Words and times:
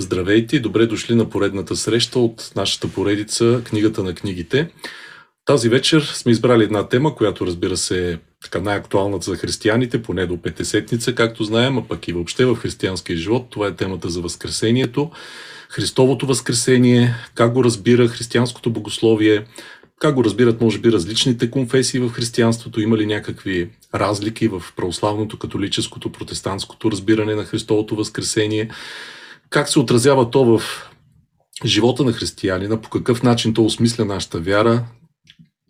Здравейте 0.00 0.56
и 0.56 0.60
добре 0.60 0.86
дошли 0.86 1.14
на 1.14 1.30
поредната 1.30 1.76
среща 1.76 2.18
от 2.18 2.52
нашата 2.56 2.88
поредица 2.88 3.62
Книгата 3.64 4.02
на 4.02 4.14
книгите. 4.14 4.70
Тази 5.44 5.68
вечер 5.68 6.02
сме 6.02 6.32
избрали 6.32 6.64
една 6.64 6.88
тема, 6.88 7.14
която 7.14 7.46
разбира 7.46 7.76
се 7.76 8.12
е 8.12 8.18
така 8.42 8.60
най-актуалната 8.60 9.30
за 9.30 9.36
християните, 9.36 10.02
поне 10.02 10.26
до 10.26 10.42
Петесетница, 10.42 11.14
както 11.14 11.44
знаем, 11.44 11.78
а 11.78 11.88
пък 11.88 12.08
и 12.08 12.12
въобще 12.12 12.44
в 12.44 12.56
християнския 12.56 13.16
живот. 13.16 13.46
Това 13.50 13.66
е 13.66 13.74
темата 13.74 14.08
за 14.08 14.20
Възкресението, 14.20 15.10
Христовото 15.68 16.26
Възкресение, 16.26 17.14
как 17.34 17.52
го 17.52 17.64
разбира 17.64 18.08
християнското 18.08 18.70
богословие, 18.70 19.44
как 20.00 20.14
го 20.14 20.24
разбират, 20.24 20.60
може 20.60 20.78
би, 20.78 20.92
различните 20.92 21.50
конфесии 21.50 22.00
в 22.00 22.10
християнството? 22.10 22.80
Има 22.80 22.96
ли 22.96 23.06
някакви 23.06 23.70
разлики 23.94 24.48
в 24.48 24.62
православното, 24.76 25.38
католическото, 25.38 26.12
протестантското 26.12 26.90
разбиране 26.90 27.34
на 27.34 27.44
Христовото 27.44 27.96
възкресение? 27.96 28.70
Как 29.50 29.68
се 29.68 29.78
отразява 29.78 30.30
то 30.30 30.44
в 30.44 30.62
живота 31.64 32.04
на 32.04 32.12
християнина? 32.12 32.80
По 32.80 32.90
какъв 32.90 33.22
начин 33.22 33.54
то 33.54 33.64
осмисля 33.64 34.04
нашата 34.04 34.40
вяра? 34.40 34.84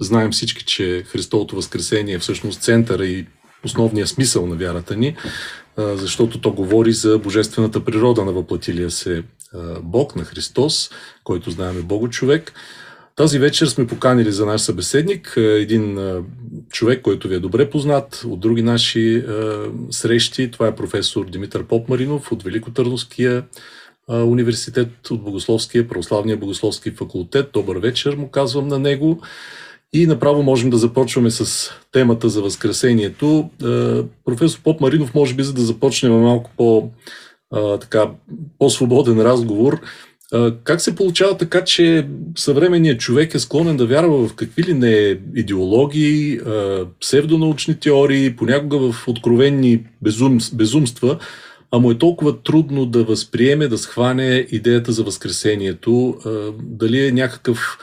Знаем 0.01 0.33
всички, 0.33 0.65
че 0.65 1.05
Христовото 1.07 1.57
възкресение 1.57 2.15
е 2.15 2.19
всъщност 2.19 2.63
центъра 2.63 3.07
и 3.07 3.27
основния 3.65 4.07
смисъл 4.07 4.47
на 4.47 4.57
вярата 4.57 4.97
ни, 4.97 5.17
защото 5.77 6.41
то 6.41 6.53
говори 6.53 6.93
за 6.93 7.19
божествената 7.19 7.85
природа 7.85 8.25
на 8.25 8.33
въплатилия 8.33 8.91
се 8.91 9.23
Бог, 9.83 10.17
на 10.17 10.25
Христос, 10.25 10.91
който 11.25 11.51
знаем 11.51 11.79
е 11.79 11.83
Бого 11.83 12.09
човек. 12.09 12.53
Тази 13.17 13.39
вечер 13.39 13.67
сме 13.67 13.87
поканили 13.87 14.33
за 14.33 14.47
наш 14.47 14.61
събеседник 14.61 15.35
един 15.37 15.99
човек, 16.71 17.03
който 17.03 17.29
ви 17.29 17.35
е 17.35 17.41
добре 17.41 17.71
познат 17.71 18.25
от 18.27 18.41
други 18.41 18.63
наши 18.63 19.25
срещи. 19.91 20.51
Това 20.51 20.67
е 20.67 20.75
професор 20.75 21.27
Димитър 21.31 21.65
Попмаринов 21.65 22.33
от 22.33 22.43
Великотърновския 22.43 23.45
университет, 24.09 25.11
от 25.11 25.23
Богословския, 25.23 25.89
Православния 25.89 26.37
богословски 26.37 26.91
факултет. 26.91 27.51
Добър 27.53 27.77
вечер 27.77 28.15
му 28.15 28.29
казвам 28.29 28.69
на 28.69 28.79
него. 28.79 29.21
И 29.93 30.07
направо 30.07 30.43
можем 30.43 30.71
да 30.71 30.77
започваме 30.77 31.31
с 31.31 31.71
темата 31.93 32.29
за 32.29 32.43
Възкресението. 32.43 33.51
Професор 34.25 34.61
Поп 34.65 34.81
Маринов, 34.81 35.15
може 35.15 35.35
би, 35.35 35.43
за 35.43 35.53
да 35.53 35.61
започнем 35.61 36.21
малко 36.21 36.51
по, 36.57 36.91
така, 37.81 38.11
по-свободен 38.59 39.21
разговор, 39.21 39.81
как 40.65 40.81
се 40.81 40.95
получава 40.95 41.37
така, 41.37 41.65
че 41.65 42.09
съвременният 42.37 43.01
човек 43.01 43.35
е 43.35 43.39
склонен 43.39 43.77
да 43.77 43.87
вярва 43.87 44.29
в 44.29 44.35
какви 44.35 44.63
ли 44.63 44.75
не 44.75 45.19
идеологии, 45.35 46.41
псевдонаучни 47.01 47.81
теории, 47.81 48.37
понякога 48.37 48.79
в 48.79 49.09
откровенни 49.09 49.85
безум, 50.03 50.39
безумства, 50.53 51.19
а 51.71 51.79
му 51.79 51.91
е 51.91 51.99
толкова 51.99 52.43
трудно 52.43 52.87
да 52.87 53.05
възприеме, 53.05 53.69
да 53.69 53.79
схване 53.79 54.47
идеята 54.51 54.93
за 54.93 55.05
Възкресението, 55.05 56.19
дали 56.63 57.07
е 57.07 57.13
някакъв 57.13 57.79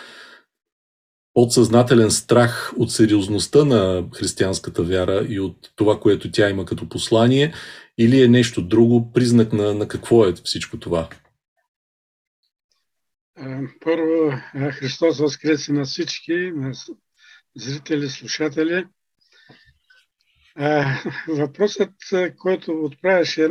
подсъзнателен 1.33 2.11
страх 2.11 2.73
от 2.77 2.92
сериозността 2.92 3.66
на 3.66 4.05
християнската 4.16 4.83
вяра 4.83 5.25
и 5.30 5.39
от 5.39 5.72
това, 5.75 6.00
което 6.00 6.31
тя 6.31 6.50
има 6.50 6.66
като 6.66 6.89
послание, 6.89 7.53
или 7.97 8.23
е 8.23 8.27
нещо 8.27 8.61
друго, 8.61 9.11
признак 9.14 9.53
на, 9.53 9.73
на 9.73 9.88
какво 9.88 10.25
е 10.25 10.33
всичко 10.44 10.80
това? 10.80 11.09
Първо, 13.80 14.31
Христос 14.72 15.20
възкреси 15.20 15.72
на 15.72 15.86
всички, 15.86 16.52
на 16.55 16.73
зрители, 17.55 18.09
слушатели. 18.09 18.86
Въпросът, 21.28 21.94
който 22.38 22.72
отправяше, 22.72 23.50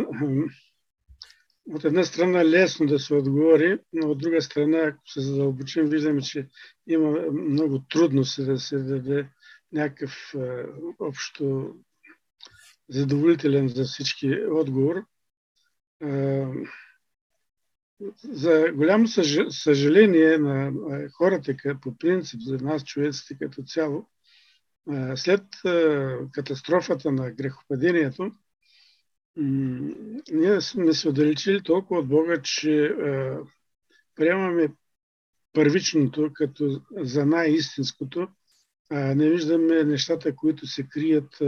от 1.71 1.85
една 1.85 2.05
страна 2.05 2.45
лесно 2.45 2.87
да 2.87 2.99
се 2.99 3.15
отговори, 3.15 3.79
но 3.93 4.11
от 4.11 4.19
друга 4.19 4.43
страна, 4.43 4.79
ако 4.79 5.09
се 5.09 5.21
задълбочим, 5.21 5.87
виждаме, 5.87 6.23
че 6.23 6.49
има 6.87 7.21
много 7.33 7.79
трудности 7.79 8.45
да 8.45 8.59
се 8.59 8.79
даде 8.79 9.29
някакъв 9.73 10.35
общо 10.99 11.75
задоволителен 12.89 13.69
за 13.69 13.85
всички 13.85 14.37
отговор. 14.51 15.05
За 18.23 18.73
голямо 18.75 19.07
съжаление 19.51 20.39
на 20.39 20.73
хората 21.13 21.57
по 21.83 21.99
принцип, 21.99 22.41
за 22.41 22.57
нас 22.57 22.85
човеците 22.85 23.39
като 23.39 23.63
цяло, 23.63 24.09
след 25.17 25.43
катастрофата 26.33 27.13
на 27.13 27.31
грехопадението, 27.31 28.33
ние 30.33 30.61
сме 30.61 30.93
се 30.93 31.09
отдалечили 31.09 31.63
толкова 31.63 32.01
от 32.01 32.09
Бога, 32.09 32.43
че 32.43 32.95
приемаме 34.15 34.69
първичното 35.53 36.31
като 36.35 36.83
за 36.97 37.27
най-истинското, 37.27 38.29
а 38.91 39.15
не 39.15 39.31
виждаме 39.31 39.85
нещата, 39.85 40.37
които 40.37 40.67
се 40.67 40.89
крият 40.89 41.39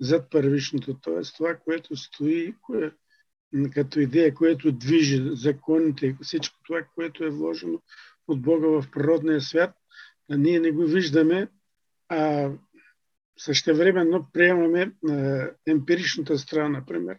зад 0.00 0.30
първичното, 0.30 0.94
т.е. 0.94 1.22
това, 1.36 1.54
което 1.54 1.96
стои, 1.96 2.54
като 3.74 4.00
идея, 4.00 4.34
което 4.34 4.72
движи 4.72 5.30
законите 5.32 6.06
и 6.06 6.16
всичко 6.22 6.58
това, 6.66 6.82
което 6.94 7.24
е 7.24 7.30
вложено 7.30 7.82
от 8.28 8.42
Бога 8.42 8.66
в 8.66 8.84
природния 8.92 9.40
свят, 9.40 9.74
ние 10.28 10.60
не 10.60 10.72
го 10.72 10.84
виждаме, 10.84 11.48
а 12.08 12.50
същевременно 13.38 14.26
приемаме 14.32 14.92
а, 15.08 15.48
емпиричната 15.66 16.38
страна, 16.38 16.68
например. 16.68 17.16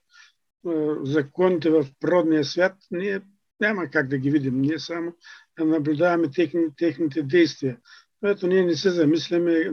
А, 0.67 0.95
законите 1.03 1.69
в 1.69 1.85
природния 1.99 2.45
свят, 2.45 2.75
ние 2.91 3.21
няма 3.59 3.89
как 3.89 4.07
да 4.07 4.17
ги 4.17 4.31
видим, 4.31 4.61
ние 4.61 4.79
само 4.79 5.13
наблюдаваме 5.59 6.31
техни, 6.31 6.63
техните 6.77 7.23
действия. 7.23 7.77
Което 8.19 8.47
ние 8.47 8.65
не 8.65 8.75
се 8.75 8.89
замисляме, 8.89 9.71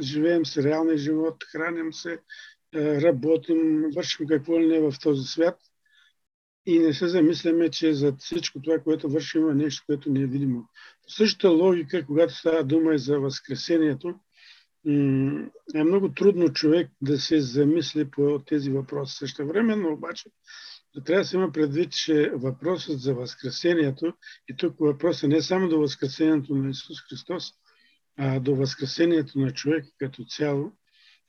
живеем 0.00 0.46
с 0.46 0.56
реалния 0.56 0.96
живот, 0.96 1.44
храним 1.52 1.92
се, 1.92 2.18
работим, 2.74 3.84
вършим 3.96 4.26
какво 4.26 4.60
ли 4.60 4.66
не 4.66 4.80
в 4.80 4.94
този 5.02 5.22
свят– 5.22 5.58
и 6.66 6.78
не 6.78 6.94
се 6.94 7.08
замисляме, 7.08 7.70
че 7.70 7.94
за 7.94 8.14
всичко 8.18 8.62
това, 8.62 8.78
което 8.78 9.08
вършим, 9.08 9.40
има 9.40 9.54
нещо, 9.54 9.82
което 9.86 10.12
не 10.12 10.20
е 10.20 10.26
видимо. 10.26 10.68
Същата 11.08 11.50
логика, 11.50 12.06
когато 12.06 12.34
става 12.34 12.64
дума 12.64 12.94
и 12.94 12.98
за 12.98 13.20
Възкресението, 13.20 14.14
е 15.74 15.84
много 15.84 16.12
трудно 16.12 16.52
човек 16.52 16.90
да 17.02 17.18
се 17.18 17.40
замисли 17.40 18.10
по 18.10 18.42
тези 18.46 18.70
въпроси. 18.70 19.16
Също 19.16 19.46
времено 19.46 19.92
обаче 19.92 20.30
трябва 21.04 21.22
да 21.22 21.28
се 21.28 21.36
има 21.36 21.52
предвид, 21.52 21.92
че 21.92 22.30
въпросът 22.34 23.00
за 23.00 23.14
Възкресението, 23.14 24.12
и 24.48 24.56
тук 24.56 24.76
въпросът 24.78 25.30
не 25.30 25.36
е 25.36 25.42
само 25.42 25.68
до 25.68 25.78
Възкресението 25.80 26.54
на 26.54 26.70
Исус 26.70 27.00
Христос, 27.08 27.52
а 28.16 28.40
до 28.40 28.54
Възкресението 28.54 29.38
на 29.38 29.50
човек 29.50 29.84
като 29.98 30.24
цяло, 30.24 30.72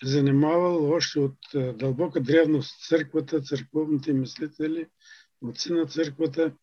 занимавал 0.03 0.91
още 0.91 1.19
от 1.19 1.37
дълбока 1.77 2.21
древност 2.21 2.87
църквата, 2.87 3.41
църковните 3.41 4.13
мислители– 4.13 4.85
отци 5.41 5.73
на 5.73 5.85
църквата. 5.85 6.53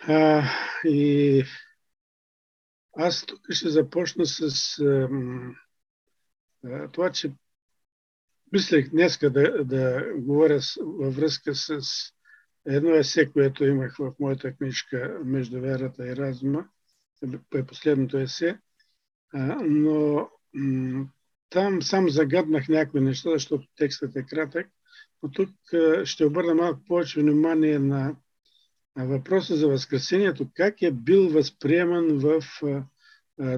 А, 0.00 0.44
и 0.84 1.44
аз 2.96 3.26
тук 3.26 3.40
ще 3.50 3.68
започна 3.68 4.26
с 4.26 4.78
а, 4.78 5.08
а, 6.64 6.88
това, 6.88 7.10
че 7.10 7.32
мислех 8.52 8.90
днеска 8.90 9.30
да, 9.30 9.64
да 9.64 10.12
говоря 10.16 10.62
с, 10.62 10.74
във 10.80 11.16
връзка 11.16 11.54
с 11.54 11.80
едно 12.66 12.94
есе, 12.94 13.32
което 13.32 13.64
имах 13.64 13.96
в 13.98 14.12
моята 14.20 14.52
книжка 14.56 15.20
Между 15.24 15.60
вярата 15.60 16.06
и 16.08 16.16
разума, 16.16 16.68
е 17.54 17.66
последното 17.66 18.18
есе, 18.18 18.58
а, 19.32 19.58
но 19.62 20.28
м- 20.54 21.06
там 21.50 21.82
сам 21.82 22.10
загаднах 22.10 22.68
някои 22.68 23.00
неща, 23.00 23.30
защото 23.30 23.66
текстът 23.76 24.16
е 24.16 24.26
кратък. 24.26 24.66
Но 25.22 25.30
тук 25.30 25.50
ще 26.04 26.24
обърна 26.24 26.54
малко 26.54 26.84
повече 26.84 27.20
внимание 27.20 27.78
на, 27.78 28.16
на 28.96 29.06
въпроса 29.06 29.56
за 29.56 29.68
Възкресението, 29.68 30.48
как 30.54 30.82
е 30.82 30.90
бил 30.90 31.28
възприеман 31.28 32.18
в 32.18 32.42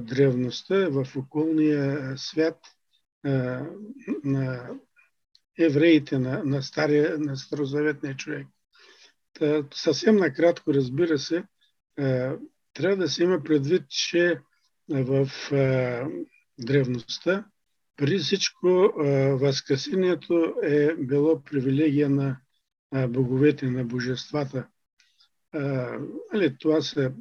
древността, 0.01 0.89
в 0.91 1.07
околния 1.17 2.15
свят 2.19 2.59
на 4.25 4.71
евреите, 5.59 6.19
на, 6.19 6.45
на, 6.45 6.63
стария, 6.63 7.19
на 7.19 7.37
старозаветния 7.37 8.17
човек. 8.17 8.47
Та, 9.33 9.65
съвсем 9.75 10.17
накратко, 10.17 10.75
разбира 10.75 11.19
се, 11.19 11.45
трябва 12.75 12.97
да 12.97 13.09
се 13.09 13.25
има 13.25 13.43
предвид, 13.43 13.83
че 13.89 14.41
в 14.89 15.31
древността 16.59 17.45
преди 17.97 18.19
всичко, 18.19 18.93
Възкресението 19.41 20.55
е 20.63 20.95
било 20.95 21.43
привилегия 21.43 22.11
на 22.11 22.41
боговете, 23.09 23.67
на 23.67 23.85
божествата. 23.85 24.69
Нали, 26.33 26.57
това 26.59 26.81
са 26.81 27.13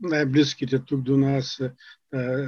най-близките 0.00 0.78
тук 0.78 1.00
до 1.00 1.16
нас 1.16 1.60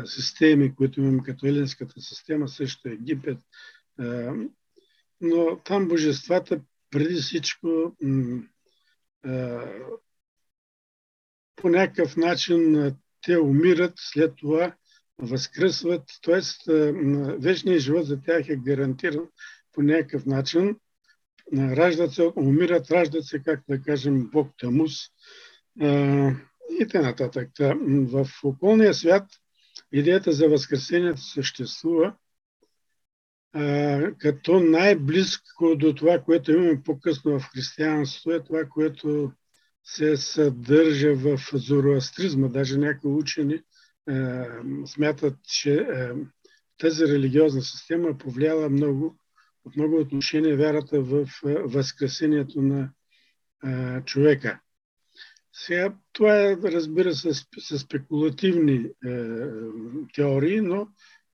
системи, 0.05 0.75
които 0.75 1.01
имаме 1.01 1.23
като 1.23 1.47
елинската 1.47 2.01
система, 2.01 2.49
също 2.49 2.89
Египет. 2.89 3.39
Но 5.21 5.61
там 5.65 5.89
божествата 5.89 6.61
преди 6.91 7.15
всичко 7.15 7.97
по 11.57 11.69
някакъв 11.69 12.17
начин 12.17 12.93
те 13.23 13.39
умират, 13.39 13.93
след 13.97 14.37
това 14.37 14.75
възкръсват, 15.19 16.03
т.е. 16.23 16.73
вечният 17.39 17.81
живот 17.81 18.07
за 18.07 18.21
тях 18.21 18.49
е 18.49 18.57
гарантиран 18.57 19.29
по 19.73 19.83
някакъв 19.83 20.27
начин. 20.27 20.77
Раждат 21.57 22.13
се, 22.13 22.33
умират, 22.37 22.91
раждат 22.91 23.25
се, 23.25 23.43
как 23.43 23.61
да 23.69 23.83
кажем, 23.83 24.31
Бог 24.33 24.55
Тамус 24.59 24.93
и 26.81 26.87
т.н. 26.91 27.15
В 27.85 28.27
околния 28.45 28.95
свят 28.95 29.25
идеята 29.93 30.33
за 30.33 30.49
възкресението 30.49 31.21
съществува 31.21 32.15
като 34.19 34.61
най-близко 34.61 35.77
до 35.77 35.95
това, 35.95 36.19
което 36.19 36.53
имаме 36.53 36.83
по-късно 36.83 37.39
в 37.39 37.43
християнството, 37.53 38.31
е 38.31 38.45
това, 38.45 38.65
което 38.65 39.33
се 39.85 40.17
съдържа 40.17 41.15
в 41.15 41.39
зороастризма. 41.53 42.49
Даже 42.49 42.79
някои 42.79 43.13
учени 43.13 43.55
е, 43.55 43.63
смятат, 44.87 45.35
че 45.45 45.75
е, 45.75 46.11
тази 46.79 47.05
религиозна 47.05 47.63
система 47.63 48.19
повлияла 48.19 48.71
много, 48.71 49.18
от 49.69 49.77
много 49.77 50.01
отношения 50.01 50.57
вярата 50.57 51.01
в 51.01 51.29
е, 51.47 51.55
възкресението 51.55 52.63
на 52.63 52.91
е, 53.65 54.01
човека. 54.05 54.61
Сега, 55.53 55.95
това 56.13 56.41
е, 56.41 56.57
разбира 56.63 57.15
се, 57.15 57.35
с 57.59 57.79
спекулативни 57.79 58.75
е, 58.77 58.91
теории, 60.15 60.61
но 60.61 60.89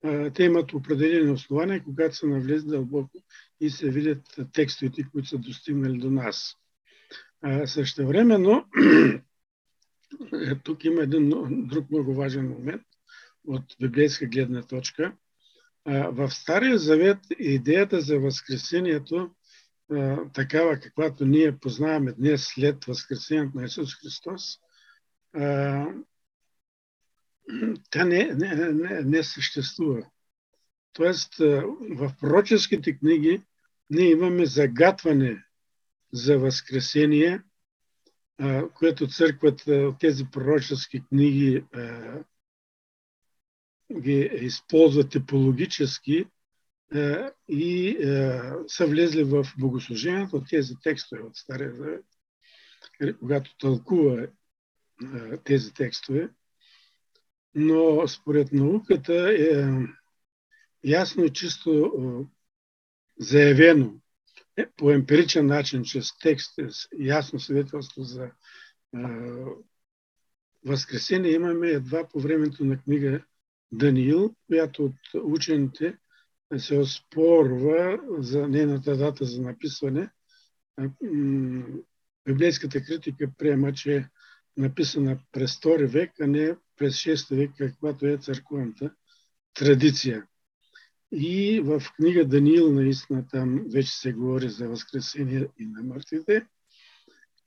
е, 0.05 0.31
те 0.31 0.45
имат 0.45 0.73
определени 0.73 1.31
основания, 1.31 1.85
когато 1.85 2.17
се 2.17 2.27
навлезе 2.27 2.67
дълбоко 2.67 3.19
и 3.61 3.71
се 3.71 3.91
видят 3.91 4.21
текстовете, 4.53 5.05
които 5.13 5.29
са 5.29 5.39
достигнали 5.39 5.99
до 5.99 6.11
нас. 6.11 6.55
Е, 10.33 10.55
тук 10.55 10.85
има 10.85 11.03
един 11.03 11.33
друг 11.69 11.91
много 11.91 12.15
важен 12.15 12.49
момент 12.49 12.83
от 13.47 13.65
библейска 13.81 14.27
гледна 14.27 14.63
точка. 14.63 15.17
В 15.87 16.31
Стария 16.31 16.79
Завет 16.79 17.19
идеята 17.39 18.01
за 18.01 18.19
Възкресението, 18.19 19.31
такава 20.33 20.81
каквато 20.81 21.27
ние 21.27 21.59
познаваме 21.59 22.13
днес 22.13 22.45
след 22.45 22.85
Възкресението 22.85 23.59
на 23.59 23.65
Исус 23.65 23.95
Христос, 23.95 24.59
тя 27.91 28.05
не, 28.05 28.25
не, 28.25 28.55
не, 28.55 29.01
не 29.01 29.23
съществува. 29.23 30.07
Тоест, 30.93 31.37
в 31.91 32.13
пророческите 32.21 32.99
книги 32.99 33.43
ние 33.91 34.11
имаме 34.11 34.47
загатване 34.47 35.45
за 36.13 36.39
Възкресение, 36.39 37.43
което 38.75 39.07
църквата, 39.07 39.95
тези 40.01 40.25
пророчески 40.33 41.03
книги 41.09 41.65
ги 43.93 44.31
използват 44.33 45.11
типологически 45.11 46.27
и 47.49 47.97
са 48.67 48.87
влезли 48.87 49.25
в 49.25 49.47
богослужението 49.59 50.37
от 50.37 50.49
тези 50.49 50.75
текстове 50.83 51.23
от 51.23 51.37
Стария 51.37 51.75
Завет, 51.75 52.05
когато 53.21 53.57
тълкува 53.57 54.27
тези 55.45 55.75
текстове. 55.75 56.29
Но 57.55 58.09
според 58.09 58.53
науката 58.53 59.35
е 59.39 59.69
ясно 60.85 61.25
и 61.25 61.33
чисто 61.33 61.93
заявено, 63.19 64.01
е, 64.57 64.67
по 64.77 64.91
емпиричен 64.91 65.47
начин, 65.47 65.85
чрез 65.85 66.19
текст, 66.19 66.55
ясно 66.99 67.41
свидетелство 67.41 68.03
за 68.03 68.31
а, 68.95 69.35
Възкресение, 70.67 71.33
имаме 71.33 71.69
едва 71.69 72.09
по 72.09 72.21
времето 72.21 72.65
на 72.65 72.79
книга 72.79 73.25
Даниил, 73.72 74.34
която 74.46 74.84
от 74.84 75.25
учените 75.25 75.96
се 76.58 76.78
оспорва 76.78 77.99
за 78.19 78.49
нейната 78.49 78.96
дата 78.96 79.25
за 79.25 79.43
написване. 79.43 80.11
Библейската 82.25 82.84
критика 82.84 83.31
приема, 83.38 83.72
че 83.72 83.96
е 83.96 84.08
написана 84.56 85.19
през 85.32 85.56
2 85.56 85.87
век, 85.87 86.12
а 86.20 86.26
не 86.26 86.56
през 86.76 86.94
6 86.94 87.37
век, 87.37 87.50
каквато 87.58 88.06
е 88.06 88.19
църковната 88.19 88.90
традиция. 89.55 90.26
И 91.12 91.61
в 91.64 91.82
книга 91.96 92.25
Даниил 92.25 92.72
наистина 92.72 93.26
там 93.28 93.64
вече 93.72 93.90
се 93.90 94.12
говори 94.12 94.49
за 94.49 94.69
възкресение 94.69 95.49
и 95.58 95.66
на 95.66 95.82
мъртвите. 95.82 96.46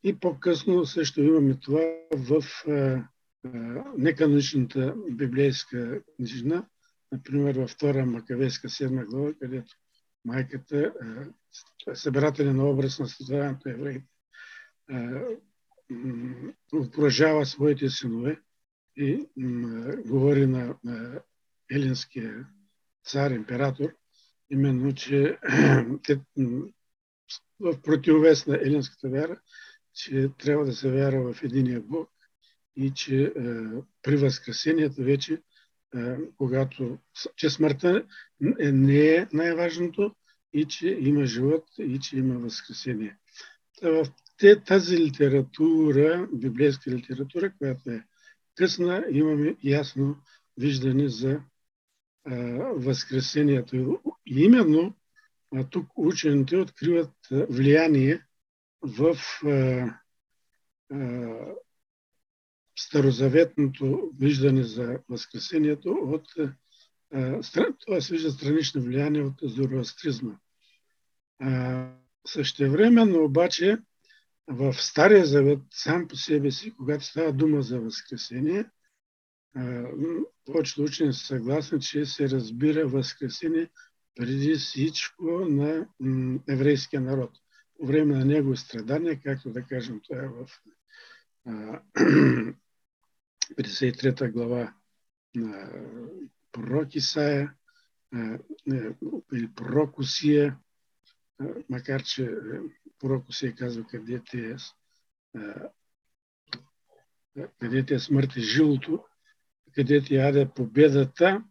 И 0.03 0.19
по-късно 0.19 0.85
също 0.85 1.21
имаме 1.21 1.59
това 1.59 1.81
в 2.13 2.43
неканоничната 3.97 4.95
библейска 5.11 6.01
книжна, 6.15 6.65
например 7.11 7.55
във 7.55 7.69
втора 7.69 8.05
Макавейска 8.05 8.69
седма 8.69 9.05
глава, 9.05 9.33
където 9.39 9.75
майката, 10.25 10.93
събирателя 11.93 12.53
на 12.53 12.69
образ 12.69 12.99
на 12.99 13.07
създаването 13.07 13.69
евреите, 13.69 14.07
окружава 16.73 17.45
своите 17.45 17.89
синове 17.89 18.39
и 18.95 19.27
говори 20.05 20.47
на, 20.47 20.75
елинския 21.71 22.47
цар, 23.05 23.31
император, 23.31 23.95
именно, 24.49 24.93
че 24.93 25.37
в 27.59 27.81
противовес 27.81 28.47
на 28.47 28.55
елинската 28.55 29.09
вяра, 29.09 29.41
че 29.93 30.29
трябва 30.37 30.65
да 30.65 30.73
се 30.73 30.91
вяра 30.91 31.33
в 31.33 31.43
единия 31.43 31.81
Бог 31.81 32.09
и 32.77 32.91
че 32.95 33.23
е, 33.23 33.31
при 34.01 34.15
възкресението 34.15 35.03
вече, 35.03 35.33
е, 35.33 36.15
когато, 36.37 36.97
че 37.35 37.49
смъртта 37.49 38.03
е, 38.59 38.71
не 38.71 39.15
е 39.15 39.27
най-важното 39.33 40.15
и 40.53 40.65
че 40.65 40.97
има 40.99 41.25
живот 41.25 41.65
и 41.79 41.99
че 41.99 42.17
има 42.17 42.39
възкресение. 42.39 43.17
В 43.81 44.07
тази 44.65 44.97
литература, 44.97 46.27
библейска 46.33 46.91
литература, 46.91 47.53
която 47.57 47.89
е 47.89 48.03
късна, 48.55 49.05
имаме 49.11 49.55
ясно 49.63 50.17
виждане 50.57 51.09
за 51.09 51.41
Възкресението. 52.75 54.01
И 54.25 54.43
именно 54.43 54.95
тук 55.69 55.87
учените 55.95 56.57
откриват 56.57 57.13
влияние 57.31 58.21
в 58.81 59.17
старозаветното 62.79 64.11
виждане 64.19 64.63
за 64.63 64.99
Възкресението 65.09 65.91
от 65.91 66.27
това 67.79 68.01
се 68.01 68.13
вижда 68.13 68.31
странично 68.31 68.81
влияние 68.81 69.21
от 69.21 69.35
зороастризма. 69.41 70.35
Същевременно 72.27 73.23
обаче 73.23 73.77
в 74.47 74.73
Стария 74.73 75.25
завет 75.25 75.59
сам 75.71 76.07
по 76.07 76.15
себе 76.15 76.51
си, 76.51 76.73
когато 76.77 77.03
става 77.03 77.33
дума 77.33 77.61
за 77.61 77.79
Възкресение, 77.79 78.65
повечето 80.45 80.83
учени 80.83 81.13
са 81.13 81.25
съгласни, 81.25 81.81
че 81.81 82.05
се 82.05 82.29
разбира 82.29 82.87
Възкресение 82.87 83.69
преди 84.15 84.53
всичко 84.53 85.23
на 85.49 85.87
еврейския 86.49 87.01
народ. 87.01 87.31
По 87.79 87.85
време 87.85 88.15
на 88.15 88.25
негови 88.25 88.57
страдания, 88.57 89.19
както 89.23 89.49
да 89.49 89.63
кажем, 89.63 90.01
това 90.03 90.23
е 90.23 90.27
в 90.27 90.47
53 93.55 94.31
глава 94.31 94.73
на 95.35 95.71
пророк 96.51 96.95
Исаия 96.95 97.53
или 99.33 99.49
пророк 99.55 99.99
Усия, 99.99 100.57
макар 101.69 102.03
че 102.03 102.31
пророк 102.99 103.29
Усия 103.29 103.55
казва 103.55 103.87
къде 103.87 104.21
те 104.31 104.49
е, 104.49 104.55
къде 107.59 107.85
те 107.85 107.93
е 107.93 107.99
смърт 107.99 108.35
и 108.35 108.41
жилото, 108.41 109.05
където 109.75 110.13
яде 110.13 110.49
победата, 110.55 111.43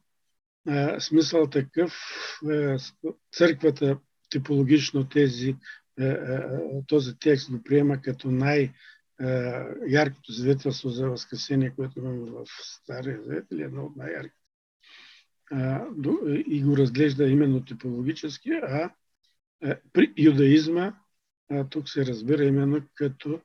смисъл 0.99 1.50
такъв, 1.50 1.93
църквата 3.33 3.99
типологично 4.31 5.09
тези, 5.09 5.57
този 6.87 7.19
текст 7.19 7.50
го 7.50 7.62
приема 7.62 8.03
като 8.03 8.31
най- 8.31 8.73
яркото 9.88 10.32
свидетелство 10.32 10.88
за 10.88 11.08
възкресение, 11.08 11.75
което 11.76 11.99
имаме 11.99 12.30
в 12.30 12.46
Стария 12.62 13.23
Завет, 13.23 13.44
или 13.52 13.62
едно 13.62 13.85
от 13.85 13.96
най-ярките. 13.96 14.42
И 16.46 16.62
го 16.62 16.76
разглежда 16.76 17.28
именно 17.28 17.64
типологически, 17.64 18.50
а 18.50 18.90
при 19.92 20.12
юдаизма 20.18 20.92
тук 21.70 21.88
се 21.88 22.06
разбира 22.06 22.44
именно 22.44 22.82
като 22.94 23.40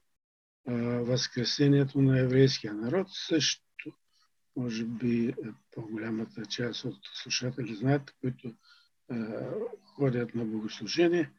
възкресението 1.02 2.02
на 2.02 2.20
еврейския 2.20 2.74
народ, 2.74 3.08
също 3.10 3.62
може 4.56 4.86
би 4.86 5.28
е, 5.28 5.36
по-голямата 5.72 6.46
част 6.46 6.86
от 6.86 6.98
слушатели 7.14 7.76
знаят, 7.76 8.16
които 8.22 8.48
е, 8.48 8.54
ходят 9.84 10.36
на 10.36 10.46
богослужение. 10.46 11.32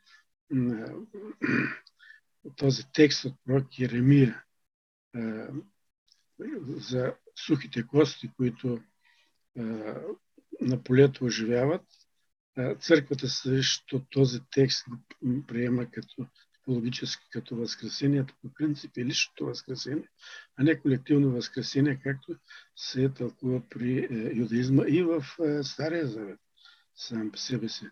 Този 2.56 2.82
текст 2.92 3.24
от 3.24 3.34
пророк 3.44 3.78
Еремия 3.78 4.42
за 6.76 7.14
сухите 7.46 7.86
кости, 7.86 8.30
които 8.36 8.82
на 10.60 10.82
полето 10.84 11.24
оживяват. 11.24 11.82
Църквата 12.80 13.28
също 13.28 14.04
този 14.10 14.40
текст 14.50 14.86
приема 15.46 15.90
като 15.90 16.26
логически 16.68 17.26
като 17.30 17.56
възкресението 17.56 18.34
по 18.42 18.54
принцип 18.54 18.96
е 18.96 19.04
личното 19.04 19.46
възкресение, 19.46 20.08
а 20.56 20.62
не 20.62 20.80
колективно 20.80 21.30
възкресение, 21.30 22.00
както 22.02 22.36
се 22.76 23.08
тълкува 23.08 23.62
при 23.70 23.98
е, 23.98 24.36
юдаизма 24.36 24.84
и 24.88 25.02
в 25.02 25.24
е, 25.44 25.62
Стария 25.62 26.06
Завет 26.06 26.40
сам 26.94 27.30
по 27.32 27.38
себе 27.38 27.68
си. 27.68 27.84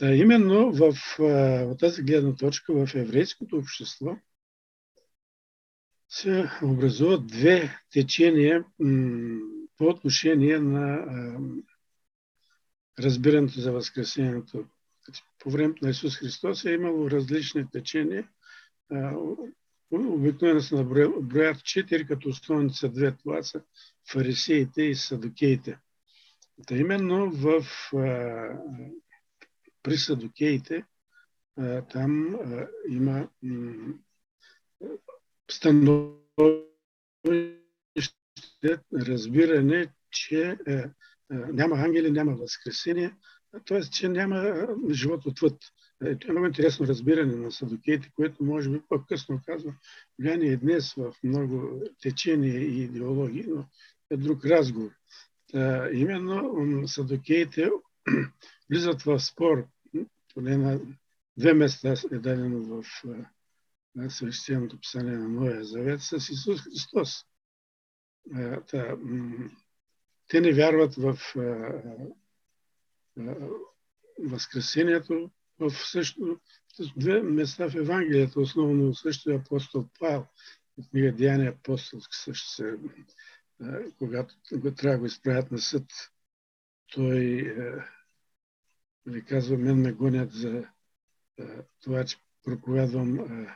Та 0.00 0.14
именно 0.14 0.72
в, 0.72 0.94
в 1.18 1.76
тази 1.76 2.02
гледна 2.02 2.36
точка 2.36 2.72
в 2.72 2.94
еврейското 2.94 3.56
общество 3.56 4.16
се 6.08 6.50
образуват 6.62 7.26
две 7.26 7.80
течения 7.92 8.64
по 9.78 9.84
отношение 9.84 10.58
на 10.58 11.06
разбирането 12.98 13.60
за 13.60 13.72
Възкресението. 13.72 14.64
По 15.38 15.50
времето 15.50 15.84
на 15.84 15.90
Исус 15.90 16.16
Христос 16.16 16.64
е 16.64 16.72
имало 16.72 17.10
различни 17.10 17.70
течения. 17.70 18.28
Обикновено 19.92 20.60
се 20.60 20.74
наброят 20.74 21.64
четири, 21.64 22.06
като 22.06 22.28
основните 22.28 22.74
са 22.74 22.88
две. 22.88 23.16
Това 23.16 23.42
са 23.42 23.62
фарисеите 24.12 24.82
и 24.82 24.94
садокеите. 24.94 25.78
Та 26.66 26.76
именно 26.76 27.30
в, 27.30 27.64
при 29.82 29.96
садокеите 29.96 30.84
там 31.92 32.38
има 32.88 33.28
становище, 35.50 36.20
разбиране, 38.92 39.92
че 40.10 40.56
е, 40.66 40.72
е, 40.72 40.84
няма 41.30 41.76
ангели, 41.76 42.10
няма 42.10 42.34
възкресение, 42.34 43.14
т.е. 43.66 43.80
че 43.80 44.08
няма 44.08 44.66
живот 44.90 45.26
отвъд. 45.26 45.56
Е, 46.04 46.16
това 46.16 46.40
е 46.40 46.46
интересно 46.46 46.86
разбиране 46.86 47.36
на 47.36 47.52
садокеите, 47.52 48.10
което 48.16 48.44
може 48.44 48.70
би 48.70 48.80
по-късно 48.88 49.40
казва 49.46 49.74
влияние 50.18 50.56
днес 50.56 50.94
в 50.94 51.14
много 51.24 51.82
течения 52.02 52.60
и 52.60 52.82
идеологии, 52.82 53.44
но 53.48 53.64
е 54.10 54.16
друг 54.16 54.44
разговор. 54.44 54.90
Именно 55.92 56.88
садокеите 56.88 57.70
влизат 58.70 59.02
в 59.02 59.20
спор, 59.20 59.66
поне 60.34 60.56
на 60.56 60.80
две 61.36 61.54
места 61.54 61.94
е 62.12 62.18
дадено 62.18 62.82
в 62.82 62.84
на 63.94 64.10
свещеното 64.10 64.80
писание 64.80 65.16
на 65.16 65.28
Новия 65.28 65.64
Завет 65.64 66.00
с 66.02 66.16
Исус 66.16 66.60
Христос. 66.60 67.26
Та, 68.70 68.96
те 70.28 70.40
не 70.40 70.52
вярват 70.52 70.94
в 70.94 71.18
Възкресението, 74.18 75.30
в 75.58 75.70
също 75.70 76.40
две 76.96 77.22
места 77.22 77.70
в 77.70 77.74
Евангелията, 77.74 78.40
основно 78.40 78.94
също 78.94 79.30
апостол 79.30 79.86
Павел, 79.98 80.26
в 80.78 80.90
книга 80.90 81.12
Деяния 81.12 81.50
апостолски 81.50 82.16
също 82.16 82.48
се, 82.48 82.78
когато 83.98 84.34
трябва 84.76 84.92
да 84.92 84.98
го 84.98 85.06
изправят 85.06 85.50
на 85.50 85.58
съд, 85.58 85.86
той 86.92 87.54
ви 89.06 89.24
казва, 89.24 89.58
мен 89.58 89.80
ме 89.80 89.92
гонят 89.92 90.32
за 90.32 90.68
това, 91.80 92.04
че 92.04 92.16
проповядвам 92.44 93.46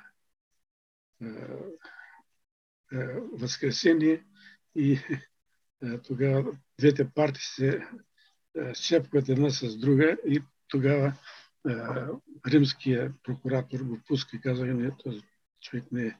възкресение 3.32 4.24
и 4.74 4.98
тогава 6.02 6.56
двете 6.78 7.10
партии 7.10 7.42
се 7.42 7.82
щепкват 8.74 9.28
една 9.28 9.50
с 9.50 9.76
друга 9.76 10.16
и 10.26 10.42
тогава 10.68 11.12
римския 12.46 13.12
прокуратор 13.22 13.80
го 13.80 14.00
пуска 14.06 14.36
и 14.36 14.40
казва, 14.40 14.66
не, 14.66 14.90
този 14.96 15.22
човек 15.60 15.84
не 15.92 16.06
е 16.06 16.16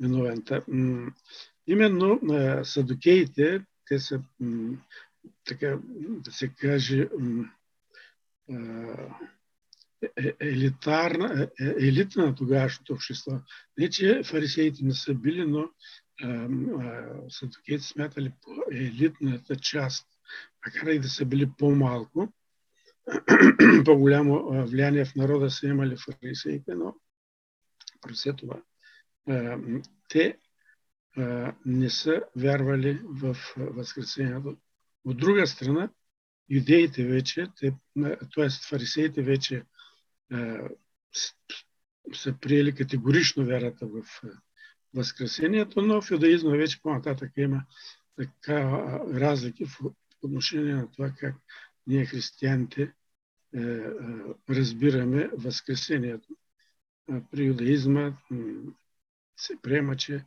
виновен. 0.00 0.42
Именно 1.66 2.20
садокеите, 2.64 3.64
те 3.86 3.98
са, 3.98 4.22
така 5.44 5.78
да 5.98 6.32
се 6.32 6.48
каже, 6.48 7.02
е, 7.02 7.08
елитарна, 10.40 11.48
е, 11.60 11.64
елита 11.64 12.26
на 12.26 12.34
тогавашното 12.34 12.92
общество. 12.92 13.40
Не, 13.78 13.90
че 13.90 14.22
фарисеите 14.24 14.84
не 14.84 14.94
са 14.94 15.14
били, 15.14 15.46
но 15.46 15.70
садокеите 17.28 17.84
смятали 17.84 18.32
по 18.42 18.50
елитната 18.72 19.56
част, 19.56 20.08
макар 20.66 20.86
и 20.86 20.98
да 20.98 21.08
са 21.08 21.24
били 21.24 21.50
по-малко, 21.58 22.32
по-голямо 23.84 24.66
влияние 24.66 25.04
в 25.04 25.14
народа 25.14 25.50
са 25.50 25.66
имали 25.66 25.96
фарисеите, 25.96 26.74
но 26.74 26.94
при 28.00 28.12
все 28.12 28.32
това 28.32 28.62
те 30.08 30.38
не 31.66 31.90
са 31.90 32.22
вярвали 32.36 33.00
в 33.04 33.36
Възкресението. 33.56 34.56
От 35.04 35.16
друга 35.16 35.46
страна, 35.46 35.90
юдеите 36.50 37.04
вече, 37.04 37.46
т.е. 38.34 38.48
фарисеите 38.68 39.22
вече 39.22 39.62
са 42.12 42.34
приели 42.40 42.74
категорично 42.74 43.44
вярата 43.44 43.86
в 43.86 44.02
Възкресението, 44.94 45.82
но 45.82 46.02
в 46.02 46.10
юдаизма 46.10 46.50
вече 46.50 46.82
по-нататък 46.82 47.32
има 47.36 47.64
така 48.16 48.62
разлики 49.14 49.64
в 49.64 49.80
отношение 50.22 50.74
на 50.74 50.90
това 50.90 51.10
как 51.18 51.36
ние 51.86 52.06
християните 52.06 52.92
разбираме 54.50 55.30
Възкресението. 55.32 56.28
При 57.30 57.44
юдаизма 57.44 58.12
се 59.36 59.56
приема, 59.62 59.96
че 59.96 60.24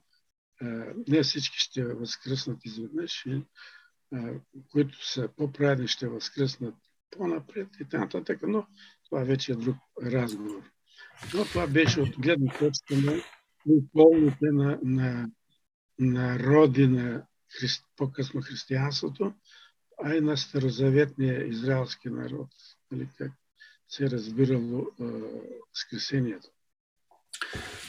не 1.08 1.24
всички 1.24 1.58
ще 1.60 1.84
възкръснат 1.84 2.66
изведнъж, 2.66 3.26
които 4.72 5.08
са 5.08 5.30
по-праведни 5.38 5.88
ще 5.88 6.08
възкръснат 6.08 6.76
по-напред 7.12 7.68
и 7.80 7.90
т.н. 7.90 8.38
Но 8.44 8.68
това 9.06 9.24
вече 9.24 9.52
е 9.52 9.56
друг 9.56 9.78
разговор. 10.04 10.72
Но 11.34 11.46
това 11.46 11.68
беше 11.68 12.02
от 12.02 12.20
гледна 12.20 12.54
точка 12.54 12.96
на 12.96 13.22
околните 13.68 14.46
на, 14.52 14.80
на 14.84 15.30
на 16.00 17.28
христ, 17.60 17.86
по-късно 17.96 18.42
християнството, 18.42 19.34
а 20.04 20.16
и 20.16 20.22
на 20.22 20.38
старозаветния 20.38 21.48
израелски 21.48 22.10
народ, 22.10 22.50
нали, 22.92 23.10
как 23.18 23.32
се 23.90 24.06
е 24.06 24.10
разбирало 24.10 24.80
е, 24.80 25.04
скресението. 25.74 26.50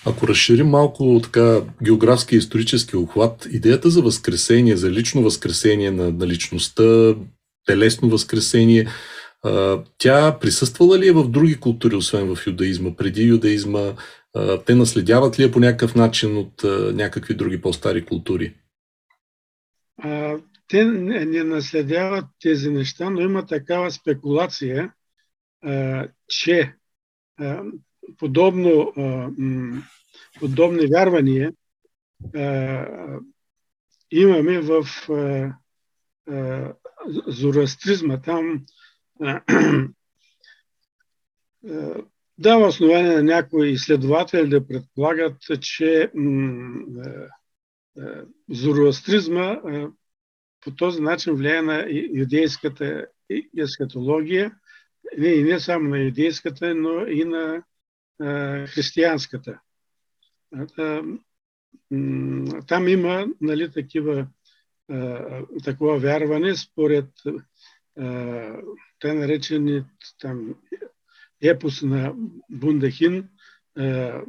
Ако 0.06 0.28
разширим 0.28 0.66
малко 0.66 1.20
така 1.22 1.60
географски 1.82 2.34
и 2.34 2.38
исторически 2.38 2.96
охват, 2.96 3.46
идеята 3.50 3.90
за 3.90 4.02
възкресение, 4.02 4.76
за 4.76 4.90
лично 4.90 5.22
възкресение 5.22 5.90
на, 5.90 6.12
на 6.12 6.26
личността, 6.26 7.14
телесно 7.66 8.08
възкресение, 8.08 8.88
тя 9.98 10.38
присъствала 10.40 10.98
ли 10.98 11.08
е 11.08 11.12
в 11.12 11.28
други 11.28 11.60
култури, 11.60 11.96
освен 11.96 12.36
в 12.36 12.46
юдаизма? 12.46 12.90
Преди 12.96 13.22
юдаизма 13.22 13.92
те 14.66 14.74
наследяват 14.74 15.38
ли 15.38 15.42
я 15.42 15.52
по 15.52 15.60
някакъв 15.60 15.94
начин 15.94 16.36
от 16.36 16.64
някакви 16.94 17.34
други 17.34 17.60
по-стари 17.60 18.04
култури? 18.04 18.54
Те 20.68 20.84
не, 20.84 21.44
наследяват 21.44 22.24
тези 22.40 22.70
неща, 22.70 23.10
но 23.10 23.20
има 23.20 23.46
такава 23.46 23.90
спекулация, 23.90 24.92
че 26.28 26.74
подобно, 28.18 28.92
подобни 30.40 30.86
вярвания 30.86 31.52
имаме 34.10 34.60
в 34.60 34.84
зороастризма. 37.26 38.22
Там 38.22 38.64
дава 42.38 42.66
основание 42.66 43.12
на 43.12 43.22
някои 43.22 43.70
изследователи 43.70 44.48
да 44.48 44.66
предполагат, 44.66 45.36
че 45.60 46.10
зороастризма 48.50 49.60
по 50.60 50.74
този 50.74 51.02
начин 51.02 51.34
влияе 51.34 51.62
на 51.62 51.86
юдейската 52.14 53.06
ескатология, 53.58 54.52
и 55.18 55.42
не 55.42 55.60
само 55.60 55.88
на 55.88 55.98
юдейската, 55.98 56.74
но 56.74 57.06
и 57.06 57.24
на 57.24 57.62
християнската. 58.66 59.60
Там 62.66 62.88
има 62.88 63.26
нали, 63.40 63.70
такива, 63.72 64.26
такова 65.64 65.98
вярване 65.98 66.56
според 66.56 67.08
те 68.98 69.14
наречени 69.14 69.84
там 70.20 70.54
епос 71.42 71.82
на 71.82 72.14
Бундахин, 72.50 73.28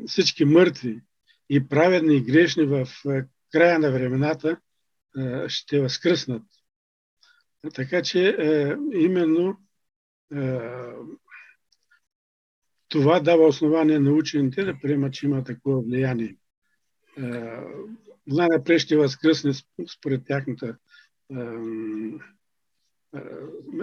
всички 0.08 0.46
мъртви 0.46 1.02
и 1.50 1.68
праведни 1.68 2.16
и 2.16 2.24
грешни 2.24 2.66
в 2.66 2.88
края 3.52 3.80
на 3.80 3.92
времената 3.92 4.58
ще 5.48 5.80
възкръснат. 5.80 6.44
Така 7.74 8.02
че 8.02 8.38
именно 8.94 9.58
това 12.90 13.20
дава 13.20 13.48
основание 13.48 14.00
на 14.00 14.12
учените 14.12 14.64
да 14.64 14.80
приемат, 14.82 15.14
че 15.14 15.26
има 15.26 15.44
такова 15.44 15.82
влияние. 15.82 16.36
Най-напред 18.28 18.80
ще 18.80 18.98
възкръсне 18.98 19.52
според 19.98 20.26
тяхната 20.26 20.78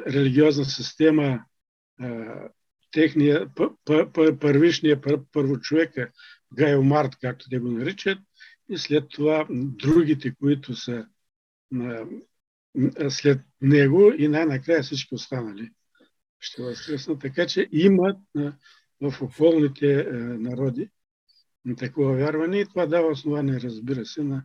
религиозна 0.07 0.65
система 0.65 1.45
техния 2.93 3.49
първишния 4.41 5.01
първочовека 5.33 6.11
Гайо 6.55 6.83
Март, 6.83 7.17
както 7.21 7.49
те 7.51 7.59
го 7.59 7.71
наричат, 7.71 8.19
и 8.69 8.79
след 8.79 9.09
това 9.09 9.47
другите, 9.51 10.35
които 10.35 10.75
са 10.75 11.07
след 13.09 13.41
него 13.61 14.13
и 14.19 14.29
най-накрая 14.29 14.83
всички 14.83 15.15
останали 15.15 15.71
ще 16.41 16.63
възкръснат. 16.63 17.21
Така 17.21 17.47
че 17.47 17.69
имат 17.73 18.19
в 19.03 19.23
околните 19.23 20.07
народи 20.39 20.89
такова 21.75 22.17
вярване 22.17 22.59
и 22.59 22.67
това 22.67 22.87
дава 22.87 23.09
основание, 23.09 23.61
разбира 23.61 24.07
се, 24.07 24.23
на 24.23 24.43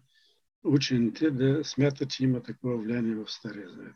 учените 0.64 1.32
да 1.32 1.60
смятат, 1.64 2.10
че 2.10 2.24
има 2.24 2.44
такова 2.44 2.78
влияние 2.78 3.16
в 3.16 3.32
Стария 3.32 3.70
Завет. 3.70 3.96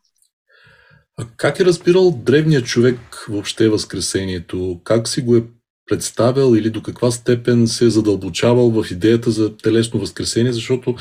А 1.18 1.28
как 1.38 1.60
е 1.60 1.66
разбирал 1.66 2.12
древният 2.12 2.66
човек 2.66 3.26
въобще 3.30 3.70
Възкресението? 3.70 4.82
Как 4.84 5.08
си 5.08 5.22
го 5.22 5.36
е 5.36 5.44
представял 5.86 6.56
или 6.56 6.70
до 6.70 6.82
каква 6.82 7.12
степен 7.12 7.68
се 7.68 7.86
е 7.86 7.90
задълбочавал 7.90 8.70
в 8.70 8.92
идеята 8.92 9.32
за 9.32 9.58
телесно 9.58 10.00
възкресение? 10.00 10.54
Защото 10.54 10.96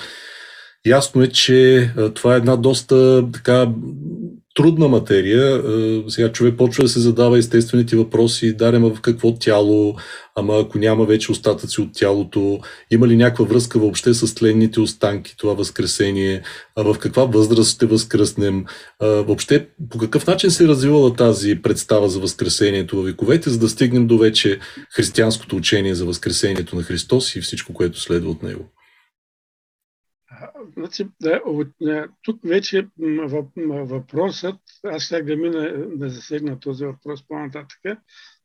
ясно 0.86 1.22
е, 1.22 1.28
че 1.28 1.90
това 2.14 2.34
е 2.34 2.36
една 2.36 2.56
доста 2.56 3.30
така 3.32 3.72
трудна 4.54 4.88
материя. 4.88 5.56
Е, 5.56 6.02
сега 6.08 6.32
човек 6.32 6.56
почва 6.56 6.82
да 6.84 6.88
се 6.88 7.00
задава 7.00 7.38
естествените 7.38 7.96
въпроси, 7.96 8.56
дарема 8.56 8.94
в 8.94 9.00
какво 9.00 9.34
тяло, 9.34 9.96
ама 10.36 10.58
ако 10.60 10.78
няма 10.78 11.04
вече 11.04 11.32
остатъци 11.32 11.80
от 11.80 11.88
тялото, 11.92 12.58
има 12.90 13.08
ли 13.08 13.16
някаква 13.16 13.44
връзка 13.44 13.78
въобще 13.78 14.14
с 14.14 14.34
тленните 14.34 14.80
останки, 14.80 15.36
това 15.36 15.54
възкресение, 15.54 16.42
в 16.76 16.98
каква 16.98 17.24
възраст 17.24 17.74
ще 17.74 17.86
възкръснем, 17.86 18.64
а, 19.00 19.06
въобще 19.06 19.66
по 19.90 19.98
какъв 19.98 20.26
начин 20.26 20.50
се 20.50 20.64
е 20.64 20.68
развивала 20.68 21.14
тази 21.14 21.62
представа 21.62 22.08
за 22.08 22.20
възкресението 22.20 22.96
в 22.96 23.04
вековете, 23.04 23.50
за 23.50 23.58
да 23.58 23.68
стигнем 23.68 24.06
до 24.06 24.18
вече 24.18 24.58
християнското 24.96 25.56
учение 25.56 25.94
за 25.94 26.04
възкресението 26.04 26.76
на 26.76 26.82
Христос 26.82 27.36
и 27.36 27.40
всичко, 27.40 27.72
което 27.72 28.00
следва 28.00 28.30
от 28.30 28.42
него. 28.42 28.73
Значи, 30.76 31.08
да, 31.20 31.42
от, 31.46 31.68
тук 32.22 32.40
вече 32.44 32.88
въпросът, 33.66 34.60
аз 34.84 35.02
ще 35.02 35.22
да 35.22 35.36
мина 35.36 35.86
да 35.96 36.08
засегна 36.08 36.60
този 36.60 36.84
въпрос 36.84 37.28
по-нататък, 37.28 37.80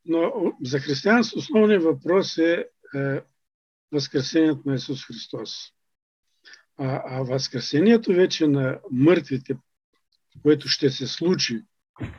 но 0.05 0.33
за 0.63 0.79
християнство 0.79 1.39
основният 1.39 1.83
въпрос 1.83 2.37
е, 2.37 2.65
е 2.95 3.21
Възкресението 3.91 4.61
на 4.65 4.75
Исус 4.75 5.05
Христос. 5.05 5.55
А, 6.77 7.01
а 7.05 7.23
Възкресението 7.23 8.13
вече 8.13 8.47
на 8.47 8.79
мъртвите, 8.91 9.57
което 10.41 10.67
ще 10.67 10.89
се 10.89 11.07
случи 11.07 11.61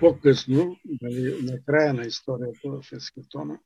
по-късно, 0.01 0.77
нали, 1.03 1.43
на 1.43 1.65
края 1.67 1.95
на 1.95 2.03
историята 2.03 2.71
в 2.71 2.93
Ескатона, 2.93 3.59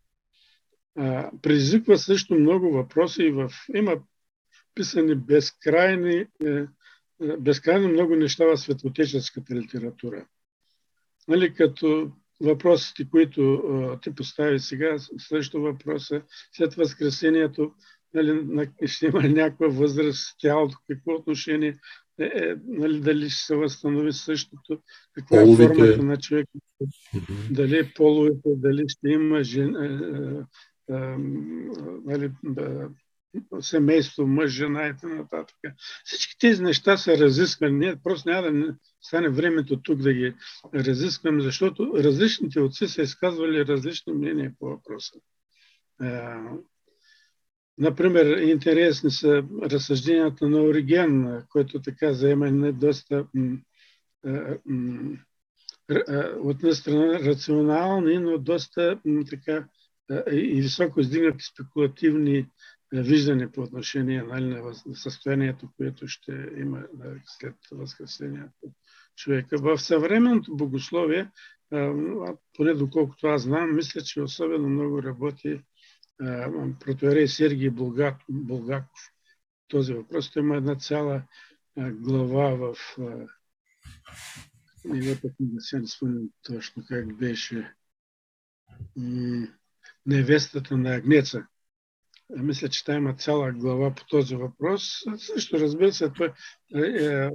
предизвиква 1.43 1.99
също 1.99 2.35
много 2.35 2.71
въпроси 2.73 3.23
и 3.23 3.31
в, 3.31 3.51
има 3.75 3.97
писани 4.75 5.15
безкрайни, 5.15 6.27
е, 6.45 6.49
е, 6.49 6.67
безкрайно 7.39 7.89
много 7.89 8.17
неща 8.17 8.45
в 8.45 8.57
светотеческата 8.57 9.55
литература. 9.55 10.27
Нали, 11.29 11.55
като 11.55 12.11
въпросите, 12.41 13.09
които 13.11 13.55
а, 13.55 14.01
ти 14.01 14.15
постави 14.15 14.59
сега, 14.59 14.97
също 15.19 15.61
въпроса, 15.61 16.23
след 16.53 16.75
Възкресението, 16.75 17.73
нали, 18.15 18.69
ще 18.87 19.07
има 19.07 19.23
някаква 19.23 19.69
възраст, 19.69 20.37
тялото, 20.39 20.79
какво 20.89 21.15
отношение, 21.15 21.79
е, 22.19 22.25
е, 22.25 22.55
нали, 22.67 23.01
дали 23.01 23.31
ще 23.31 23.45
се 23.45 23.57
възстанови 23.57 24.13
същото, 24.13 24.81
каква 25.13 25.41
е 25.41 25.57
формата 25.57 26.03
на 26.03 26.17
човека, 26.17 26.51
mm-hmm. 26.83 27.53
дали 27.53 27.93
половете, 27.95 28.49
дали 28.57 28.85
ще 28.89 29.09
има 29.09 29.43
жен, 29.43 29.77
е, 29.77 29.89
е, 30.93 30.97
е, 30.97 31.17
нали, 32.05 32.31
семейство, 33.61 34.27
мъж, 34.27 34.51
жена 34.51 34.87
и 34.87 34.97
т.н. 35.01 35.47
Всички 36.05 36.39
тези 36.39 36.63
неща 36.63 36.97
са 36.97 37.19
разисквани. 37.19 37.79
Ние 37.79 37.97
просто 38.05 38.29
няма 38.29 38.53
да 38.53 38.77
стане 39.01 39.29
времето 39.29 39.83
тук 39.83 39.99
да 39.99 40.13
ги 40.13 40.35
разискваме, 40.75 41.43
защото 41.43 41.93
различните 41.97 42.61
отци 42.61 42.89
са 42.89 43.03
изказвали 43.03 43.67
различни 43.67 44.13
мнения 44.13 44.53
по 44.59 44.67
въпроса. 44.67 45.13
Например, 47.79 48.27
интересни 48.27 49.11
са 49.11 49.45
разсъжденията 49.63 50.49
на 50.49 50.63
Ориген, 50.63 51.43
който 51.49 51.83
така 51.83 52.13
заема 52.13 52.51
не 52.51 52.73
доста 52.73 53.27
от 56.41 56.63
една 56.63 56.75
страна 56.75 57.21
рационални, 57.21 58.19
но 58.19 58.39
доста 58.39 59.01
така 59.31 59.69
и 60.33 60.61
високо 60.61 61.01
издигнати 61.01 61.45
спекулативни 61.45 62.47
виждане 63.03 63.53
по 63.53 63.61
отношение 63.61 64.23
нали, 64.23 64.45
на 64.45 64.75
състоянието, 64.95 65.69
което 65.77 66.09
ще 66.09 66.49
има 66.57 66.83
нали, 66.99 67.21
след 67.25 67.55
възкресението 67.73 68.73
човека. 69.17 69.59
В 69.59 69.79
съвременното 69.79 70.57
богословие, 70.57 71.31
поне 72.57 72.75
доколкото 72.75 73.27
аз 73.27 73.43
знам, 73.43 73.77
мисля, 73.77 74.01
че 74.01 74.23
особено 74.23 74.69
много 74.69 75.03
работи 75.03 75.61
протоерей 76.81 77.29
Сергий 77.29 77.71
Булгаков. 78.29 79.11
Този 79.69 79.93
въпрос. 79.93 80.33
Той 80.33 80.43
има 80.43 80.57
една 80.57 80.77
цяла 80.77 81.23
глава 81.77 82.75
в 82.75 82.77
неговата 84.85 85.29
книга, 85.37 85.61
сега 85.61 85.81
не 85.81 85.89
спомням 85.89 86.29
точно 86.43 86.85
как 86.89 87.17
беше 87.17 87.75
невестата 90.07 90.77
на 90.77 90.95
Агнеца 90.95 91.47
мисля, 92.31 92.69
че 92.69 92.85
там 92.85 92.97
има 92.97 93.15
цяла 93.15 93.53
глава 93.53 93.95
по 93.95 94.07
този 94.07 94.37
въпрос. 94.37 95.03
Също, 95.17 95.61
разбира 95.61 95.93
се, 95.93 96.11
той 96.11 96.33
е, 96.75 96.81
е, 96.81 97.31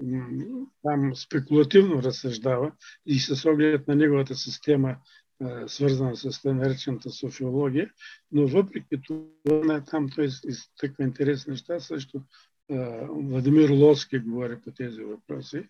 там 0.83 1.15
спекулативно 1.15 2.03
разсъждава 2.03 2.71
и 3.05 3.19
с 3.19 3.45
оглед 3.45 3.87
на 3.87 3.95
неговата 3.95 4.35
система, 4.35 4.97
е, 5.41 5.67
свързана 5.67 6.15
с 6.15 6.41
тази 6.41 6.55
наречената 6.55 7.09
софиология, 7.09 7.91
но 8.31 8.47
въпреки 8.47 9.01
това 9.01 9.83
там 9.83 10.09
той 10.09 10.25
изтъква 10.25 11.03
интересни 11.03 11.51
неща. 11.51 11.79
Също 11.79 12.17
е, 12.17 13.07
Владимир 13.09 13.69
Лоски 13.69 14.19
говори 14.19 14.61
по 14.61 14.71
тези 14.71 15.01
въпроси. 15.01 15.63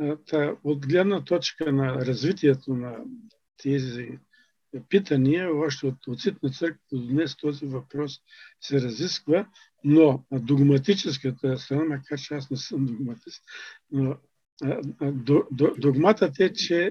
Е, 0.00 0.16
та, 0.16 0.56
от 0.64 0.86
гледна 0.86 1.24
точка 1.24 1.72
на 1.72 1.94
развитието 1.94 2.74
на 2.74 2.96
тези 3.62 4.18
питания, 4.88 5.56
още 5.56 5.86
от 5.86 6.06
отците 6.06 6.38
на 6.42 6.50
църквата 6.50 6.96
до 6.96 7.06
днес 7.06 7.36
този 7.36 7.66
въпрос 7.66 8.20
се 8.60 8.80
разисква, 8.80 9.48
но 9.84 10.24
догматическата 10.32 11.58
страна, 11.58 11.84
макар 11.84 12.18
че 12.18 12.34
аз 12.34 12.50
не 12.50 12.56
съм 12.56 12.86
догматист, 12.86 13.44
но 13.90 14.16
догматът 15.78 16.40
е, 16.40 16.52
че 16.52 16.90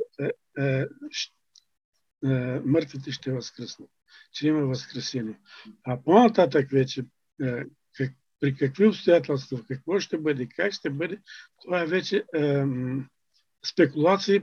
мъртвите 2.66 3.12
ще 3.12 3.32
възкръснат, 3.32 3.90
че 4.32 4.48
има 4.48 4.62
възкресение. 4.62 5.40
А 5.84 6.04
по-нататък 6.04 6.72
вече, 6.72 7.06
при 8.40 8.56
какви 8.56 8.88
обстоятелства, 8.88 9.64
какво 9.68 10.00
ще 10.00 10.18
бъде, 10.18 10.48
как 10.56 10.74
ще 10.74 10.90
бъде, 10.90 11.22
това 11.62 11.82
е 11.82 11.86
вече 11.86 12.24
спекулации 13.66 14.42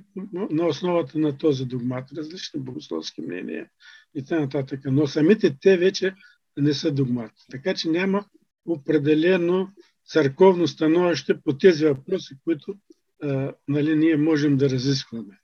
на 0.50 0.66
основата 0.66 1.18
на 1.18 1.38
този 1.38 1.64
догмат, 1.64 2.12
различни 2.16 2.60
богословски 2.60 3.20
мнения 3.20 3.66
и 4.14 4.24
т.н. 4.24 4.78
Но 4.84 5.06
самите 5.06 5.56
те 5.60 5.76
вече 5.76 6.14
не 6.56 6.74
са 6.74 6.92
догмат. 6.92 7.30
Така 7.50 7.74
че 7.74 7.88
няма 7.88 8.24
определено 8.66 9.68
църковно 10.08 10.68
становище 10.68 11.40
по 11.44 11.58
тези 11.58 11.84
въпроси, 11.84 12.34
които 12.44 12.74
а, 13.22 13.52
нали, 13.68 13.96
ние 13.96 14.16
можем 14.16 14.56
да 14.56 14.70
разискваме. 14.70 15.38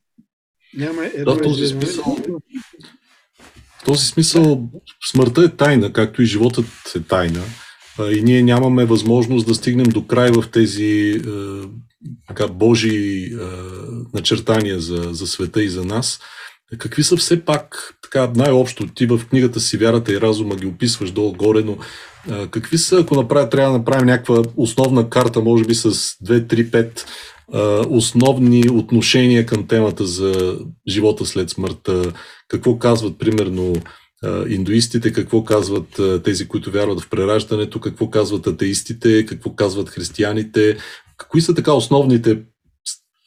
Няма 0.75 1.07
едно 1.07 1.35
да, 1.35 1.43
този 1.43 1.67
смисъл, 1.67 2.17
в 3.79 3.85
този 3.85 4.07
смисъл 4.07 4.71
смъртта 5.11 5.43
е 5.43 5.57
тайна, 5.57 5.93
както 5.93 6.23
и 6.23 6.27
животът 6.27 6.67
е 6.97 7.03
тайна. 7.03 7.43
И 8.12 8.23
ние 8.23 8.43
нямаме 8.43 8.85
възможност 8.85 9.47
да 9.47 9.55
стигнем 9.55 9.87
до 9.87 10.07
край 10.07 10.31
в 10.31 10.51
тези 10.51 11.21
така, 12.29 12.49
Божии 12.49 13.35
а, 13.35 13.47
начертания 14.15 14.81
за, 14.81 15.09
за 15.13 15.27
света 15.27 15.63
и 15.63 15.69
за 15.69 15.85
нас. 15.85 16.21
Какви 16.79 17.03
са 17.03 17.17
все 17.17 17.45
пак, 17.45 17.95
така 18.03 18.33
най-общо, 18.37 18.87
ти 18.87 19.07
в 19.07 19.21
книгата 19.31 19.61
си 19.61 19.77
Вярата 19.77 20.13
и 20.13 20.21
разума 20.21 20.57
ги 20.57 20.67
описваш 20.67 21.11
долу-горе, 21.11 21.63
но 21.65 21.79
а, 22.31 22.47
какви 22.47 22.79
са, 22.79 23.01
ако 23.01 23.15
направя, 23.15 23.49
трябва 23.49 23.73
да 23.73 23.79
направим 23.79 24.07
някаква 24.07 24.43
основна 24.57 25.11
карта, 25.11 25.41
може 25.41 25.65
би 25.65 25.75
с 25.75 25.91
2, 25.91 26.21
3, 26.25 26.71
5 26.71 27.05
а, 27.53 27.87
основни 27.89 28.63
отношения 28.71 29.47
към 29.47 29.67
темата 29.67 30.07
за 30.07 30.59
живота 30.89 31.27
след 31.27 31.51
смъртта, 31.51 32.13
какво 32.49 32.79
казват, 32.79 33.19
примерно, 33.19 33.75
индуистите, 34.49 35.13
какво 35.13 35.45
казват 35.45 36.01
тези, 36.25 36.49
които 36.49 36.71
вярват 36.71 37.01
в 37.01 37.09
прераждането, 37.09 37.81
какво 37.81 38.11
казват 38.11 38.47
атеистите, 38.47 39.27
какво 39.27 39.55
казват 39.55 39.89
християните, 39.89 40.77
Кои 41.29 41.41
са 41.41 41.55
така 41.55 41.73
основните 41.73 42.45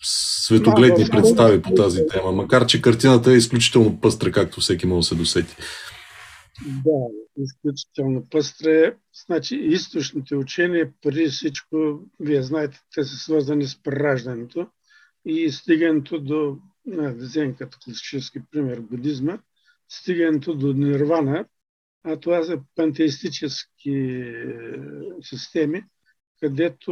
светогледни 0.04 1.06
представи 1.12 1.62
по 1.62 1.74
тази 1.74 2.08
тема, 2.08 2.32
макар 2.32 2.66
че 2.66 2.82
картината 2.82 3.32
е 3.32 3.38
изключително 3.38 4.02
пъстра, 4.02 4.32
както 4.32 4.62
всеки 4.62 4.88
може 4.88 5.00
да 5.00 5.04
се 5.04 5.16
досети. 5.16 5.56
Да, 6.66 7.08
изключително 7.38 8.28
пъстра. 8.30 8.96
Значи, 9.26 9.56
източните 9.56 10.36
учения, 10.36 10.92
преди 11.02 11.26
всичко, 11.26 12.00
вие 12.20 12.42
знаете, 12.42 12.80
те 12.96 13.04
са 13.04 13.16
свързани 13.16 13.68
с 13.68 13.84
прераждането 13.84 14.68
и 15.26 15.52
стигането 15.52 16.20
до, 16.20 16.58
да 16.86 17.14
вземем 17.14 17.56
като 17.56 17.78
класически 17.86 18.40
пример, 18.52 18.80
будизма, 18.80 19.38
стигането 19.90 20.56
до 20.56 20.74
нирвана, 20.74 21.46
а 22.04 22.18
това 22.18 22.44
са 22.44 22.60
пантеистически 22.76 23.92
е, 23.92 24.46
системи, 25.22 25.84
където 26.42 26.92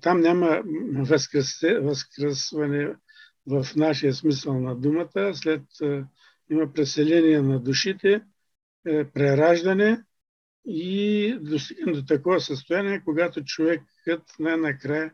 там 0.00 0.20
няма 0.20 0.62
възкръсване 1.80 2.94
в 3.46 3.66
нашия 3.76 4.14
смисъл 4.14 4.60
на 4.60 4.76
думата, 4.76 5.34
след 5.34 5.62
има 6.50 6.72
преселение 6.72 7.42
на 7.42 7.60
душите, 7.60 8.22
е, 8.86 9.04
прераждане 9.04 10.04
и 10.64 11.38
достигам 11.40 11.92
до 11.92 12.04
такова 12.04 12.40
състояние, 12.40 13.02
когато 13.04 13.44
човекът 13.44 14.22
най-накрая 14.38 15.12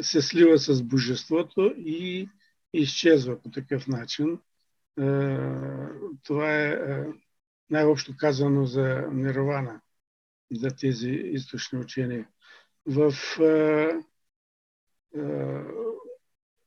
се 0.00 0.22
слива 0.22 0.58
с 0.58 0.82
божеството 0.82 1.74
и 1.78 2.28
изчезва 2.72 3.42
по 3.42 3.50
такъв 3.50 3.88
начин. 3.88 4.38
Е, 5.00 5.36
това 6.22 6.54
е, 6.54 6.68
е 6.68 7.04
най-общо 7.70 8.16
казано 8.16 8.64
за 8.64 9.04
нирвана 9.12 9.80
за 10.52 10.68
тези 10.68 11.10
източни 11.10 11.78
учения. 11.78 12.28
В 12.86 13.14
а, 13.40 14.02
а, 15.18 15.64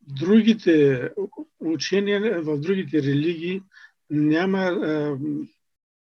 другите 0.02 1.10
учения, 1.60 2.42
в 2.42 2.60
другите 2.60 3.04
религии 3.04 3.62
няма 4.10 4.60
а, 4.60 5.18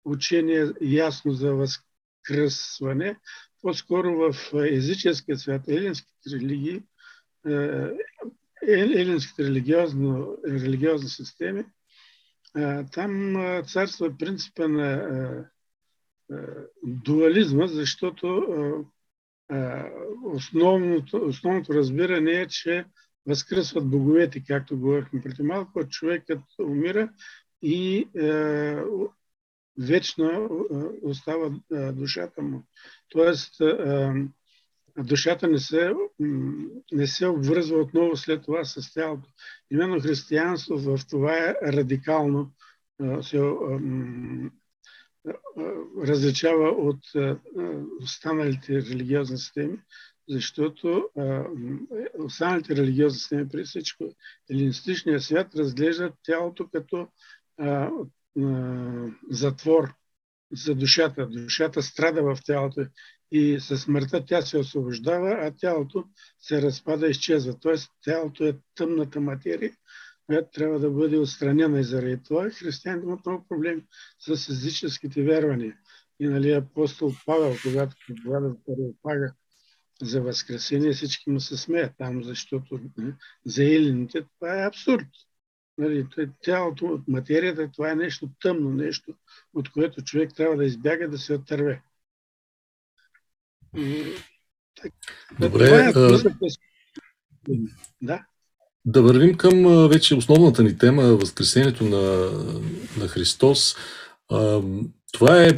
учение 0.04 0.66
ясно 0.80 1.32
за 1.32 1.54
възкръсване. 1.54 3.16
По-скоро 3.62 4.32
в 4.32 4.34
езическия 4.54 5.36
свят, 5.36 5.68
елинските 5.68 6.30
религии, 6.32 6.82
елинските 8.62 9.44
религиозни 9.44 11.08
системи, 11.08 11.64
там 12.92 13.36
царства 13.66 14.16
принципа 14.18 14.68
на 14.68 15.50
дуализма, 16.82 17.66
защото 17.66 18.46
основното, 20.24 21.26
основното 21.26 21.74
разбиране 21.74 22.32
е, 22.32 22.46
че 22.46 22.84
възкръсват 23.26 23.90
боговете, 23.90 24.44
както 24.44 24.78
говорихме 24.78 25.22
преди 25.22 25.42
малко, 25.42 25.88
човекът 25.88 26.40
умира 26.62 27.12
и 27.62 28.08
вечно 29.78 30.48
остава 31.02 31.50
душата 31.92 32.42
му. 32.42 32.62
Тоест, 33.08 33.54
душата 34.98 35.48
не 35.48 35.58
се, 35.58 35.92
не 36.92 37.06
се 37.06 37.26
обвързва 37.26 37.78
отново 37.78 38.16
след 38.16 38.42
това 38.44 38.64
с 38.64 38.94
тялото. 38.94 39.28
Именно 39.70 40.00
християнство 40.00 40.78
в 40.78 40.98
това 41.10 41.38
е 41.38 41.54
радикално 41.72 42.52
се 43.22 43.40
различава 45.98 46.68
от 46.68 47.00
останалите 48.02 48.72
религиозни 48.74 49.38
системи, 49.38 49.78
защото 50.28 51.08
останалите 52.18 52.76
религиозни 52.76 53.18
системи, 53.18 53.48
при 53.48 53.64
всичко, 53.64 54.04
елинистичният 54.50 55.22
свят 55.22 55.54
разглежда 55.56 56.12
тялото 56.22 56.68
като 56.68 57.08
затвор 59.30 59.94
за 60.52 60.74
душата. 60.74 61.26
Душата 61.26 61.82
страда 61.82 62.22
в 62.22 62.38
тялото 62.44 62.86
и 63.32 63.60
със 63.60 63.82
смъртта 63.82 64.24
тя 64.24 64.42
се 64.42 64.58
освобождава, 64.58 65.30
а 65.30 65.52
тялото 65.56 66.04
се 66.40 66.62
разпада 66.62 67.06
и 67.06 67.10
изчезва. 67.10 67.60
Тоест 67.60 67.90
тялото 68.04 68.44
е 68.44 68.56
тъмната 68.74 69.20
материя, 69.20 69.72
която 70.28 70.50
трябва 70.50 70.78
да 70.78 70.90
бъде 70.90 71.18
отстранена 71.18 71.80
и 71.80 71.84
заради 71.84 72.22
това 72.22 72.50
християните 72.50 73.06
имат 73.06 73.26
много 73.26 73.48
проблеми 73.48 73.82
с 74.18 74.48
езическите 74.48 75.22
вярвания. 75.22 75.76
И 76.20 76.28
нали, 76.28 76.52
апостол 76.52 77.12
Павел, 77.26 77.56
когато 77.62 77.96
предлага 78.06 78.54
пага 79.02 79.34
за 80.02 80.22
възкресение, 80.22 80.92
всички 80.92 81.30
му 81.30 81.40
се 81.40 81.56
смеят 81.56 81.92
там, 81.98 82.24
защото 82.24 82.80
не, 82.96 83.14
за 83.44 83.64
елините 83.64 84.24
това 84.34 84.62
е 84.62 84.66
абсурд. 84.66 85.06
Нали, 85.78 86.06
тялото, 86.42 87.04
материята, 87.08 87.70
това 87.72 87.90
е 87.90 87.94
нещо 87.94 88.30
тъмно, 88.40 88.70
нещо, 88.70 89.14
от 89.54 89.72
което 89.72 90.04
човек 90.04 90.30
трябва 90.34 90.56
да 90.56 90.64
избяга, 90.64 91.08
да 91.08 91.18
се 91.18 91.34
отърве. 91.34 91.82
Добре. 95.40 95.92
Това 95.92 96.18
е, 96.18 96.28
да. 98.02 98.26
Да 98.84 99.02
вървим 99.02 99.34
към 99.34 99.88
вече 99.88 100.14
основната 100.14 100.62
ни 100.62 100.78
тема 100.78 101.02
Възкресението 101.02 101.84
на, 101.84 102.30
на 102.96 103.08
Христос. 103.08 103.76
Това 105.12 105.42
е 105.42 105.54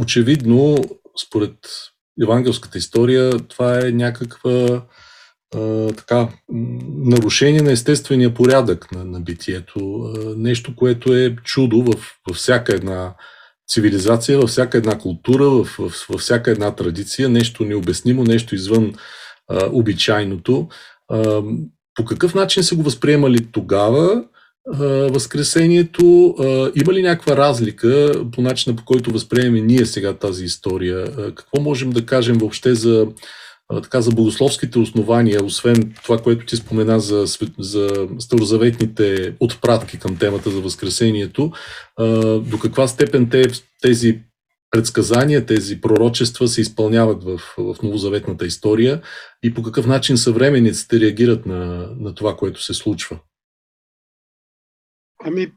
очевидно, 0.00 0.76
според 1.26 1.54
евангелската 2.22 2.78
история, 2.78 3.30
това 3.30 3.86
е 3.86 3.90
някаква 3.92 4.86
така, 5.96 6.28
нарушение 6.88 7.62
на 7.62 7.72
естествения 7.72 8.34
порядък 8.34 8.92
на, 8.92 9.04
на 9.04 9.20
битието. 9.20 10.12
Нещо, 10.36 10.76
което 10.76 11.14
е 11.16 11.36
чудо 11.44 11.82
в, 11.82 11.94
във 12.28 12.36
всяка 12.36 12.74
една 12.74 13.14
цивилизация, 13.68 14.38
във 14.38 14.50
всяка 14.50 14.78
една 14.78 14.98
култура, 14.98 15.44
в, 15.44 15.64
в, 15.64 16.06
във 16.08 16.20
всяка 16.20 16.50
една 16.50 16.74
традиция, 16.74 17.28
нещо 17.28 17.64
необяснимо, 17.64 18.24
нещо 18.24 18.54
извън 18.54 18.94
а, 19.48 19.68
обичайното. 19.72 20.68
А, 21.98 22.02
по 22.02 22.04
какъв 22.04 22.34
начин 22.34 22.62
са 22.62 22.74
го 22.74 22.82
възприемали 22.82 23.46
тогава 23.52 24.24
Възкресението? 25.10 26.34
Има 26.74 26.92
ли 26.92 27.02
някаква 27.02 27.36
разлика 27.36 28.12
по 28.32 28.42
начина 28.42 28.76
по 28.76 28.84
който 28.84 29.12
възприемаме 29.12 29.60
ние 29.60 29.86
сега 29.86 30.12
тази 30.12 30.44
история? 30.44 31.16
Какво 31.34 31.60
можем 31.60 31.90
да 31.90 32.06
кажем 32.06 32.38
въобще 32.38 32.74
за, 32.74 33.06
така, 33.82 34.00
за 34.00 34.10
богословските 34.10 34.78
основания, 34.78 35.44
освен 35.44 35.94
това, 36.02 36.18
което 36.18 36.46
ти 36.46 36.56
спомена 36.56 37.00
за, 37.00 37.24
за 37.58 37.88
старозаветните 38.18 39.34
отпратки 39.40 39.98
към 39.98 40.16
темата 40.16 40.50
за 40.50 40.60
Възкресението? 40.60 41.52
До 42.40 42.58
каква 42.62 42.88
степен 42.88 43.28
те, 43.30 43.44
тези 43.82 44.20
предсказания, 44.74 45.46
тези 45.46 45.80
пророчества 45.80 46.48
се 46.48 46.60
изпълняват 46.60 47.24
в, 47.24 47.38
в 47.58 47.76
новозаветната 47.82 48.46
история 48.46 49.02
и 49.42 49.54
по 49.54 49.62
какъв 49.62 49.86
начин 49.86 50.16
съвременниците 50.16 51.00
реагират 51.00 51.46
на, 51.46 51.90
на 51.98 52.14
това, 52.14 52.36
което 52.36 52.62
се 52.62 52.74
случва? 52.74 53.18
Ами, 55.24 55.52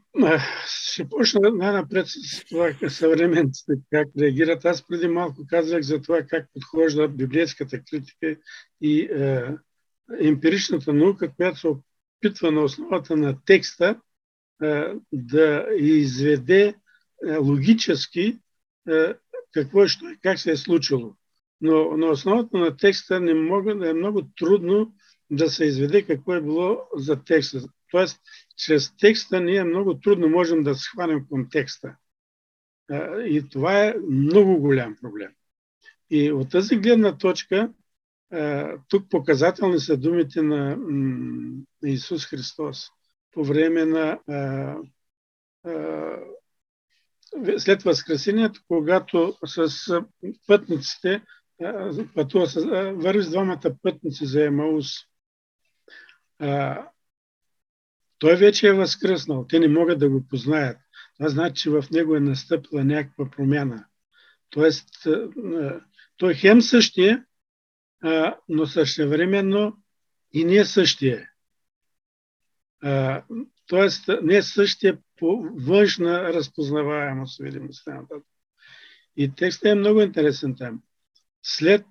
ще 0.66 1.10
почна 1.10 1.52
най-напред 1.54 2.06
с 2.08 2.46
това 2.50 2.90
съвременците 2.90 3.74
как 3.92 4.08
реагират. 4.20 4.66
Аз 4.66 4.88
преди 4.88 5.08
малко 5.08 5.42
казах 5.50 5.82
за 5.82 6.02
това 6.02 6.22
как 6.22 6.46
подхожда 6.54 7.08
библейската 7.08 7.82
критика 7.84 8.36
и 8.82 9.02
е, 9.02 9.44
емпиричната 10.20 10.94
наука, 10.94 11.32
която 11.36 11.60
се 11.60 11.68
опитва 11.68 12.52
на 12.52 12.62
основата 12.62 13.16
на 13.18 13.38
текста 13.46 13.96
е, 14.64 14.84
да 15.14 15.66
изведе 15.78 16.76
логически 17.40 18.40
какво 19.54 19.84
е, 19.84 19.88
как 20.24 20.40
се 20.40 20.52
е 20.52 20.58
случило. 20.58 21.16
Но 21.62 21.98
на 21.98 22.08
основата 22.08 22.58
на 22.58 22.78
текста 22.78 23.20
не 23.20 23.34
мога, 23.34 23.76
да 23.76 23.90
е 23.90 23.94
много 23.94 24.22
трудно 24.38 24.94
да 25.32 25.50
се 25.50 25.66
изведе 25.66 26.06
какво 26.06 26.34
е 26.34 26.42
било 26.42 26.82
за 26.96 27.24
текста. 27.24 27.62
Тоест, 27.92 28.22
чрез 28.58 28.98
текста 28.98 29.40
ние 29.40 29.64
много 29.64 30.00
трудно 30.00 30.30
можем 30.30 30.64
да 30.64 30.76
схванем 30.76 31.26
контекста. 31.30 31.96
И 33.26 33.44
това 33.52 33.84
е 33.84 33.96
много 34.10 34.60
голям 34.60 34.96
проблем. 35.02 35.32
И 36.10 36.32
от 36.32 36.52
тази 36.52 36.76
гледна 36.76 37.18
точка 37.18 37.74
тук 38.88 39.10
показателни 39.10 39.80
са 39.80 39.98
думите 39.98 40.42
на 40.42 40.78
Исус 41.84 42.26
Христос 42.26 42.88
по 43.32 43.44
време 43.44 43.86
на 43.86 44.20
след 47.58 47.84
Възкресението, 47.84 48.62
когато 48.68 49.38
с 49.46 50.02
пътниците 50.48 51.22
пътува, 52.16 52.48
върви 52.94 53.24
с 53.24 53.30
двамата 53.30 53.76
пътници 53.82 54.26
за 54.26 54.46
Емаус. 54.46 54.88
Той 58.20 58.36
вече 58.36 58.68
е 58.68 58.74
възкръснал. 58.74 59.46
Те 59.50 59.60
не 59.60 59.68
могат 59.68 60.00
да 60.00 60.10
го 60.10 60.28
познаят. 60.28 60.78
Това 61.18 61.30
значи, 61.30 61.62
че 61.62 61.70
в 61.70 61.84
него 61.92 62.16
е 62.16 62.20
настъпила 62.20 62.84
някаква 62.84 63.30
промяна. 63.30 63.86
Тоест, 64.50 64.90
той 66.18 66.34
хем 66.34 66.62
същия, 66.62 67.26
но 68.50 68.68
същевременно 68.68 69.78
и 70.34 70.46
не 70.46 70.66
същия. 70.66 71.30
Тоест, 73.68 74.10
не 74.22 74.42
същия 74.42 74.98
по 75.18 75.46
външна 75.56 76.34
разпознаваемост, 76.34 77.44
видимост. 77.44 77.88
И 79.16 79.36
текстът 79.36 79.66
е 79.66 79.76
много 79.76 80.02
интересен 80.02 80.56
там. 80.56 80.82
След 81.44 81.86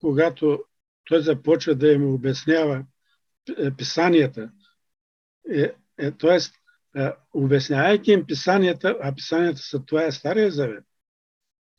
когато 0.00 0.64
той 1.04 1.22
започва 1.22 1.74
да 1.74 1.88
им 1.88 2.14
обяснява 2.14 2.84
е, 3.58 3.70
писанията, 3.76 4.50
е, 5.54 5.72
е, 5.98 6.10
т.е. 6.10 6.38
обяснявайки 7.34 8.12
им 8.12 8.26
писанията, 8.26 8.96
а 9.02 9.14
писанията 9.14 9.60
са 9.60 9.84
това 9.84 10.04
е 10.04 10.12
Стария 10.12 10.50
Завет, 10.50 10.84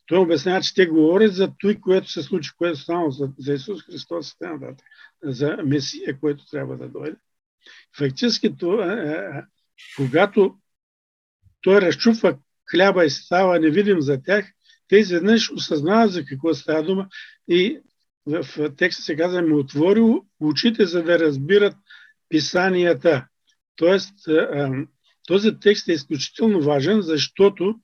той 0.05 0.17
обяснява, 0.17 0.61
че 0.61 0.73
те 0.73 0.85
говорят 0.85 1.33
за 1.33 1.53
той, 1.59 1.75
което 1.75 2.11
се 2.11 2.23
случи, 2.23 2.51
което 2.57 2.79
стана 2.79 3.11
за, 3.11 3.29
за 3.37 3.53
Исус 3.53 3.83
Христос 3.83 4.35
за 5.23 5.57
Месия, 5.65 6.19
който 6.19 6.49
трябва 6.49 6.77
да 6.77 6.89
дойде. 6.89 7.17
Фактически, 7.97 8.57
това, 8.57 8.93
е, 8.93 9.09
е, 9.09 9.43
когато 9.95 10.55
той 11.61 11.81
разчупва 11.81 12.37
хляба 12.71 13.05
и 13.05 13.09
става 13.09 13.59
невидим 13.59 14.01
за 14.01 14.21
тях, 14.23 14.45
те 14.87 14.97
изведнъж 14.97 15.51
осъзнават 15.51 16.11
за 16.11 16.25
какво 16.25 16.53
става 16.53 16.83
дума 16.83 17.07
и 17.49 17.79
в 18.25 18.45
текста 18.77 19.03
се 19.03 19.15
казва, 19.15 19.41
ми 19.41 19.53
отворил 19.53 20.25
очите, 20.39 20.85
за 20.85 21.03
да 21.03 21.19
разбират 21.19 21.75
писанията. 22.29 23.27
Тоест, 23.75 24.13
този 25.27 25.59
текст 25.59 25.87
е 25.87 25.93
изключително 25.93 26.61
важен, 26.61 27.01
защото 27.01 27.75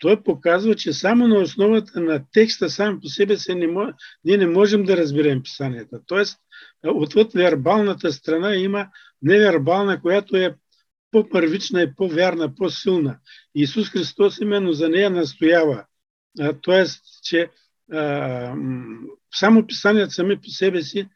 той 0.00 0.22
показва, 0.22 0.74
че 0.74 0.92
само 0.92 1.28
на 1.28 1.38
основата 1.38 2.00
на 2.00 2.24
текста 2.32 2.70
сам 2.70 3.00
по 3.00 3.08
себе 3.08 3.36
се 3.36 3.54
не 3.54 3.66
мож... 3.66 3.90
ние 4.24 4.36
не 4.36 4.46
можем 4.46 4.84
да 4.84 4.96
разберем 4.96 5.42
писанията. 5.42 6.00
Тоест, 6.06 6.38
отвъд 6.84 7.32
вербалната 7.32 8.12
страна 8.12 8.56
има 8.56 8.88
невербална, 9.22 10.00
която 10.00 10.36
е 10.36 10.56
по-първична 11.14 11.82
и 11.82 11.94
по-вярна, 11.94 12.54
по-силна. 12.54 13.18
Исус 13.54 13.90
Христос 13.90 14.38
именно 14.40 14.72
за 14.72 14.88
нея 14.88 15.10
настоява. 15.10 15.84
Тоест, 16.62 17.04
че 17.22 17.50
а, 17.92 18.54
само 19.34 19.66
писанията 19.66 20.10
сами 20.10 20.36
по 20.36 20.48
себе 20.48 20.82
си 20.82 21.08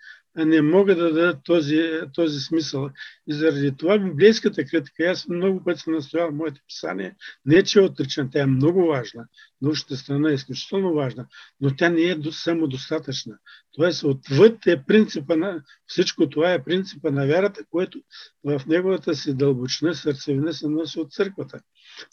не 0.44 0.62
могат 0.62 0.98
да 0.98 1.12
дадат 1.12 1.38
този, 1.44 2.00
този 2.14 2.40
смисъл. 2.40 2.90
И 3.28 3.34
заради 3.34 3.76
това 3.76 3.98
библейската 3.98 4.64
критика, 4.64 5.04
аз 5.04 5.28
много 5.28 5.64
пъти 5.64 5.80
съм 5.80 5.92
настоял 5.92 6.30
в 6.30 6.34
моите 6.34 6.60
писания, 6.68 7.14
не 7.44 7.62
че 7.62 7.78
е 7.78 7.82
отричам, 7.82 8.30
тя 8.32 8.42
е 8.42 8.46
много 8.46 8.86
важна. 8.86 9.24
Научната 9.62 9.96
страна 9.96 10.30
е 10.30 10.34
изключително 10.34 10.94
важна, 10.94 11.26
но 11.60 11.76
тя 11.76 11.88
не 11.88 12.02
е 12.02 12.16
самодостатъчна. 12.30 13.38
Тоест, 13.72 14.02
отвъд 14.02 14.66
е 14.66 14.82
принципа 14.86 15.36
на 15.36 15.62
всичко 15.86 16.28
това 16.28 16.52
е 16.52 16.64
принципа 16.64 17.10
на 17.10 17.26
вярата, 17.26 17.64
което 17.70 18.00
в 18.44 18.62
неговата 18.66 19.14
си 19.14 19.34
дълбочина, 19.34 19.94
сърцевина 19.94 20.52
се 20.52 20.68
носи 20.68 21.00
от 21.00 21.12
църквата. 21.12 21.60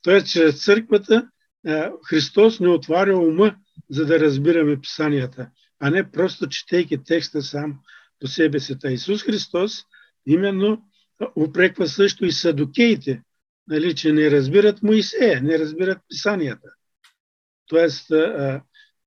Тоест, 0.04 0.28
чрез 0.28 0.64
църквата 0.64 1.28
Христос 2.10 2.60
не 2.60 2.68
отваря 2.68 3.18
ума, 3.18 3.56
за 3.90 4.06
да 4.06 4.20
разбираме 4.20 4.82
писанията, 4.82 5.50
а 5.80 5.90
не 5.90 6.12
просто 6.12 6.48
четейки 6.48 7.04
текста 7.04 7.42
сам 7.42 7.80
по 8.26 8.30
себе 8.30 8.60
си. 8.60 8.80
Та 8.80 8.92
Исус 8.92 9.24
Христос 9.24 9.84
именно 10.26 10.82
упреква 11.36 11.88
също 11.88 12.26
и 12.26 12.32
садокеите, 12.32 13.22
нали, 13.68 13.96
че 13.96 14.14
не 14.14 14.32
разбират 14.32 14.84
Моисея, 14.84 15.42
не 15.42 15.60
разбират 15.60 15.98
писанията. 16.10 16.70
Тоест, 17.68 18.12
а, 18.12 18.62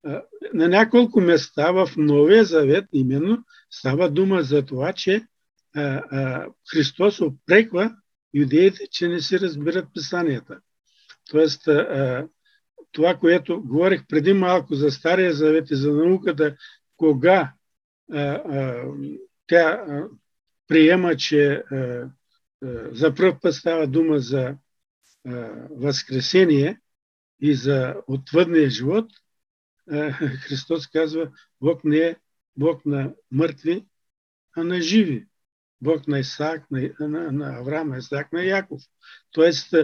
а, 0.04 0.22
на 0.54 0.68
няколко 0.68 1.20
места 1.20 1.70
в 1.72 1.90
Новия 1.96 2.44
Завет 2.44 2.84
именно 2.92 3.44
става 3.70 4.10
дума 4.10 4.42
за 4.42 4.66
това, 4.66 4.92
че 4.92 5.26
а, 5.76 5.80
а, 5.82 6.46
Христос 6.72 7.20
упреква 7.20 7.96
юдеите, 8.34 8.86
че 8.90 9.08
не 9.08 9.20
си 9.20 9.40
разбират 9.40 9.88
писанията. 9.94 10.58
Тоест, 11.30 11.68
а, 11.68 12.26
това, 12.92 13.14
което 13.14 13.62
говорих 13.62 14.06
преди 14.08 14.32
малко 14.32 14.74
за 14.74 14.90
Стария 14.90 15.32
Завет 15.32 15.70
и 15.70 15.76
за 15.76 15.92
науката, 15.92 16.56
кога 16.96 17.52
тя 19.46 19.84
приема, 20.68 21.16
че 21.16 21.62
за 22.92 23.14
първ 23.14 23.38
път 23.42 23.54
става 23.54 23.86
дума 23.86 24.18
за 24.18 24.56
възкресение 25.70 26.80
и 27.40 27.54
за 27.54 27.94
отвъдния 28.06 28.70
живот, 28.70 29.10
Христос 30.18 30.86
казва, 30.86 31.30
Бог 31.60 31.84
не 31.84 31.98
е 31.98 32.16
Бог 32.56 32.86
на 32.86 33.14
мъртви, 33.30 33.86
а 34.56 34.64
на 34.64 34.80
живи. 34.80 35.26
Бог 35.80 36.08
на 36.08 36.18
Исаак, 36.18 36.70
на, 36.70 36.90
на, 37.00 37.32
на 37.32 37.58
Авраам, 37.58 37.88
на 37.88 37.98
Исаак, 37.98 38.32
на 38.32 38.44
Яков. 38.44 38.82
Тоест, 39.30 39.74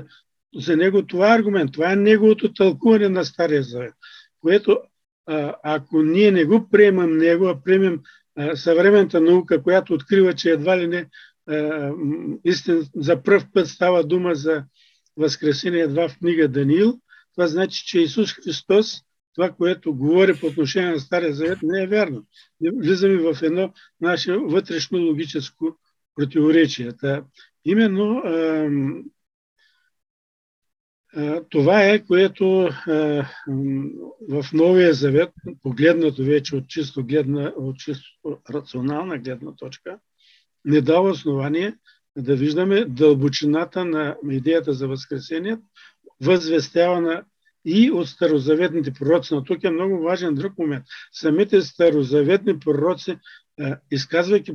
за 0.54 0.76
него 0.76 1.06
това 1.06 1.32
е 1.32 1.38
аргумент, 1.38 1.72
това 1.72 1.92
е 1.92 1.96
неговото 1.96 2.52
тълкуване 2.52 3.08
на 3.08 3.24
Стария 3.24 3.62
Завет, 3.62 3.94
което 4.40 4.80
ако 5.62 6.02
ние 6.02 6.30
не 6.30 6.44
го 6.44 6.68
приемам 6.70 7.16
него, 7.16 7.46
а 7.46 7.62
приемем 7.62 8.00
съвременната 8.54 9.20
наука, 9.20 9.62
която 9.62 9.94
открива, 9.94 10.34
че 10.34 10.50
едва 10.50 10.78
ли 10.78 10.86
не 10.86 11.06
истин, 12.44 12.82
за 12.96 13.22
пръв 13.22 13.44
път 13.52 13.66
става 13.66 14.04
дума 14.04 14.34
за 14.34 14.64
възкресение 15.16 15.80
едва 15.80 16.08
в 16.08 16.18
книга 16.18 16.48
Даниил, 16.48 17.00
това 17.34 17.46
значи, 17.46 17.86
че 17.86 18.00
Исус 18.00 18.32
Христос, 18.32 19.00
това, 19.34 19.50
което 19.50 19.94
говори 19.94 20.34
по 20.40 20.46
отношение 20.46 20.90
на 20.90 21.00
Стария 21.00 21.34
Завет, 21.34 21.58
не 21.62 21.82
е 21.82 21.86
вярно. 21.86 22.24
Влизаме 22.74 23.16
в 23.16 23.42
едно 23.42 23.72
наше 24.00 24.32
вътрешно 24.32 24.98
логическо 24.98 25.76
противоречие. 26.14 26.92
Та, 26.92 27.24
именно 27.64 28.22
това 31.50 31.84
е, 31.84 31.98
което 31.98 32.70
в 34.28 34.44
Новия 34.52 34.94
Завет, 34.94 35.30
погледнато 35.62 36.24
вече 36.24 36.56
от 36.56 36.68
чисто, 36.68 37.04
гледна, 37.04 37.52
от 37.56 37.78
чисто 37.78 38.38
рационална 38.50 39.18
гледна 39.18 39.52
точка, 39.56 39.98
не 40.64 40.80
дава 40.80 41.10
основание 41.10 41.74
да 42.16 42.36
виждаме 42.36 42.84
дълбочината 42.84 43.84
на 43.84 44.16
идеята 44.30 44.72
за 44.72 44.88
Възкресение, 44.88 45.58
възвестявана 46.20 47.24
и 47.64 47.90
от 47.90 48.08
старозаветните 48.08 48.92
пророци. 48.92 49.34
Но 49.34 49.44
тук 49.44 49.64
е 49.64 49.70
много 49.70 50.02
важен 50.02 50.34
друг 50.34 50.58
момент. 50.58 50.84
Самите 51.12 51.62
старозаветни 51.62 52.58
пророци, 52.58 53.18
изказвайки 53.90 54.52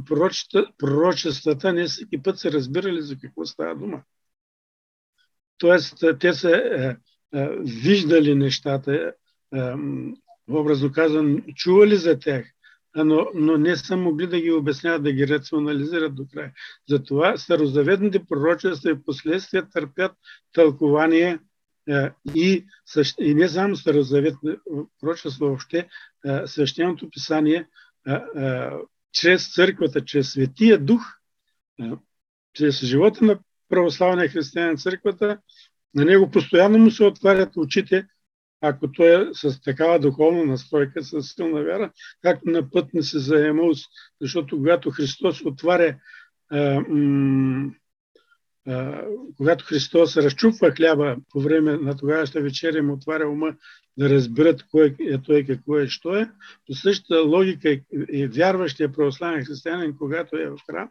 пророчествата, 0.78 1.74
не 1.74 1.86
всеки 1.86 2.22
път 2.24 2.40
са 2.40 2.52
разбирали 2.52 3.02
за 3.02 3.16
какво 3.22 3.46
става 3.46 3.76
дума. 3.76 4.04
Тоест, 5.60 6.04
те 6.20 6.34
са 6.34 6.52
е, 6.52 6.96
е, 7.40 7.50
виждали 7.60 8.36
нещата, 8.36 8.94
е, 8.94 9.12
образно 10.50 10.92
казвам, 10.92 11.44
чували 11.56 11.96
за 11.96 12.20
тях, 12.20 12.46
но, 12.96 13.28
но 13.36 13.58
не 13.58 13.76
са 13.76 13.98
могли 13.98 14.28
да 14.28 14.42
ги 14.42 14.52
обясняват, 14.52 15.04
да 15.04 15.12
ги 15.12 15.28
рационализират 15.28 16.16
до 16.16 16.26
края. 16.34 16.54
Затова 16.90 17.38
старозаветните 17.38 18.26
пророчества 18.26 18.92
и 18.92 19.04
последствия 19.06 19.70
търпят 19.70 20.12
тълкование 20.54 21.40
и, 22.36 22.66
и 23.20 23.34
не 23.34 23.50
само 23.50 23.76
старозаветни 23.76 24.56
пророчества, 25.02 25.48
въобще 25.48 25.88
свещеното 26.46 27.10
писание 27.10 27.68
чрез 29.12 29.54
църквата, 29.54 30.06
чрез 30.06 30.32
Светия 30.32 30.80
Дух, 30.80 31.02
чрез 32.54 32.86
живота 32.86 33.26
на 33.26 33.40
православния 33.70 34.30
християнин 34.30 34.78
църквата, 34.78 35.38
на 35.96 36.06
него 36.06 36.32
постоянно 36.32 36.78
му 36.78 36.92
се 36.92 37.04
отварят 37.04 37.58
очите, 37.58 38.08
ако 38.62 38.92
той 38.92 39.22
е 39.22 39.34
с 39.34 39.62
такава 39.62 40.00
духовна 40.00 40.46
настройка, 40.46 41.04
с 41.04 41.22
силна 41.24 41.64
вяра, 41.64 41.92
както 42.22 42.50
на 42.50 42.70
път 42.70 42.94
не 42.94 43.04
се 43.04 43.20
заема, 43.20 43.64
защото 44.22 44.58
когато 44.58 44.92
Христос 44.92 45.42
отваря 45.46 45.96
когато 49.38 49.66
Христос 49.66 50.18
разчупва 50.18 50.72
хляба 50.72 51.18
по 51.32 51.40
време 51.40 51.78
на 51.78 51.98
тогавашната 51.98 52.42
вечеря, 52.42 52.84
му 52.84 52.94
отваря 52.94 53.30
ума 53.30 53.56
да 53.98 54.10
разберат 54.10 54.64
кой 54.72 54.96
е 55.00 55.18
той, 55.18 55.46
какво 55.46 55.80
е, 55.80 55.88
що 55.88 56.16
е. 56.16 56.32
По 56.68 56.74
същата 56.74 57.22
логика 57.22 57.80
и 58.12 58.28
вярващия 58.28 58.92
православен 58.92 59.46
християнин, 59.46 59.98
когато 59.98 60.38
е 60.38 60.50
в 60.50 60.58
храм, 60.70 60.90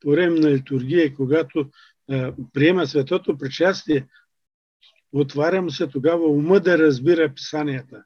по 0.00 0.10
време 0.10 0.40
на 0.40 0.50
литургия, 0.50 1.14
когато 1.14 1.70
приема 2.52 2.86
светото 2.86 3.38
причастие, 3.38 4.06
отваря 5.12 5.62
му 5.62 5.70
се 5.70 5.86
тогава 5.86 6.28
ума 6.28 6.60
да 6.60 6.78
разбира 6.78 7.34
писанията. 7.34 8.02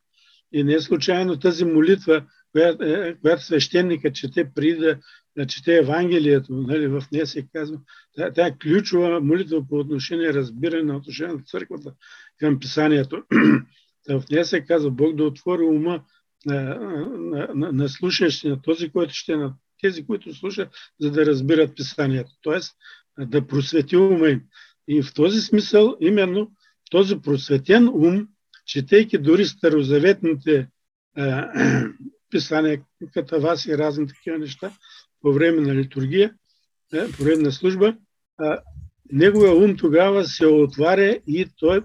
И 0.52 0.64
не 0.64 0.72
е 0.72 0.80
случайно 0.80 1.38
тази 1.38 1.64
молитва, 1.64 2.24
която, 2.52 2.84
е, 2.84 3.16
която 3.20 3.42
свещеника 3.42 4.12
чете 4.12 4.50
при 4.54 4.76
да, 4.76 4.98
чете 5.46 5.76
Евангелието, 5.76 6.52
нали, 6.54 6.86
в 6.86 7.04
нея 7.12 7.26
се 7.26 7.46
казва, 7.52 7.78
тя 8.34 8.46
е 8.46 8.58
ключова 8.58 9.20
молитва 9.20 9.68
по 9.68 9.78
отношение 9.78 10.34
разбиране 10.34 10.82
на 10.82 10.96
отношение 10.96 11.34
на 11.34 11.42
църквата 11.42 11.92
към 12.38 12.58
писанието. 12.58 13.22
в 14.08 14.24
нея 14.30 14.44
се 14.44 14.64
казва 14.64 14.90
Бог 14.90 15.16
да 15.16 15.24
отвори 15.24 15.62
ума 15.62 16.02
на, 16.46 16.62
на, 17.18 17.48
на, 17.54 17.72
на 17.72 17.88
слушащи, 17.88 18.48
на 18.48 18.62
този, 18.62 18.90
който 18.90 19.14
ще 19.14 19.36
на 19.36 19.54
тези, 19.80 20.06
които 20.06 20.34
слушат, 20.34 20.68
за 21.00 21.10
да 21.10 21.26
разбират 21.26 21.76
писанието. 21.76 22.30
Тоест 22.42 22.76
да 23.18 23.46
просвети 23.46 23.96
ума 23.96 24.28
им. 24.28 24.42
И 24.88 25.02
в 25.02 25.14
този 25.14 25.40
смисъл 25.40 25.96
именно 26.00 26.50
този 26.90 27.16
просветен 27.16 27.88
ум, 27.88 28.28
четейки 28.66 29.18
дори 29.18 29.46
старозаветните 29.46 30.68
писания, 32.30 32.82
като 33.14 33.40
вас 33.40 33.66
и 33.66 33.78
разни 33.78 34.06
такива 34.06 34.38
неща, 34.38 34.72
по 35.20 35.32
време 35.32 35.60
на 35.60 35.74
литургия, 35.74 36.34
по 36.90 37.24
време 37.24 37.42
на 37.42 37.52
служба, 37.52 37.96
неговия 39.12 39.54
ум 39.54 39.76
тогава 39.76 40.24
се 40.24 40.46
отваря 40.46 41.18
и 41.26 41.46
той 41.58 41.82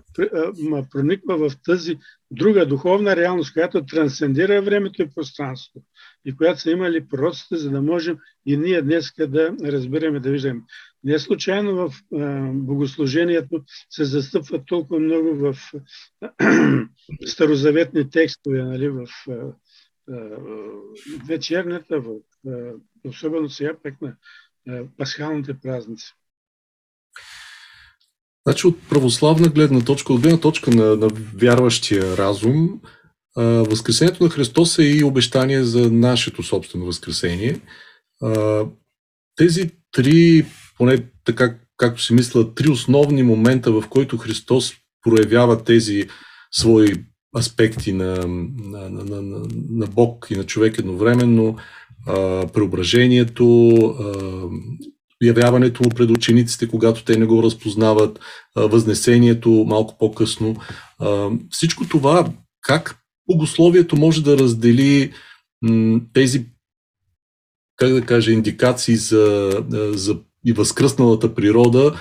прониква 0.92 1.50
в 1.50 1.52
тази 1.66 1.98
друга 2.32 2.66
духовна 2.66 3.16
реалност, 3.16 3.54
която 3.54 3.86
трансцендира 3.86 4.62
времето 4.62 5.02
и 5.02 5.10
пространството 5.16 5.86
и 6.28 6.36
която 6.36 6.62
са 6.62 6.72
имали 6.72 7.08
пророците, 7.08 7.58
за 7.58 7.70
да 7.70 7.82
можем 7.82 8.18
и 8.46 8.58
ние 8.58 8.82
днес 8.82 9.14
да 9.18 9.56
разбираме, 9.64 10.20
да 10.20 10.32
виждаме. 10.32 10.62
Не 11.04 11.20
случайно 11.20 11.76
в 11.76 11.94
богослужението 12.54 13.64
се 13.90 14.06
застъпва 14.06 14.66
толкова 14.66 15.00
много 15.00 15.36
в 15.36 15.56
старозаветни 17.26 18.10
текстове, 18.10 18.64
нали, 18.64 18.90
в 18.90 19.08
вечерната, 21.28 22.00
в, 22.00 22.16
особено 23.06 23.50
сега 23.50 23.74
пък 23.84 23.94
на 24.02 24.16
пасхалните 24.98 25.54
празници. 25.64 26.14
Значи 28.48 28.68
от 28.68 28.90
православна 28.90 29.50
гледна 29.50 29.86
точка, 29.86 30.14
от 30.14 30.22
гледна 30.22 30.40
точка 30.40 30.72
на, 30.72 30.96
на 30.96 31.08
вярващия 31.36 32.18
разум, 32.18 32.82
Възкресението 33.38 34.24
на 34.24 34.30
Христос 34.30 34.80
е 34.80 34.84
и 34.84 35.04
обещание 35.04 35.64
за 35.64 35.92
нашето 35.92 36.44
собствено 36.44 36.86
възкресение. 36.86 37.60
Тези 39.36 39.70
три, 39.92 40.46
поне 40.78 41.04
така 41.24 41.56
както 41.78 42.02
си 42.02 42.14
мисля, 42.14 42.56
три 42.56 42.70
основни 42.70 43.24
момента, 43.24 43.72
в 43.72 43.84
които 43.90 44.18
Христос 44.18 44.74
проявява 45.04 45.64
тези 45.64 46.08
свои 46.52 46.94
аспекти 47.38 47.94
на, 47.94 48.16
на, 48.16 48.90
на, 48.90 49.22
на, 49.22 49.48
на 49.70 49.88
Бог 49.88 50.28
и 50.30 50.36
на 50.36 50.44
човек 50.44 50.78
едновременно, 50.78 51.58
преображението, 52.54 53.72
явяването 55.24 55.84
му 55.84 55.90
пред 55.90 56.10
учениците, 56.10 56.68
когато 56.68 57.04
те 57.04 57.18
не 57.18 57.26
го 57.26 57.44
разпознават, 57.44 58.20
възнесението 58.56 59.50
малко 59.68 59.98
по-късно. 59.98 60.56
Всичко 61.50 61.88
това 61.88 62.30
как 62.62 62.96
богословието 63.28 63.96
може 63.98 64.24
да 64.24 64.38
раздели 64.38 65.14
тези, 66.14 66.46
как 67.76 67.94
да 67.94 68.02
кажа, 68.02 68.32
индикации 68.32 68.96
за, 68.96 69.52
за 69.94 70.20
и 70.46 70.54
възкръсналата 70.54 71.36
природа, 71.36 72.00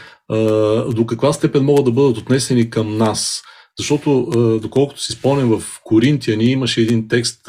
до 0.95 1.07
каква 1.09 1.33
степен 1.33 1.65
могат 1.65 1.85
да 1.85 1.93
бъдат 1.93 2.17
отнесени 2.17 2.71
към 2.71 2.97
нас. 2.97 3.43
Защото, 3.79 4.31
доколкото 4.62 5.01
си 5.01 5.12
спомням, 5.12 5.61
в 5.61 5.81
Коринтия 5.85 6.37
ни 6.37 6.45
имаше 6.45 6.81
един 6.81 7.09
текст 7.09 7.49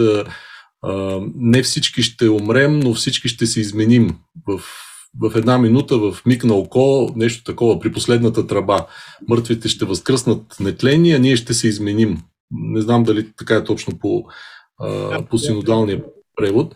не 1.35 1.63
всички 1.63 2.03
ще 2.03 2.29
умрем, 2.29 2.79
но 2.79 2.93
всички 2.93 3.27
ще 3.27 3.45
се 3.45 3.59
изменим 3.59 4.15
в, 4.47 4.61
в 5.21 5.35
една 5.35 5.57
минута, 5.57 5.97
в 5.97 6.17
миг 6.25 6.43
на 6.43 6.53
око, 6.53 7.13
нещо 7.15 7.43
такова, 7.43 7.79
при 7.79 7.91
последната 7.91 8.47
тръба. 8.47 8.85
Мъртвите 9.27 9.69
ще 9.69 9.85
възкръснат 9.85 10.59
нетление, 10.59 11.15
а 11.15 11.19
ние 11.19 11.35
ще 11.35 11.53
се 11.53 11.67
изменим. 11.67 12.17
Не 12.51 12.81
знам 12.81 13.03
дали 13.03 13.31
така 13.37 13.55
е 13.55 13.63
точно 13.63 13.99
по, 13.99 14.23
по 15.29 15.37
синодалния 15.37 16.03
превод. 16.35 16.75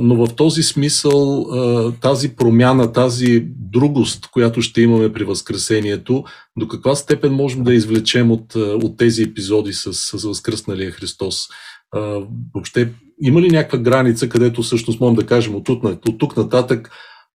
Но 0.00 0.26
в 0.26 0.34
този 0.34 0.62
смисъл 0.62 1.46
тази 2.00 2.36
промяна, 2.36 2.92
тази 2.92 3.44
другост, 3.46 4.26
която 4.26 4.62
ще 4.62 4.82
имаме 4.82 5.12
при 5.12 5.24
Възкресението, 5.24 6.24
до 6.56 6.68
каква 6.68 6.94
степен 6.94 7.32
можем 7.32 7.64
да 7.64 7.74
извлечем 7.74 8.30
от, 8.30 8.54
от 8.54 8.96
тези 8.96 9.22
епизоди 9.22 9.72
с, 9.72 9.92
с 9.92 10.24
Възкръсналия 10.24 10.90
Христос? 10.90 11.48
Въобще, 12.54 12.92
има 13.22 13.40
ли 13.40 13.50
някаква 13.50 13.78
граница, 13.78 14.28
където 14.28 14.62
всъщност 14.62 15.00
можем 15.00 15.16
да 15.16 15.26
кажем 15.26 15.54
от 15.54 15.64
тук, 15.64 15.84
от 15.84 16.18
тук 16.18 16.36
нататък 16.36 16.90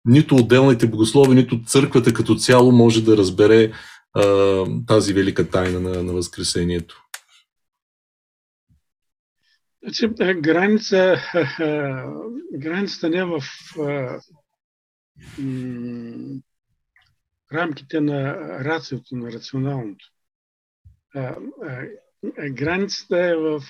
нито 0.05 0.37
отделните 0.37 0.87
богослови, 0.87 1.35
нито 1.35 1.63
църквата 1.67 2.13
като 2.13 2.35
цяло 2.35 2.73
може 2.73 3.05
да 3.05 3.17
разбере 3.17 3.73
а, 4.15 4.65
тази 4.87 5.13
велика 5.13 5.49
тайна 5.49 5.81
на, 5.81 6.03
на 6.03 6.13
Възкресението? 6.13 7.03
Значи, 9.83 10.09
граница, 10.41 11.17
границата 12.53 13.09
не 13.09 13.19
е 13.19 13.25
в 13.25 13.41
рамките 17.53 18.01
на 18.01 18.35
рациото, 18.65 19.17
на 19.17 19.33
рационалното. 19.33 20.05
границата 22.51 23.19
е 23.19 23.37
в 23.37 23.63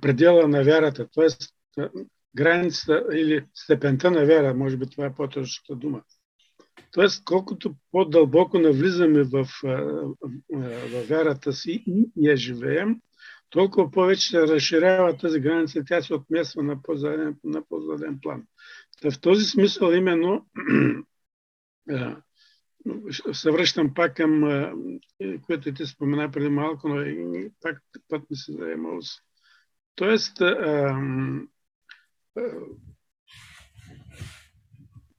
предела 0.00 0.48
на 0.48 0.64
вярата, 0.64 1.08
т.е. 1.14 1.28
границата 2.34 3.06
или 3.12 3.46
степента 3.54 4.10
на 4.10 4.26
вяра, 4.26 4.54
може 4.54 4.76
би 4.76 4.86
това 4.86 5.06
е 5.06 5.14
по-точната 5.14 5.76
дума. 5.76 6.02
Тоест, 6.92 7.24
колкото 7.24 7.74
по-дълбоко 7.92 8.58
навлизаме 8.58 9.22
в, 9.22 9.48
в 9.62 11.04
вярата 11.08 11.52
си 11.52 11.84
и 11.86 12.10
я 12.16 12.36
живеем, 12.36 13.00
толкова 13.50 13.90
повече 13.90 14.28
се 14.28 14.40
разширява 14.40 15.16
тази 15.16 15.40
граница, 15.40 15.82
тя 15.86 16.02
се 16.02 16.14
отмества 16.14 16.62
на 16.62 16.82
по-заден, 16.82 17.36
на 17.44 17.62
по-заден 17.68 18.18
план. 18.22 18.42
Та 19.02 19.10
в 19.10 19.20
този 19.20 19.44
смисъл 19.44 19.92
именно 19.92 20.46
се 23.32 23.50
връщам 23.50 23.94
пак 23.94 24.16
към, 24.16 24.40
което 25.42 25.74
ти 25.74 25.86
спомена 25.86 26.30
преди 26.30 26.48
малко, 26.48 26.88
но 26.88 27.02
и 27.02 27.50
пак 27.60 27.82
път 28.08 28.30
ми 28.30 28.36
се 28.36 28.52
заема 28.52 28.88
Тоест, 29.94 30.42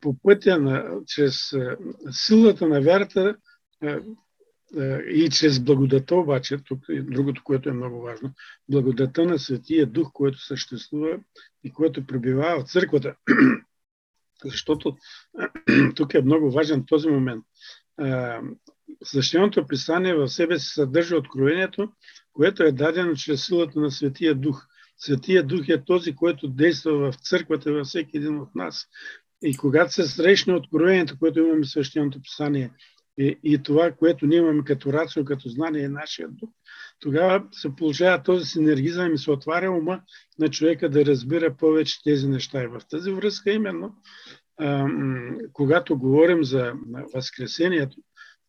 по 0.01 0.17
пътя 0.23 0.59
на, 0.59 0.99
чрез 1.07 1.55
силата 2.11 2.67
на 2.67 2.81
вярата, 2.81 3.37
и 5.11 5.29
чрез 5.31 5.59
благодата 5.59 6.15
обаче, 6.15 6.57
тук 6.57 6.79
е 6.89 7.01
другото, 7.01 7.41
което 7.43 7.69
е 7.69 7.73
много 7.73 8.01
важно, 8.01 8.33
благодата 8.69 9.25
на 9.25 9.39
Светия 9.39 9.85
Дух, 9.85 10.11
който 10.13 10.45
съществува 10.45 11.19
и 11.63 11.71
което 11.71 12.05
пребивава 12.05 12.59
в 12.59 12.69
църквата. 12.69 13.15
Защото 14.45 14.97
тук 15.95 16.13
е 16.13 16.21
много 16.21 16.51
важен 16.51 16.85
този 16.87 17.09
момент. 17.09 17.45
Свещеното 19.03 19.67
писание 19.67 20.15
в 20.15 20.27
себе 20.27 20.59
си 20.59 20.67
съдържа 20.67 21.17
откровението, 21.17 21.91
което 22.33 22.63
е 22.63 22.71
дадено 22.71 23.15
чрез 23.15 23.45
силата 23.45 23.79
на 23.79 23.91
Светия 23.91 24.35
Дух. 24.35 24.65
Светия 24.97 25.43
Дух 25.43 25.69
е 25.69 25.83
този, 25.83 26.15
който 26.15 26.47
действа 26.47 27.11
в 27.11 27.15
църквата, 27.15 27.73
във 27.73 27.87
всеки 27.87 28.17
един 28.17 28.39
от 28.39 28.55
нас. 28.55 28.87
И 29.43 29.57
когато 29.57 29.93
се 29.93 30.07
срещне 30.07 30.53
откровението, 30.53 31.19
което 31.19 31.39
имаме 31.39 31.65
в 31.65 31.69
свещеното 31.69 32.21
писание, 32.21 32.71
и, 33.19 33.39
и 33.43 33.63
това, 33.63 33.91
което 33.91 34.25
ние 34.25 34.37
имаме 34.37 34.63
като 34.63 34.93
рацио, 34.93 35.25
като 35.25 35.49
знание 35.49 35.83
е 35.83 35.89
нашия 35.89 36.27
дух, 36.29 36.49
тогава 36.99 37.43
се 37.51 37.75
получава 37.75 38.23
този 38.23 38.45
синергизъм 38.45 39.13
и 39.13 39.17
се 39.17 39.31
отваря 39.31 39.71
ума 39.71 40.01
на 40.39 40.49
човека 40.49 40.89
да 40.89 41.05
разбира 41.05 41.57
повече 41.57 42.03
тези 42.03 42.27
неща. 42.27 42.63
И 42.63 42.67
в 42.67 42.81
тази 42.89 43.11
връзка 43.11 43.51
именно, 43.51 43.95
когато 45.53 45.97
говорим 45.97 46.43
за 46.43 46.73
Възкресението, 47.13 47.97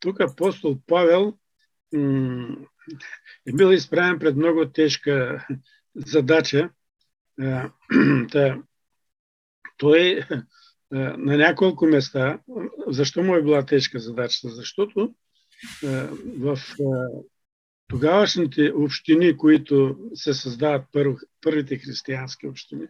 тук 0.01 0.21
апостол 0.21 0.79
Павел 0.87 1.35
е 3.47 3.53
бил 3.55 3.73
изправен 3.73 4.19
пред 4.19 4.37
много 4.37 4.67
тежка 4.67 5.47
задача. 5.95 6.71
Той 9.77 10.23
на 10.91 11.37
няколко 11.37 11.87
места. 11.87 12.39
Защо 12.87 13.23
му 13.23 13.35
е 13.35 13.43
била 13.43 13.67
тежка 13.67 13.99
задачата? 13.99 14.49
Защото 14.49 15.15
в 16.39 16.59
тогавашните 17.89 18.73
общини, 18.75 19.37
които 19.37 19.99
се 20.15 20.35
създават 20.35 20.85
първ, 20.93 21.17
първите 21.41 21.79
християнски 21.79 22.47
общини, 22.47 22.87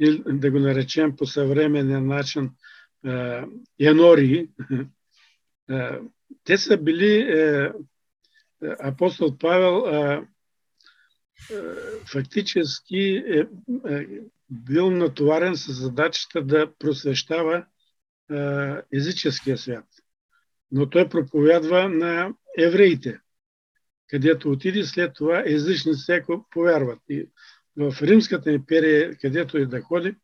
или 0.00 0.22
да 0.26 0.50
го 0.50 0.58
наречем 0.58 1.16
по 1.16 1.26
съвременен 1.26 2.06
начин 2.06 2.50
янории, 3.78 4.48
те 6.44 6.58
са 6.58 6.76
били 6.76 7.34
апостол 8.62 9.38
Павел 9.38 9.84
фактически 12.12 13.22
е, 13.26 13.46
е 13.88 14.06
бил 14.50 14.90
натоварен 14.90 15.56
с 15.56 15.72
задачата 15.72 16.42
да 16.42 16.72
просвещава 16.78 17.66
езическия 18.92 19.58
свят. 19.58 19.84
Но 20.72 20.90
той 20.90 21.08
проповядва 21.08 21.88
на 21.88 22.32
евреите, 22.58 23.20
където 24.08 24.50
отиде 24.50 24.84
след 24.84 25.14
това 25.14 25.42
езичниците 25.46 26.14
ако 26.14 26.46
повярват. 26.50 26.98
И 27.08 27.28
в 27.76 28.02
Римската 28.02 28.52
империя, 28.52 29.16
където 29.16 29.58
и 29.58 29.66
да 29.66 29.80
ходи, 29.80 30.14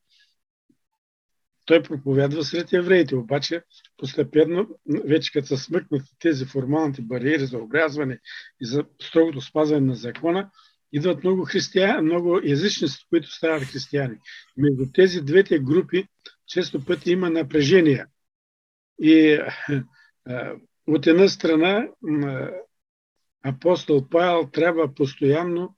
той 1.66 1.83
проповядва 1.83 2.45
сред 2.45 2.72
евреите. 2.72 3.16
Обаче 3.16 3.62
постепенно, 3.97 4.68
вече 5.05 5.33
като 5.33 5.47
са 5.47 5.59
смъкнати 5.59 6.11
тези 6.18 6.45
формалните 6.45 7.03
бариери 7.03 7.47
за 7.47 7.59
обрязване 7.59 8.18
и 8.61 8.66
за 8.66 8.85
строгото 9.03 9.41
спазване 9.41 9.87
на 9.87 9.95
закона, 9.95 10.51
идват 10.97 11.24
много, 11.24 11.44
християни, 11.44 12.03
много 12.03 12.40
язичници, 12.44 13.07
които 13.11 13.30
стават 13.30 13.62
християни. 13.62 14.16
Между 14.57 14.92
тези 14.94 15.20
двете 15.20 15.59
групи 15.59 16.09
често 16.47 16.84
пъти 16.84 17.11
има 17.11 17.30
напрежение. 17.30 18.07
И 19.03 19.40
от 20.86 21.07
една 21.07 21.28
страна 21.28 21.88
апостол 23.42 24.09
Павел 24.09 24.51
трябва 24.53 24.94
постоянно 24.94 25.76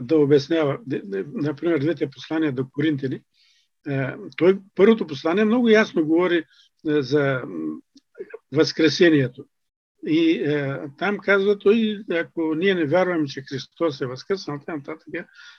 да 0.00 0.16
обяснява, 0.16 0.78
например, 1.34 1.78
двете 1.78 2.10
послания 2.10 2.52
до 2.52 2.70
Коринтини. 2.70 3.20
Той 4.36 4.58
първото 4.74 5.06
послание 5.06 5.44
много 5.44 5.68
ясно 5.68 6.06
говори 6.06 6.44
за 6.84 7.42
възкресението. 8.52 9.44
И 10.06 10.30
е, 10.30 10.78
там 10.98 11.18
казва 11.18 11.58
той, 11.58 12.04
ако 12.10 12.54
ние 12.54 12.74
не 12.74 12.86
вярваме, 12.86 13.26
че 13.26 13.42
Христос 13.42 14.00
е 14.00 14.06
възкръснал, 14.06 14.60
там 14.66 14.76
нататък, 14.76 15.08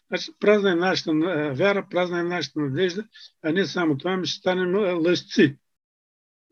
значи 0.07 0.31
празна 0.39 0.71
е 0.71 0.75
нашата 0.75 1.11
е, 1.11 1.51
вяра, 1.53 1.87
празна 1.89 2.19
е 2.19 2.23
нашата 2.23 2.59
надежда, 2.59 3.03
а 3.41 3.51
не 3.51 3.65
само 3.65 3.97
това, 3.97 4.17
ми 4.17 4.27
ще 4.27 4.39
станем 4.39 4.75
е, 4.75 4.91
лъжци. 4.91 5.57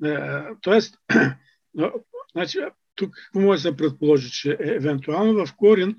Е, 0.06 0.18
тоест, 0.62 0.98
но, 1.74 1.92
значи, 2.32 2.60
тук 2.96 3.16
може 3.36 3.64
да 3.64 3.70
се 3.70 3.78
предположи, 3.78 4.32
че 4.32 4.58
евентуално 4.60 5.46
в 5.46 5.56
Коринт 5.56 5.98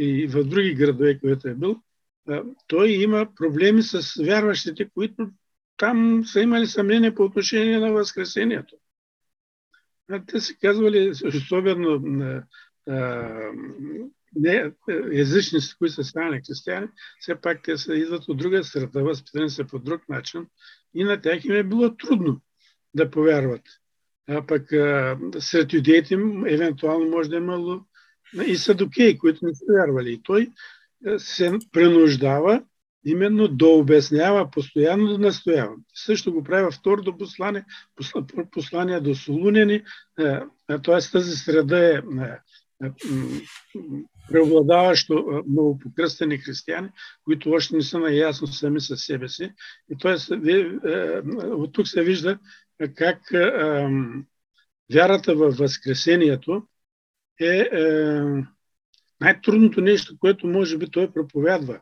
и 0.00 0.26
в 0.26 0.44
други 0.44 0.74
градове, 0.74 1.18
които 1.18 1.48
е 1.48 1.54
бил, 1.54 1.82
е, 2.30 2.40
той 2.66 2.88
има 2.88 3.28
проблеми 3.36 3.82
с 3.82 4.24
вярващите, 4.24 4.90
които 4.94 5.30
там 5.76 6.24
са 6.24 6.40
имали 6.40 6.66
съмнение 6.66 7.14
по 7.14 7.22
отношение 7.22 7.78
на 7.78 7.92
Възкресението. 7.92 8.76
Те 10.26 10.40
се 10.40 10.56
казвали, 10.58 11.12
особено 11.24 12.00
не, 14.36 14.72
езичници, 15.12 15.74
които 15.78 15.94
са 15.94 16.04
станали 16.04 16.42
християни, 16.46 16.88
все 17.20 17.34
пак 17.34 17.62
те 17.62 17.78
са, 17.78 17.94
идват 17.94 18.28
от 18.28 18.36
друга 18.36 18.64
страна, 18.64 18.88
възпитани 18.94 19.50
се 19.50 19.66
по 19.66 19.78
друг 19.78 20.08
начин 20.08 20.46
и 20.94 21.04
на 21.04 21.20
тях 21.20 21.44
им 21.44 21.52
е 21.52 21.62
било 21.62 21.96
трудно 21.96 22.40
да 22.94 23.10
повярват. 23.10 23.62
А 24.28 24.46
пък 24.46 24.72
а, 24.72 25.18
сред 25.38 25.72
юдеите 25.72 26.14
евентуално 26.46 27.10
може 27.10 27.28
да 27.28 27.36
е 27.36 27.38
имало 27.38 27.80
и 28.46 28.56
садокеи, 28.56 29.18
които 29.18 29.46
не 29.46 29.54
са 29.54 29.64
вярвали. 29.68 30.12
И 30.12 30.22
той 30.22 30.48
се 31.18 31.58
принуждава 31.72 32.62
именно 33.04 33.48
да 33.48 33.66
обяснява, 33.66 34.50
постоянно 34.50 35.06
да 35.06 35.18
настоява. 35.18 35.74
Също 35.94 36.32
го 36.32 36.44
прави 36.44 36.64
във 36.64 36.74
второто 36.74 37.18
послание, 37.18 37.64
послание 38.50 39.00
до 39.00 39.14
Солунени, 39.14 39.82
т.е. 40.66 40.98
тази 41.12 41.36
среда 41.36 41.78
е, 41.78 42.02
е 42.84 42.90
преобладаващо 44.30 45.42
много 45.48 45.78
покръстени 45.78 46.38
християни, 46.38 46.88
които 47.24 47.50
още 47.50 47.76
не 47.76 47.82
са 47.82 47.98
наясно 47.98 48.46
сами 48.46 48.80
със 48.80 49.00
себе 49.00 49.28
си. 49.28 49.52
И 49.90 49.98
т.е. 49.98 50.34
от 51.44 51.72
тук 51.72 51.88
се 51.88 52.02
вижда 52.02 52.38
как 52.94 53.18
вярата 54.94 55.34
във 55.34 55.56
Възкресението 55.56 56.62
е 57.40 57.68
най-трудното 59.20 59.80
нещо, 59.80 60.16
което 60.18 60.46
може 60.46 60.78
би 60.78 60.90
той 60.90 61.12
проповядва 61.12 61.80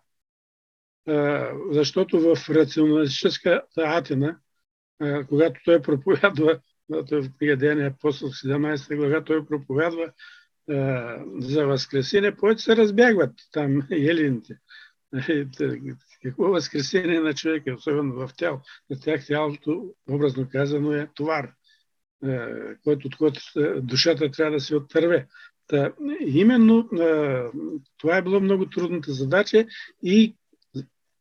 защото 1.71 2.21
в 2.21 2.51
рационалистическата 2.51 3.63
Атина, 3.77 4.39
когато 5.29 5.61
той 5.65 5.83
проповядва, 5.83 6.61
той 7.09 7.23
в 7.23 7.31
книга 7.39 7.57
Деяния 7.57 7.87
апостол 7.87 8.29
17 8.29 8.97
глава, 8.97 9.25
той 9.25 9.47
проповядва 9.47 10.13
за 11.39 11.67
възкресение, 11.67 12.37
повече 12.37 12.65
се 12.65 12.77
разбягват 12.77 13.33
там 13.53 13.83
елините. 13.91 14.59
Какво 16.23 16.45
възкресение 16.45 17.21
на 17.21 17.35
човека, 17.35 17.75
особено 17.75 18.15
в 18.15 18.31
тяло? 18.37 18.61
За 18.91 19.01
тях 19.01 19.27
тялото, 19.27 19.95
образно 20.11 20.49
казано, 20.53 20.93
е 20.93 21.09
товар, 21.15 21.53
който, 22.85 23.07
от 23.09 23.17
който 23.17 23.41
душата 23.83 24.31
трябва 24.31 24.53
да 24.53 24.61
се 24.61 24.77
оттърве. 24.77 25.27
Та, 25.67 25.93
именно 26.21 26.89
това 27.99 28.17
е 28.17 28.23
било 28.23 28.41
много 28.41 28.71
трудната 28.71 29.13
задача 29.13 29.67
и 30.03 30.37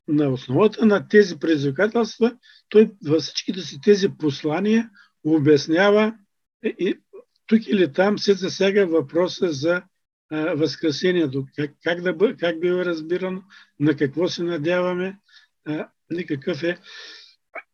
на 0.09 0.29
основата 0.29 0.85
на 0.85 1.07
тези 1.07 1.39
предизвикателства, 1.39 2.37
той 2.69 2.91
във 3.05 3.21
всичките 3.21 3.61
си 3.61 3.81
тези 3.81 4.09
послания 4.09 4.89
обяснява 5.23 6.13
и 6.63 6.95
тук 7.47 7.67
или 7.67 7.93
там 7.93 8.19
се 8.19 8.33
засяга 8.33 8.87
въпроса 8.87 9.51
за 9.51 9.81
а, 10.31 10.55
възкресението. 10.55 11.45
Как, 11.55 11.71
как, 11.83 12.01
да 12.01 12.13
бъ, 12.13 12.35
как 12.37 12.59
бива 12.59 12.85
разбирано, 12.85 13.43
на 13.79 13.95
какво 13.95 14.27
се 14.27 14.43
надяваме 14.43 15.19
а, 15.65 15.87
и 16.19 16.25
какъв 16.25 16.63
е, 16.63 16.77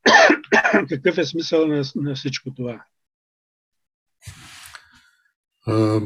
какъв 0.90 1.18
е 1.18 1.26
смисъл 1.26 1.68
на, 1.68 1.84
на 1.96 2.16
всичко 2.16 2.54
това. 2.54 2.86
А, 5.68 6.02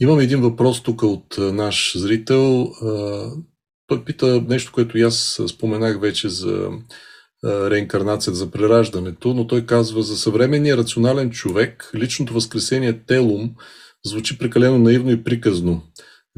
имам 0.00 0.20
един 0.20 0.40
въпрос 0.40 0.82
тук 0.82 1.02
от 1.02 1.36
наш 1.38 1.98
зрител. 1.98 2.72
Той 3.86 4.04
пита 4.04 4.44
нещо, 4.48 4.72
което 4.72 4.98
и 4.98 5.02
аз 5.02 5.40
споменах 5.48 6.00
вече 6.00 6.28
за 6.28 6.70
реинкарнацията, 7.44 8.36
за 8.36 8.50
прераждането, 8.50 9.34
но 9.34 9.46
той 9.46 9.66
казва 9.66 10.02
за 10.02 10.16
съвременния 10.16 10.76
рационален 10.76 11.30
човек, 11.30 11.90
личното 11.94 12.34
възкресение 12.34 13.04
телум 13.06 13.54
звучи 14.04 14.38
прекалено 14.38 14.78
наивно 14.78 15.10
и 15.10 15.24
приказно. 15.24 15.82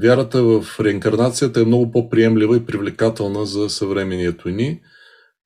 Вярата 0.03 0.42
в 0.42 0.66
реинкарнацията 0.80 1.61
е 1.61 1.64
много 1.64 1.92
по-приемлива 1.92 2.57
и 2.57 2.66
привлекателна 2.66 3.46
за 3.46 3.68
съвременнието 3.68 4.49
ни. 4.49 4.80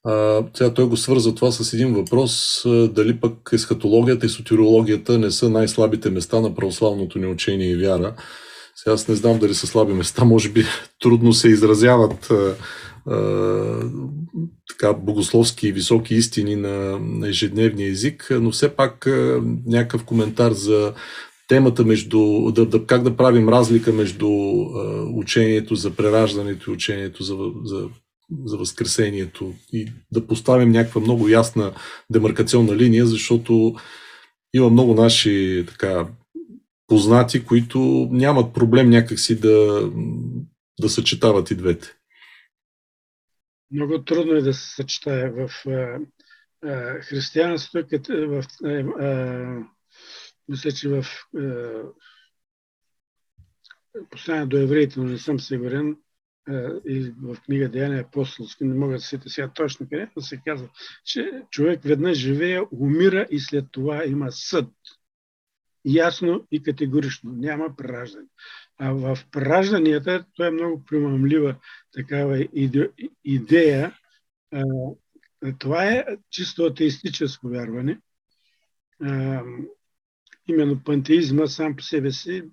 А, 0.04 0.44
сега 0.54 0.74
той 0.74 0.84
го 0.84 0.96
свърза 0.96 1.34
това 1.34 1.52
с 1.52 1.72
един 1.72 1.94
въпрос, 1.94 2.62
дали 2.66 3.20
пък 3.20 3.50
есхатологията 3.52 4.26
и 4.26 4.28
сотирологията 4.28 5.18
не 5.18 5.30
са 5.30 5.50
най-слабите 5.50 6.10
места 6.10 6.40
на 6.40 6.54
православното 6.54 7.18
ни 7.18 7.26
учение 7.26 7.70
и 7.70 7.76
вяра. 7.76 8.14
Сега 8.76 8.94
аз 8.94 9.08
не 9.08 9.14
знам 9.14 9.38
дали 9.38 9.54
са 9.54 9.66
слаби 9.66 9.92
места, 9.92 10.24
може 10.24 10.50
би 10.50 10.64
трудно 11.00 11.32
се 11.32 11.48
изразяват 11.48 12.30
а, 12.30 12.56
а, 13.06 13.90
така 14.68 14.92
богословски 14.92 15.68
и 15.68 15.72
високи 15.72 16.14
истини 16.14 16.56
на, 16.56 16.98
на 16.98 17.28
ежедневния 17.28 17.90
език, 17.90 18.28
но 18.30 18.50
все 18.50 18.76
пак 18.76 19.06
а, 19.06 19.42
някакъв 19.66 20.04
коментар 20.04 20.52
за 20.52 20.94
темата 21.48 21.84
между, 21.84 22.52
да, 22.52 22.66
да, 22.66 22.86
как 22.86 23.02
да 23.02 23.16
правим 23.16 23.48
разлика 23.48 23.92
между 23.92 24.28
а, 24.28 25.02
учението 25.14 25.74
за 25.74 25.90
прераждането 25.90 26.70
и 26.70 26.74
учението 26.74 27.22
за, 27.22 27.36
за, 27.64 27.88
за 28.44 28.56
възкресението 28.56 29.52
и 29.72 29.86
да 30.12 30.26
поставим 30.26 30.70
някаква 30.70 31.00
много 31.00 31.28
ясна 31.28 31.72
демаркационна 32.10 32.76
линия, 32.76 33.06
защото 33.06 33.74
има 34.54 34.70
много 34.70 34.94
наши 34.94 35.64
така, 35.68 36.06
познати, 36.92 37.44
които 37.44 38.08
нямат 38.10 38.54
проблем 38.54 38.90
някакси 38.90 39.40
да, 39.40 39.90
да 40.80 40.88
съчетават 40.88 41.50
и 41.50 41.54
двете. 41.54 41.94
Много 43.70 44.04
трудно 44.04 44.32
е 44.32 44.42
да 44.42 44.54
се 44.54 44.74
съчетае 44.74 45.30
в 45.30 45.50
а, 45.66 45.98
а, 46.68 47.00
християнството, 47.00 47.86
като 47.90 48.28
в, 48.28 48.44
а, 48.64 49.62
мисля, 50.48 50.72
че 50.72 50.88
в 50.88 51.04
послание 54.10 54.46
до 54.46 54.56
евреите, 54.56 55.00
но 55.00 55.04
не 55.04 55.18
съм 55.18 55.40
сигурен, 55.40 55.96
и 56.88 57.12
в 57.22 57.36
книга 57.44 57.68
Деяния 57.68 58.00
апостолски, 58.00 58.64
не 58.64 58.74
мога 58.74 58.94
да 58.94 59.00
се 59.00 59.20
сега 59.26 59.50
точно 59.54 59.86
къде, 59.90 60.08
но 60.16 60.22
се 60.22 60.40
казва, 60.44 60.68
че 61.04 61.42
човек 61.50 61.80
веднъж 61.84 62.18
живее, 62.18 62.60
умира 62.70 63.26
и 63.30 63.40
след 63.40 63.64
това 63.72 64.04
има 64.04 64.32
съд. 64.32 64.68
Ясно 65.84 66.46
и 66.50 66.62
категорично. 66.62 67.32
Няма 67.32 67.76
прераждане. 67.76 68.26
А 68.78 68.92
в 68.92 69.18
преражданията, 69.30 70.24
то 70.34 70.44
е 70.44 70.50
много 70.50 70.84
примамлива 70.84 71.56
такава 71.92 72.48
идея. 73.24 73.98
Това 75.58 75.84
е 75.84 76.04
чисто 76.30 76.64
атеистическо 76.64 77.48
вярване. 77.48 78.00
Именно 80.48 80.84
пантеизма 80.84 81.46
сам 81.46 81.76
по 81.76 81.82
себе 81.82 82.12
си 82.12 82.44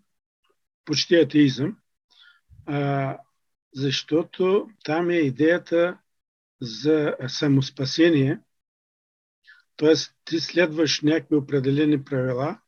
почти 0.85 1.15
атеизъм 1.15 1.77
защото 3.75 4.69
там 4.83 5.09
е 5.09 5.15
идеята 5.15 5.97
за 6.61 7.15
самоспасение, 7.27 8.39
т.е. 9.77 9.93
ти 10.25 10.39
следваш 10.39 11.01
някакви 11.01 11.35
определени 11.35 12.03
правила, 12.03 12.59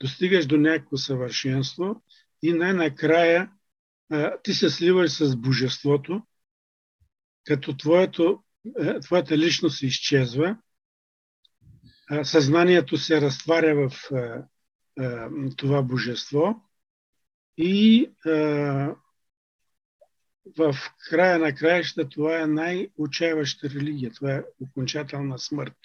достигаш 0.00 0.46
до 0.46 0.56
някакво 0.56 0.96
съвършенство 0.96 2.02
и 2.42 2.52
най-накрая 2.52 3.50
ти 4.42 4.54
се 4.54 4.70
сливаш 4.70 5.10
с 5.10 5.36
Божеството, 5.36 6.22
като 7.44 7.76
твоето, 7.76 8.42
твоята 9.02 9.38
личност 9.38 9.82
изчезва, 9.82 10.56
съзнанието 12.22 12.96
се 12.96 13.20
разтваря 13.20 13.88
в 13.88 14.10
това 15.56 15.82
Божество 15.82 16.54
и 17.56 18.10
в 20.58 20.74
края 21.10 21.38
на 21.38 21.54
краища 21.54 22.08
това 22.08 22.40
е 22.40 22.46
най-учаяваща 22.46 23.70
религия. 23.70 24.12
Това 24.12 24.34
е 24.34 24.42
окончателна 24.60 25.38
смърт. 25.38 25.76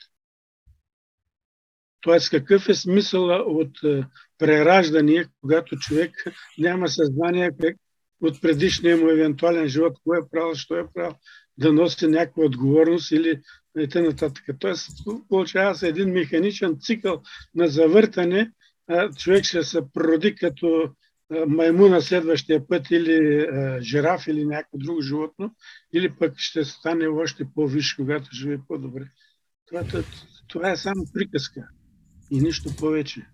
Тоест, 2.06 2.30
какъв 2.30 2.70
е 2.70 2.74
смисъл 2.74 3.28
от 3.60 3.84
е, 3.84 4.04
прераждане, 4.38 5.26
когато 5.42 5.76
човек 5.76 6.12
няма 6.58 6.88
съзнание 6.88 7.52
от 8.22 8.42
предишния 8.42 8.98
му 8.98 9.10
евентуален 9.10 9.68
живот, 9.68 9.98
кое 10.04 10.18
е 10.18 10.30
правил, 10.32 10.56
що 10.56 10.76
е 10.76 10.94
правил, 10.94 11.16
да 11.58 11.74
носи 11.74 12.08
някаква 12.08 12.44
отговорност 12.44 13.12
или 13.12 13.42
и 13.80 13.88
т.н. 13.88 14.32
Тоест, 14.60 14.90
получава 15.30 15.76
се 15.76 15.88
един 15.88 16.12
механичен 16.12 16.78
цикъл 16.80 17.22
на 17.56 17.68
завъртане, 17.68 18.52
човек 19.18 19.44
ще 19.44 19.64
се 19.64 19.82
проди 19.94 20.36
като 20.36 20.90
маймуна 21.48 22.02
следващия 22.02 22.68
път 22.68 22.92
или 22.92 23.48
жираф 23.82 24.28
или 24.28 24.46
някакво 24.46 24.78
друго 24.78 25.02
животно, 25.02 25.56
или 25.94 26.10
пък 26.20 26.34
ще 26.38 26.66
стане 26.66 27.08
още 27.08 27.48
по-виш, 27.56 27.94
когато 27.94 28.30
живее 28.34 28.58
по-добре. 28.68 29.04
Това, 29.68 29.84
това 30.48 30.72
е 30.72 30.78
само 30.78 31.06
приказка 31.14 31.68
и 32.32 32.42
нищо 32.42 32.76
повече. 32.76 33.28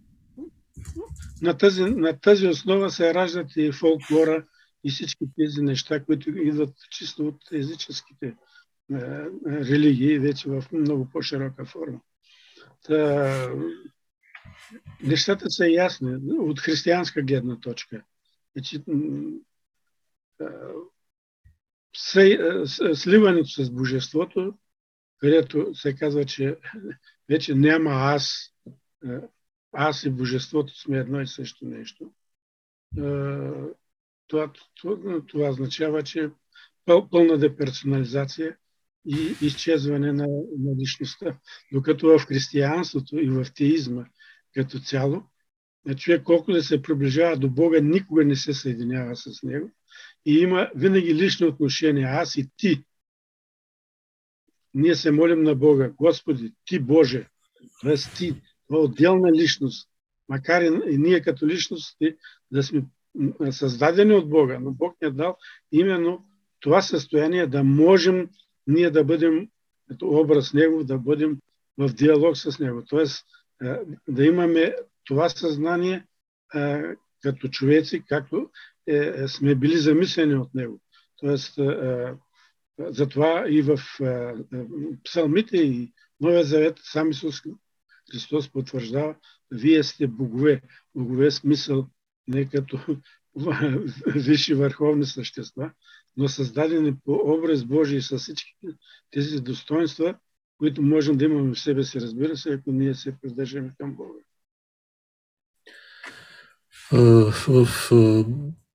На 1.41 1.57
тази, 1.57 1.83
на 1.83 2.19
тази 2.19 2.47
основа 2.47 2.89
се 2.91 3.13
раждат 3.13 3.55
и 3.55 3.71
фолклора 3.71 4.45
и 4.83 4.91
всички 4.91 5.25
тези 5.37 5.61
неща, 5.61 6.03
които 6.03 6.29
идват 6.29 6.75
чисто 6.89 7.27
от 7.27 7.51
езическите 7.51 8.25
е, 8.25 8.35
религии, 9.45 10.19
вече 10.19 10.49
в 10.49 10.63
много 10.71 11.09
по-широка 11.09 11.65
форма. 11.65 11.99
Та, 12.83 13.49
нещата 15.03 15.49
са 15.49 15.67
ясни 15.67 16.15
от 16.39 16.59
християнска 16.59 17.21
гледна 17.21 17.59
точка. 17.59 18.03
Значи, 18.55 18.83
сливането 22.95 23.49
с 23.49 23.71
Божеството, 23.71 24.53
където 25.17 25.75
се 25.75 25.95
казва, 25.95 26.25
че 26.25 26.57
вече 27.29 27.55
няма 27.55 27.91
аз, 27.91 28.50
аз 29.71 30.03
и 30.03 30.09
Божеството 30.09 30.79
сме 30.79 30.97
едно 30.97 31.21
и 31.21 31.27
също 31.27 31.65
нещо. 31.65 32.11
Това, 34.27 34.53
това, 34.75 35.21
това 35.27 35.49
означава, 35.49 36.03
че 36.03 36.29
пълна 36.85 37.37
деперсонализация 37.37 38.57
и 39.05 39.35
изчезване 39.41 40.13
на, 40.13 40.27
на 40.59 40.75
личността. 40.79 41.39
Докато 41.71 42.07
в 42.07 42.25
християнството 42.25 43.17
и 43.19 43.29
в 43.29 43.45
теизма 43.55 44.05
като 44.53 44.79
цяло. 44.79 45.23
Човек 45.97 46.23
колко 46.23 46.51
да 46.51 46.63
се 46.63 46.81
приближава 46.81 47.37
до 47.37 47.49
Бога, 47.49 47.79
никога 47.81 48.25
не 48.25 48.35
се 48.35 48.53
съединява 48.53 49.15
с 49.15 49.43
Него. 49.43 49.71
И 50.25 50.39
има 50.39 50.71
винаги 50.75 51.15
лично 51.15 51.47
отношение. 51.47 52.03
Аз 52.03 52.35
и 52.35 52.49
ти. 52.57 52.83
Ние 54.73 54.95
се 54.95 55.11
молим 55.11 55.43
на 55.43 55.55
Бога. 55.55 55.89
Господи, 55.89 56.53
ти 56.65 56.79
Боже. 56.79 57.29
Тоест 57.81 58.17
ти. 58.17 58.29
Това 58.31 58.39
е 58.39 58.50
отделна 58.77 59.31
личност. 59.31 59.89
Макар 60.29 60.61
и 60.61 60.97
ние 60.97 61.21
като 61.21 61.47
личности 61.47 62.15
да 62.51 62.63
сме 62.63 62.83
създадени 63.51 64.13
от 64.13 64.29
Бога, 64.29 64.59
но 64.61 64.71
Бог 64.71 64.95
ни 65.01 65.07
е 65.07 65.11
дал 65.11 65.37
именно 65.71 66.25
това 66.59 66.81
състояние 66.81 67.47
да 67.47 67.63
можем 67.63 68.29
ние 68.67 68.89
да 68.89 69.03
бъдем 69.03 69.47
като 69.87 70.07
образ 70.07 70.53
Него, 70.53 70.83
да 70.83 70.97
бъдем 70.97 71.37
в 71.77 71.93
диалог 71.93 72.37
с 72.37 72.59
Него. 72.59 72.83
Тоест, 72.89 73.25
да 74.07 74.25
имаме 74.25 74.75
това 75.05 75.29
съзнание 75.29 76.05
като 77.21 77.47
човеци, 77.47 78.03
както 78.07 78.49
е, 78.87 78.95
е, 78.95 79.27
сме 79.27 79.55
били 79.55 79.77
замислени 79.77 80.35
от 80.35 80.53
него. 80.53 80.81
Тоест, 81.17 81.59
затова 82.79 83.45
и 83.49 83.61
в 83.61 83.79
псалмите 85.03 85.57
и 85.57 85.93
Новия 86.19 86.43
Завет 86.43 86.77
сам 86.83 87.09
Исус 87.09 87.41
Христос 88.11 88.49
потвърждава, 88.49 89.15
вие 89.51 89.83
сте 89.83 90.07
богове. 90.07 90.61
Богове 90.95 91.31
смисъл 91.31 91.87
не 92.27 92.49
като 92.49 92.79
висши 94.15 94.53
върховни 94.53 95.05
същества, 95.05 95.71
но 96.17 96.27
създадени 96.27 96.95
по 97.05 97.11
образ 97.25 97.63
Божий 97.63 98.01
с 98.01 98.17
всички 98.17 98.55
тези 99.11 99.39
достоинства, 99.39 100.15
които 100.57 100.81
можем 100.81 101.17
да 101.17 101.25
имаме 101.25 101.53
в 101.53 101.59
себе 101.59 101.83
си, 101.83 102.01
разбира 102.01 102.37
се, 102.37 102.53
ако 102.53 102.71
ние 102.71 102.93
се 102.95 103.15
придържаме 103.21 103.71
към 103.77 103.95
Бога. 103.95 104.19
В, 106.91 107.33
в, 107.47 107.91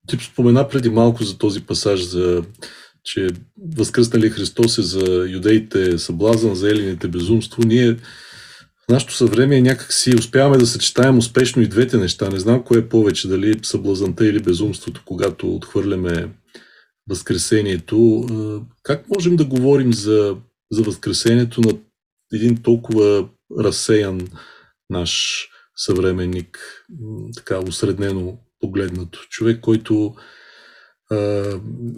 ти 0.07 0.17
спомена 0.17 0.69
преди 0.69 0.91
малко 0.91 1.25
за 1.25 1.39
този 1.39 1.67
пасаж, 1.67 2.05
за, 2.05 2.45
че 3.05 3.29
възкръснали 3.77 4.31
Христос 4.31 4.79
е 4.79 4.83
за 4.83 5.27
юдеите 5.29 5.99
съблазън, 5.99 6.55
за 6.55 6.71
елините 6.71 7.09
безумство. 7.09 7.63
Ние 7.63 7.97
в 8.89 8.93
нашето 8.93 9.15
съвремие 9.15 9.61
някак 9.61 9.93
си 9.93 10.15
успяваме 10.19 10.59
да 10.59 10.67
съчетаем 10.67 11.19
успешно 11.19 11.63
и 11.63 11.69
двете 11.69 11.97
неща. 11.97 12.29
Не 12.29 12.41
знам 12.41 12.63
кое 12.63 12.79
е 12.79 12.89
повече, 12.89 13.29
дали 13.29 13.61
съблазанта 13.63 14.27
или 14.27 14.43
безумството, 14.43 15.03
когато 15.05 15.55
отхвърляме 15.55 16.33
Възкресението. 17.09 18.27
Как 18.83 19.09
можем 19.09 19.37
да 19.37 19.45
говорим 19.45 19.93
за 19.93 20.37
за 20.71 20.83
възкресението 20.83 21.61
на 21.61 21.73
един 22.33 22.63
толкова 22.63 23.29
разсеян 23.59 24.29
наш 24.91 25.45
съвременник, 25.77 26.59
така 27.37 27.59
усреднено 27.59 28.39
погледнато. 28.61 29.21
Човек, 29.31 29.61
който 29.61 30.15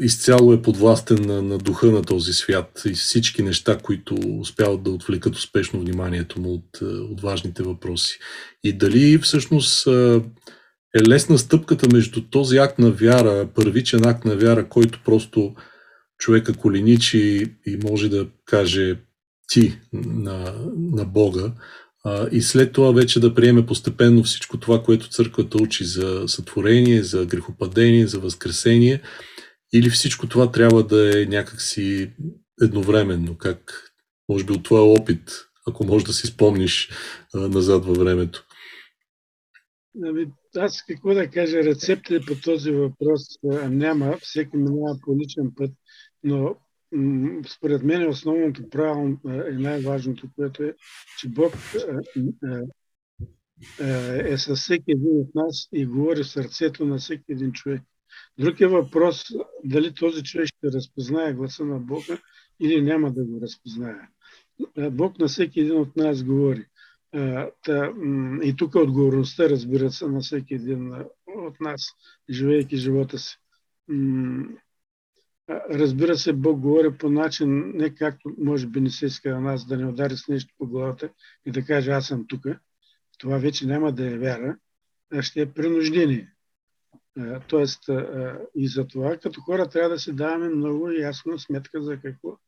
изцяло 0.00 0.52
е 0.52 0.62
подвластен 0.62 1.26
на, 1.26 1.42
на 1.42 1.59
духа 1.59 1.86
на 1.86 2.02
този 2.02 2.32
свят 2.32 2.82
и 2.86 2.92
всички 2.92 3.42
неща, 3.42 3.78
които 3.78 4.14
успяват 4.40 4.82
да 4.82 4.90
отвлекат 4.90 5.36
успешно 5.36 5.80
вниманието 5.80 6.40
му 6.40 6.52
от, 6.54 6.82
от 6.82 7.20
важните 7.20 7.62
въпроси. 7.62 8.18
И 8.64 8.72
дали 8.72 9.18
всъщност 9.18 9.86
е 10.96 11.09
лесна 11.09 11.38
стъпката 11.38 11.86
между 11.92 12.30
този 12.30 12.56
акт 12.56 12.78
на 12.78 12.90
вяра, 12.90 13.48
първичен 13.54 14.06
акт 14.06 14.24
на 14.24 14.36
вяра, 14.36 14.68
който 14.68 15.00
просто 15.04 15.54
човека 16.18 16.54
коленичи 16.54 17.46
и 17.66 17.78
може 17.84 18.09
да 18.09 18.26
каже 18.44 18.96
ти 19.48 19.78
на, 19.92 20.54
на 20.76 21.04
Бога 21.04 21.52
и 22.32 22.42
след 22.42 22.72
това 22.72 22.92
вече 22.92 23.20
да 23.20 23.34
приеме 23.34 23.66
постепенно 23.66 24.22
всичко 24.22 24.61
това, 24.61 24.82
което 24.82 25.09
църквата 25.09 25.62
учи 25.62 25.84
за 25.84 26.24
сътворение, 26.26 27.03
за 27.03 27.26
грехопадение, 27.26 28.07
за 28.07 28.20
възкресение 28.20 29.03
или 29.72 29.90
всичко 29.90 30.28
това 30.28 30.53
трябва 30.53 30.82
да 30.82 31.22
е 31.22 31.26
някакси 31.26 32.12
едновременно, 32.62 33.38
как 33.38 33.92
може 34.28 34.44
би 34.44 34.53
от 34.53 34.64
твоя 34.64 34.82
опит, 34.82 35.30
ако 35.66 35.84
можеш 35.84 36.07
да 36.07 36.12
си 36.12 36.26
спомниш 36.26 36.90
а, 37.34 37.38
назад 37.38 37.84
във 37.84 37.96
времето. 37.96 38.44
Ами, 40.05 40.26
аз 40.57 40.84
какво 40.88 41.14
да 41.14 41.30
кажа, 41.30 41.57
рецепти 41.57 42.20
по 42.26 42.34
този 42.44 42.70
въпрос 42.70 43.20
няма, 43.68 44.18
всеки 44.20 44.57
минава 44.57 44.99
по 45.05 45.16
личен 45.18 45.53
път 45.57 45.70
но 46.24 46.57
според 47.49 47.82
мен 47.82 48.09
основното 48.09 48.70
правилно 48.70 49.20
е 49.24 49.53
най-важното, 49.53 50.28
което 50.36 50.62
е, 50.62 50.74
че 51.18 51.28
Бог 51.28 51.53
е 54.18 54.39
със 54.39 54.61
всеки 54.61 54.91
един 54.91 55.20
от 55.20 55.34
нас 55.34 55.68
и 55.72 55.86
говори 55.86 56.22
в 56.22 56.28
сърцето 56.28 56.84
на 56.84 56.99
всеки 56.99 57.24
един 57.28 57.53
човек. 57.53 57.82
Друг 58.39 58.61
е 58.61 58.66
въпрос 58.66 59.24
дали 59.64 59.95
този 59.95 60.22
човек 60.22 60.47
ще 60.47 60.66
разпознае 60.66 61.32
гласа 61.32 61.64
на 61.64 61.78
Бога 61.78 62.18
или 62.61 62.82
няма 62.82 63.12
да 63.12 63.24
го 63.24 63.41
разпознае. 63.41 64.09
Бог 64.91 65.18
на 65.18 65.26
всеки 65.28 65.61
един 65.61 65.76
от 65.76 65.97
нас 65.97 66.24
говори. 66.24 66.66
И 68.43 68.55
тук 68.57 68.74
отговорността, 68.74 69.51
разбира 69.51 69.91
се, 69.91 70.07
на 70.07 70.20
всеки 70.20 70.55
един 70.55 70.93
от 71.26 71.61
нас, 71.61 71.86
живеейки 72.30 72.76
живота 72.76 73.18
си. 73.18 73.36
Разбира 75.51 76.16
се, 76.16 76.32
Бог 76.32 76.61
говори 76.61 76.99
по 76.99 77.11
начин, 77.11 77.72
не 77.74 77.94
както 77.94 78.34
може 78.38 78.66
би 78.66 78.80
не 78.80 78.90
се 78.90 79.07
иска 79.07 79.30
на 79.30 79.40
нас 79.40 79.66
да 79.66 79.76
не 79.76 79.86
удари 79.86 80.16
с 80.16 80.28
нещо 80.28 80.55
по 80.59 80.66
главата 80.66 81.11
и 81.46 81.51
да 81.51 81.64
каже 81.64 81.90
аз 81.90 82.07
съм 82.07 82.26
тук. 82.28 82.46
Това 83.18 83.38
вече 83.38 83.66
няма 83.66 83.92
да 83.92 84.07
е 84.07 84.18
вяра, 84.18 84.57
а 85.12 85.22
ще 85.22 85.40
е 85.40 85.53
принуждение. 85.53 86.32
Тоест, 87.49 87.84
и 88.55 88.68
за 88.68 88.86
това, 88.86 89.16
като 89.16 89.40
хора, 89.40 89.68
трябва 89.68 89.90
да 89.90 89.99
си 89.99 90.12
даваме 90.12 90.49
много 90.49 90.90
ясно 90.90 91.38
сметка 91.38 91.82
за 91.82 92.01
какво 92.01 92.38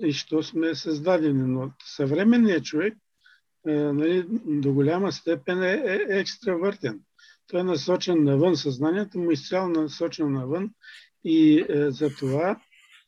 и 0.00 0.12
що 0.12 0.42
сме 0.42 0.74
създадени. 0.74 1.42
Но 1.42 1.72
съвременният 1.84 2.64
човек 2.64 2.94
нали, 3.66 4.26
до 4.46 4.72
голяма 4.72 5.12
степен 5.12 5.62
е, 5.62 5.72
е, 5.72 6.14
е 6.14 6.18
екстравъртен. 6.18 7.00
Той 7.46 7.60
е 7.60 7.64
насочен 7.64 8.24
навън, 8.24 8.56
съзнанието 8.56 9.18
му 9.18 9.30
е 9.30 9.32
изцяло 9.32 9.68
насочено 9.68 10.30
навън 10.30 10.70
и 11.24 11.66
е, 11.68 11.90
за 11.90 12.14
това 12.14 12.60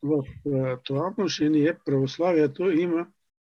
в 0.02 0.24
е, 0.46 0.76
това 0.84 1.08
отношение 1.08 1.78
православието 1.84 2.70
има 2.70 3.06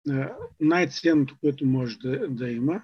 е, 0.09 0.27
най-ценното, 0.59 1.35
което 1.41 1.65
може 1.65 1.97
да, 1.97 2.27
да 2.27 2.49
има. 2.49 2.81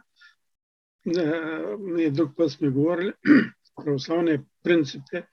Е, 1.18 1.42
ние 1.80 2.12
друг 2.12 2.32
път 2.38 2.52
сме 2.52 2.70
говорили, 2.70 3.14
православният 3.84 4.42
принцип 4.64 5.02
е, 5.14 5.24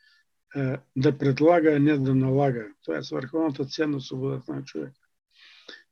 е 0.56 0.76
да 0.96 1.18
предлага, 1.18 1.76
а 1.76 1.78
не 1.78 1.98
да 1.98 2.14
налага. 2.14 2.66
Това 2.84 2.96
е 2.96 3.00
върховната 3.12 3.64
ценност 3.64 4.06
свободата 4.06 4.52
на 4.52 4.64
човека. 4.64 4.92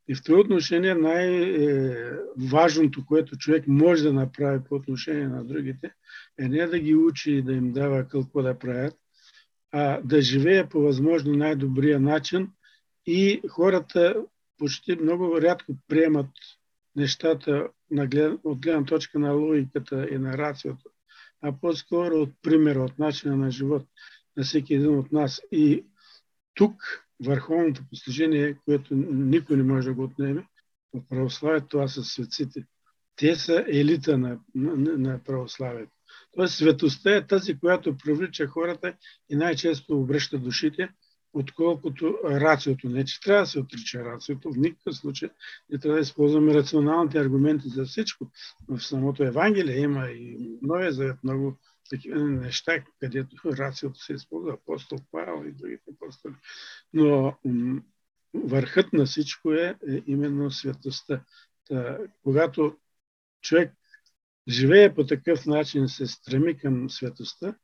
И 0.09 0.15
в 0.15 0.23
това 0.23 0.39
отношение 0.39 0.95
най-важното, 0.95 3.07
което 3.07 3.37
човек 3.37 3.65
може 3.67 4.03
да 4.03 4.13
направи 4.13 4.61
по 4.69 4.75
отношение 4.75 5.29
на 5.29 5.45
другите, 5.45 5.93
е 6.39 6.49
не 6.49 6.67
да 6.67 6.79
ги 6.79 6.95
учи 6.95 7.33
и 7.33 7.43
да 7.43 7.53
им 7.53 7.73
дава 7.73 8.09
какво 8.09 8.43
да 8.43 8.59
правят, 8.59 8.97
а 9.73 10.01
да 10.05 10.23
живее 10.23 10.69
по 10.69 10.81
възможно 10.81 11.33
най-добрия 11.33 12.01
начин 12.01 12.51
и 13.07 13.41
хората 13.49 14.25
почти 14.59 14.97
много 14.97 15.41
рядко 15.43 15.73
приемат 15.89 16.31
нещата 16.97 17.69
от 18.45 18.61
гледна 18.61 18.85
точка 18.85 19.19
на 19.19 19.33
логиката 19.33 20.09
и 20.11 20.19
на 20.19 20.39
рациото, 20.39 20.91
а 21.43 21.53
по-скоро 21.61 22.15
от 22.15 22.31
примера, 22.43 22.83
от 22.83 22.99
начина 22.99 23.37
на 23.37 23.51
живот 23.51 23.87
на 24.37 24.43
всеки 24.45 24.75
един 24.75 24.99
от 24.99 25.13
нас. 25.13 25.41
И 25.53 25.85
тук 26.55 27.07
върховното 27.25 27.83
постижение, 27.91 28.57
което 28.65 28.95
никой 28.95 29.57
не 29.57 29.63
може 29.63 29.89
да 29.89 29.95
го 29.95 30.03
отнеме 30.03 30.47
в 30.95 31.09
православието, 31.09 31.69
това 31.69 31.89
са 31.89 32.05
светците. 32.05 32.67
Те 33.17 33.37
са 33.37 33.65
елита 33.69 34.19
на, 34.19 34.39
на, 34.55 34.99
на 34.99 35.25
православието. 35.25 35.93
Тоест 36.35 36.55
светостта 36.55 37.17
е 37.17 37.27
тази, 37.27 37.59
която 37.59 37.97
привлича 37.97 38.47
хората 38.47 38.95
и 39.31 39.37
най-често 39.37 40.01
обръща 40.01 40.39
душите, 40.39 40.89
отколкото 41.33 42.19
рациото. 42.25 42.89
Не, 42.89 43.05
че 43.05 43.21
трябва 43.21 43.43
да 43.43 43.47
се 43.47 43.61
отрича 43.61 44.05
рациото, 44.05 44.53
в 44.53 44.57
никакъв 44.57 44.97
случай 44.97 45.31
не 45.71 45.79
трябва 45.79 45.97
да 45.97 46.03
използваме 46.03 46.55
рационалните 46.55 47.19
аргументи 47.19 47.69
за 47.69 47.85
всичко. 47.85 48.31
В 48.69 48.81
самото 48.81 49.25
Евангелие 49.25 49.79
има 49.79 50.11
и 50.11 50.59
Новия 50.63 50.93
завет 50.93 51.17
много 51.25 51.59
такива 51.91 52.19
неща, 52.29 52.85
където 53.01 53.37
рациото 53.45 53.99
се 53.99 54.13
използва, 54.13 54.53
апостол 54.53 54.99
Павел 55.11 55.49
и 55.49 55.53
другите 55.53 55.91
апостоли. 55.91 56.35
Но 56.93 57.37
върхът 58.35 58.93
на 58.93 59.05
всичко 59.05 59.53
е, 59.53 59.77
е 59.89 60.03
именно 60.07 60.51
светостта. 60.51 61.25
Та, 61.69 61.99
когато 62.23 62.77
човек 63.43 63.73
живее 64.51 64.95
по 64.95 65.07
такъв 65.07 65.47
начин, 65.47 65.89
се 65.89 66.07
стреми 66.07 66.59
към 66.59 66.91
светостта, 66.91 67.55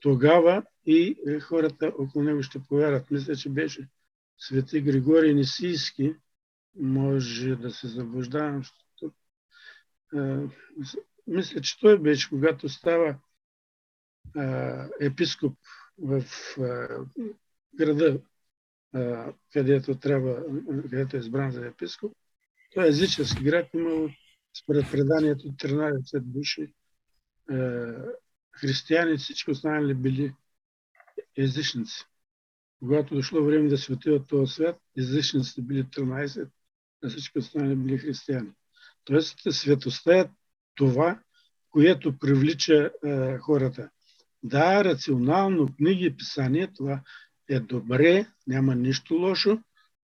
тогава 0.00 0.62
и 0.86 1.16
е, 1.28 1.40
хората 1.40 1.92
около 1.98 2.24
него 2.24 2.42
ще 2.42 2.62
повярват. 2.62 3.10
Мисля, 3.10 3.36
че 3.36 3.50
беше 3.50 3.88
свети 4.38 4.80
Григорий 4.80 5.34
Нисийски, 5.34 6.14
може 6.76 7.56
да 7.56 7.70
се 7.70 7.88
заблуждавам, 7.88 8.62
защото 8.62 9.14
мисля, 11.26 11.60
че 11.60 11.80
той 11.80 11.98
беше, 11.98 12.28
когато 12.28 12.68
става 12.68 13.18
епископ 15.00 15.58
в 15.98 16.24
града, 17.74 18.20
където 19.52 19.98
трябва, 19.98 20.44
където 20.82 21.16
е 21.16 21.20
избран 21.20 21.50
за 21.50 21.66
е 21.66 21.72
езически 22.88 23.44
град, 23.44 23.74
имал 23.74 24.10
според 24.54 24.90
преданието 24.90 25.48
13 25.48 26.20
души 26.20 26.72
християни, 28.52 29.18
всички 29.18 29.50
останали 29.50 29.94
били 29.94 30.34
езичници. 31.36 32.04
Когато 32.78 33.14
дошло 33.14 33.44
време 33.44 33.68
да 33.68 33.78
свети 33.78 34.10
от 34.10 34.28
този 34.28 34.52
свят, 34.52 34.78
езичниците 34.98 35.62
били 35.62 35.84
13, 35.84 36.48
а 37.04 37.08
всички 37.08 37.38
останали 37.38 37.76
били 37.76 37.98
християни. 37.98 38.50
Тоест, 39.04 39.38
светостта 39.50 40.18
е 40.18 40.30
това, 40.74 41.20
което 41.70 42.18
привлича 42.18 42.90
е, 43.04 43.38
хората. 43.38 43.90
Да, 44.42 44.84
рационално 44.84 45.74
книги 45.76 46.04
и 46.04 46.16
писания, 46.16 46.72
това 46.76 47.02
е 47.48 47.60
добре, 47.60 48.26
няма 48.46 48.74
нищо 48.74 49.14
лошо, 49.14 49.58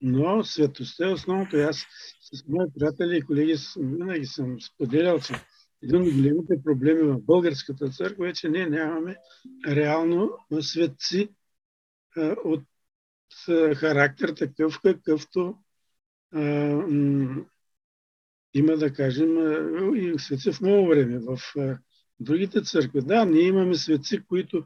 но 0.01 0.43
светостта 0.43 1.05
е 1.05 1.11
основното. 1.11 1.57
Аз 1.57 1.85
с 2.33 2.47
мои 2.47 2.65
приятели 2.79 3.17
и 3.17 3.21
колеги 3.21 3.55
винаги 3.77 4.25
съм 4.25 4.61
споделял, 4.61 5.19
че 5.19 5.33
един 5.83 6.01
от 6.01 6.13
големите 6.13 6.63
проблеми 6.63 7.01
в 7.01 7.21
българската 7.21 7.89
църква 7.89 8.29
е, 8.29 8.33
че 8.33 8.49
ние 8.49 8.69
нямаме 8.69 9.15
реално 9.67 10.37
светци 10.61 11.29
от 12.45 12.63
характер 13.75 14.29
такъв, 14.29 14.79
какъвто 14.83 15.57
има 18.53 18.77
да 18.77 18.93
кажем 18.93 19.37
и 19.95 20.19
светци 20.19 20.51
в 20.51 20.61
много 20.61 20.87
време. 20.87 21.19
В 21.19 21.39
другите 22.19 22.61
църкви. 22.61 23.01
Да, 23.01 23.25
ние 23.25 23.41
имаме 23.41 23.75
светци, 23.75 24.25
които 24.27 24.65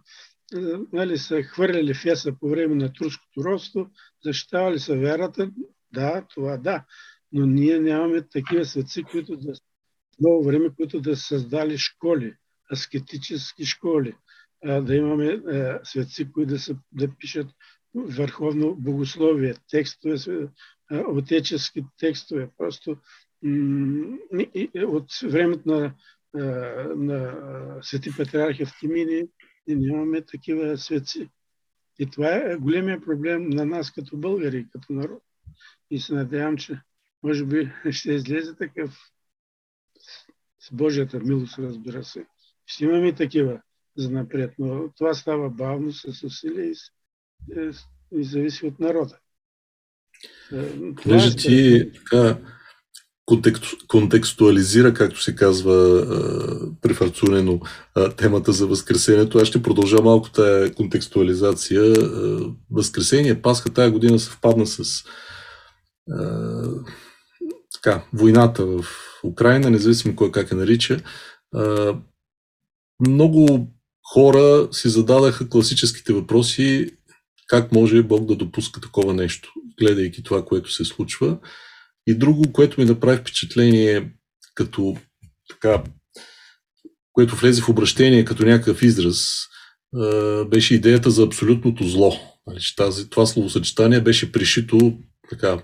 нали, 0.93 1.18
са 1.18 1.43
хвърляли 1.43 1.93
феса 1.93 2.34
по 2.39 2.49
време 2.49 2.76
на 2.76 2.93
турското 2.93 3.43
родство, 3.43 3.89
защитавали 4.24 4.80
са 4.80 4.95
вярата. 4.95 5.51
Да, 5.93 6.26
това 6.30 6.57
да. 6.57 6.86
Но 7.32 7.45
ние 7.45 7.80
нямаме 7.80 8.21
такива 8.21 8.65
светци, 8.65 9.03
които 9.03 9.38
да 9.38 9.53
много 10.19 10.43
време, 10.43 10.69
които 10.75 11.01
да 11.01 11.15
създали 11.17 11.77
школи, 11.77 12.34
аскетически 12.73 13.65
школи, 13.65 14.13
да 14.82 14.95
имаме 14.95 15.41
светци, 15.84 16.32
които 16.32 16.49
да, 16.49 16.59
са, 16.59 16.75
да 16.91 17.07
пишат 17.19 17.47
върховно 17.95 18.75
богословие, 18.75 19.53
текстове, 19.69 20.47
отечески 21.07 21.86
текстове. 21.97 22.49
Просто 22.57 22.97
от 24.75 25.11
времето 25.23 25.69
на 25.69 25.93
на 26.95 27.80
Свети 27.82 28.11
Патриарх 28.17 28.59
Евтимини 28.59 29.27
и 29.67 29.75
нямаме 29.75 30.21
такива 30.21 30.77
светци. 30.77 31.30
И 31.99 32.09
това 32.09 32.36
е 32.36 32.55
големия 32.55 33.01
проблем 33.01 33.49
на 33.49 33.65
нас 33.65 33.91
като 33.91 34.17
българи, 34.17 34.67
като 34.71 34.93
народ. 34.93 35.23
И 35.91 35.99
се 35.99 36.13
надявам, 36.13 36.57
че 36.57 36.82
може 37.24 37.45
би 37.45 37.72
ще 37.91 38.11
излезе 38.11 38.55
такъв 38.55 38.97
с 40.59 40.72
Божията 40.72 41.20
милост, 41.20 41.59
разбира 41.59 42.03
се. 42.03 42.26
Ще 42.65 42.84
имаме 42.84 43.15
такива 43.15 43.61
за 43.97 44.11
напред, 44.11 44.53
но 44.59 44.89
това 44.97 45.13
става 45.13 45.49
бавно, 45.49 45.93
с 45.93 46.24
усилие 46.24 46.65
и, 46.65 46.76
е, 47.59 47.72
и 48.11 48.24
зависи 48.24 48.65
от 48.65 48.80
народа. 48.80 49.17
Е, 50.53 50.95
Понеже 50.95 51.36
ти 51.36 51.91
така 51.93 52.38
контекстуализира, 53.88 54.93
както 54.93 55.22
се 55.22 55.36
казва 55.36 56.05
префарцунено 56.82 57.59
темата 58.17 58.51
за 58.51 58.67
Възкресението. 58.67 59.38
Аз 59.38 59.47
ще 59.47 59.63
продължа 59.63 60.01
малко 60.01 60.32
тая 60.32 60.74
контекстуализация. 60.74 61.93
Възкресение, 62.72 63.41
Пасха 63.41 63.74
тая 63.74 63.91
година 63.91 64.20
съвпадна 64.20 64.67
с 64.67 65.03
така, 67.84 68.03
войната 68.13 68.65
в 68.65 68.86
Украина, 69.23 69.69
независимо 69.69 70.15
кой 70.15 70.32
как 70.32 70.51
я 70.51 70.57
нарича. 70.57 70.99
Много 73.07 73.67
хора 74.13 74.67
си 74.71 74.89
зададаха 74.89 75.49
класическите 75.49 76.13
въпроси 76.13 76.91
как 77.47 77.71
може 77.71 78.03
Бог 78.03 78.25
да 78.25 78.36
допуска 78.36 78.82
такова 78.82 79.13
нещо, 79.13 79.53
гледайки 79.80 80.23
това, 80.23 80.45
което 80.45 80.71
се 80.71 80.86
случва. 80.86 81.38
И 82.07 82.15
друго, 82.15 82.53
което 82.53 82.82
ми 82.82 82.86
направи 82.86 83.17
впечатление, 83.17 84.11
като 84.55 84.97
така, 85.49 85.84
което 87.13 87.36
влезе 87.36 87.61
в 87.61 87.69
обращение 87.69 88.25
като 88.25 88.45
някакъв 88.45 88.82
израз, 88.82 89.39
беше 90.49 90.75
идеята 90.75 91.11
за 91.11 91.23
абсолютното 91.23 91.88
зло. 91.88 92.13
Тази, 92.77 93.09
това 93.09 93.25
словосъчетание 93.25 94.01
беше 94.01 94.32
пришито 94.32 94.97
така. 95.30 95.63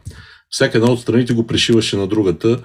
Всяка 0.49 0.77
една 0.77 0.91
от 0.91 0.99
страните 0.99 1.33
го 1.33 1.47
пришиваше 1.47 1.97
на 1.97 2.07
другата, 2.07 2.61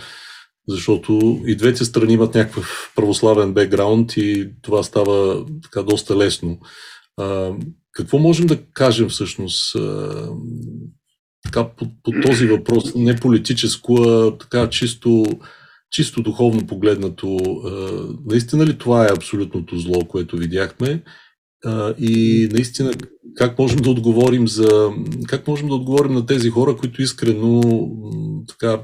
защото 0.69 1.41
и 1.47 1.57
двете 1.57 1.85
страни 1.85 2.13
имат 2.13 2.35
някакъв 2.35 2.93
православен 2.97 3.55
бекграунд 3.55 4.17
и 4.17 4.51
това 4.63 4.83
става 4.83 5.47
така 5.63 5.83
доста 5.83 6.17
лесно. 6.17 6.59
А, 7.17 7.53
какво 7.93 8.19
можем 8.19 8.47
да 8.47 8.63
кажем 8.73 9.09
всъщност 9.09 9.75
а, 9.77 10.29
така, 11.45 11.69
по, 11.69 11.87
по 12.03 12.13
този 12.27 12.47
въпрос, 12.47 12.95
не 12.95 13.17
политическо, 13.17 14.03
а 14.03 14.39
така 14.39 14.71
чисто, 14.71 15.25
чисто 15.91 16.23
духовно 16.23 16.67
погледнато? 16.67 17.37
А, 17.37 17.71
наистина 18.27 18.67
ли 18.67 18.79
това 18.79 19.05
е 19.05 19.13
абсолютното 19.17 19.79
зло, 19.79 20.05
което 20.09 20.37
видяхме? 20.37 21.03
И 21.99 22.49
наистина, 22.53 22.93
как 23.37 23.59
можем 23.59 23.81
да 23.81 23.91
отговорим 23.91 24.49
за, 24.49 24.91
как 25.29 25.49
можем 25.49 25.69
да 25.69 25.75
отговорим 25.75 26.13
на 26.13 26.27
тези 26.27 26.51
хора, 26.51 26.77
които 26.77 27.03
искрено 27.03 27.63
така, 28.49 28.81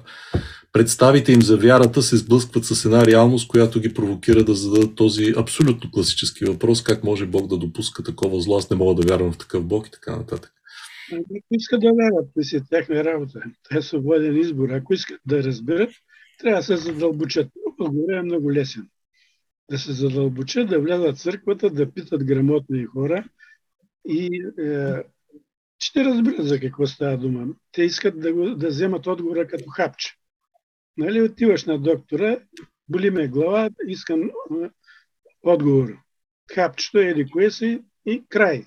представите 0.73 1.33
им 1.33 1.43
за 1.43 1.57
вярата 1.57 2.03
се 2.03 2.17
сблъскват 2.17 2.65
с 2.65 2.85
една 2.85 3.07
реалност, 3.07 3.49
която 3.49 3.81
ги 3.81 3.95
провокира 3.95 4.45
да 4.45 4.55
зададат 4.55 4.95
този 4.95 5.35
абсолютно 5.37 5.91
класически 5.91 6.45
въпрос, 6.45 6.83
как 6.83 7.05
може 7.05 7.27
Бог 7.27 7.47
да 7.47 7.57
допуска 7.59 8.03
такова 8.03 8.41
зло, 8.41 8.57
аз 8.57 8.71
не 8.71 8.77
мога 8.77 9.03
да 9.03 9.09
вярвам 9.09 9.33
в 9.33 9.39
такъв 9.39 9.65
Бог 9.65 9.87
и 9.87 9.91
така 9.91 10.17
нататък. 10.17 10.53
Ако 11.13 11.45
искат 11.51 11.81
да 11.81 11.87
вярват, 11.87 12.29
това 12.35 12.45
си 12.45 12.61
тяхна 12.71 13.05
работа. 13.05 13.41
Това 13.69 13.79
е 13.79 13.83
свободен 13.83 14.37
избор. 14.37 14.69
Ако 14.69 14.95
искат 14.95 15.21
да 15.27 15.43
разберат, 15.43 15.91
трябва 16.39 16.61
да 16.61 16.65
се 16.65 16.77
задълбочат. 16.77 17.49
Отговорът 17.81 18.19
е 18.19 18.23
много 18.23 18.53
лесен 18.53 18.89
да 19.71 19.79
се 19.79 19.93
задълбочат, 19.93 20.69
да 20.69 20.81
влязат 20.81 21.17
в 21.17 21.21
църквата, 21.21 21.71
да 21.71 21.93
питат 21.93 22.25
грамотни 22.25 22.85
хора 22.85 23.25
и 24.09 24.43
е, 24.59 25.03
ще 25.79 26.05
разберат 26.05 26.47
за 26.47 26.61
какво 26.61 26.87
става 26.87 27.19
дума. 27.19 27.47
Те 27.73 27.83
искат 27.83 28.21
да, 28.21 28.33
го, 28.33 28.55
да 28.55 28.69
вземат 28.69 29.07
отговора 29.07 29.47
като 29.47 29.71
хапче. 29.71 30.15
Нали, 30.97 31.23
отиваш 31.23 31.65
на 31.65 31.79
доктора, 31.79 32.39
боли 32.89 33.11
ме 33.11 33.29
глава, 33.29 33.71
искам 33.89 34.23
е, 34.23 34.31
отговор. 35.43 35.99
Хапчето 36.55 36.99
е 36.99 37.27
кое 37.33 37.51
си 37.51 37.81
и 38.07 38.25
край. 38.29 38.65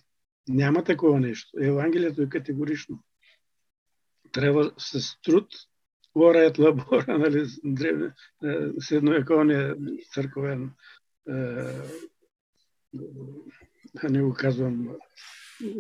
Няма 0.48 0.84
такова 0.84 1.20
нещо. 1.20 1.50
Евангелието 1.62 2.22
е 2.22 2.30
категорично. 2.30 3.04
Трябва 4.32 4.72
с 4.78 5.22
труд, 5.22 5.48
лора 6.20 6.46
е 6.46 6.62
лабора, 6.62 7.18
нали, 7.18 7.46
древне, 7.64 8.12
средновековния 8.80 9.76
църковен, 10.14 10.72
а 14.04 14.10
не 14.10 14.22
го 14.22 14.34
казвам 14.34 14.96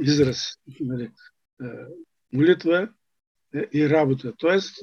израз, 0.01 0.39
нали, 0.79 1.11
молитва 2.33 2.89
и 3.73 3.89
работа. 3.89 4.33
Тоест, 4.37 4.75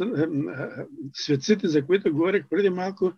светците, 1.13 1.69
за 1.69 1.87
които 1.87 2.13
говорих 2.13 2.45
преди 2.51 2.71
малко, 2.71 3.13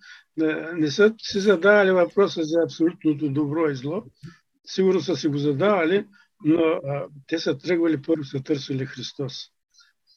не 0.74 0.90
са 0.90 1.14
си 1.18 1.40
задавали 1.40 1.90
въпроса 1.90 2.42
за 2.42 2.62
абсолютното 2.64 3.30
добро 3.30 3.70
и 3.70 3.74
зло. 3.74 4.04
Сигурно 4.66 5.00
са 5.00 5.16
си 5.16 5.28
го 5.28 5.38
задавали, 5.38 6.06
но 6.44 6.80
те 7.26 7.38
са 7.38 7.58
тръгвали 7.58 8.02
първо, 8.02 8.24
са 8.24 8.42
търсили 8.42 8.86
Христос. 8.86 9.50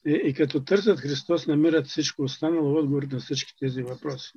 И, 0.05 0.21
и 0.25 0.33
като 0.33 0.63
търсят 0.63 0.99
Христос, 0.99 1.47
намират 1.47 1.87
всичко 1.87 2.23
останало 2.23 2.75
отговор 2.75 3.03
на 3.03 3.19
всички 3.19 3.53
тези 3.59 3.83
въпроси. 3.83 4.31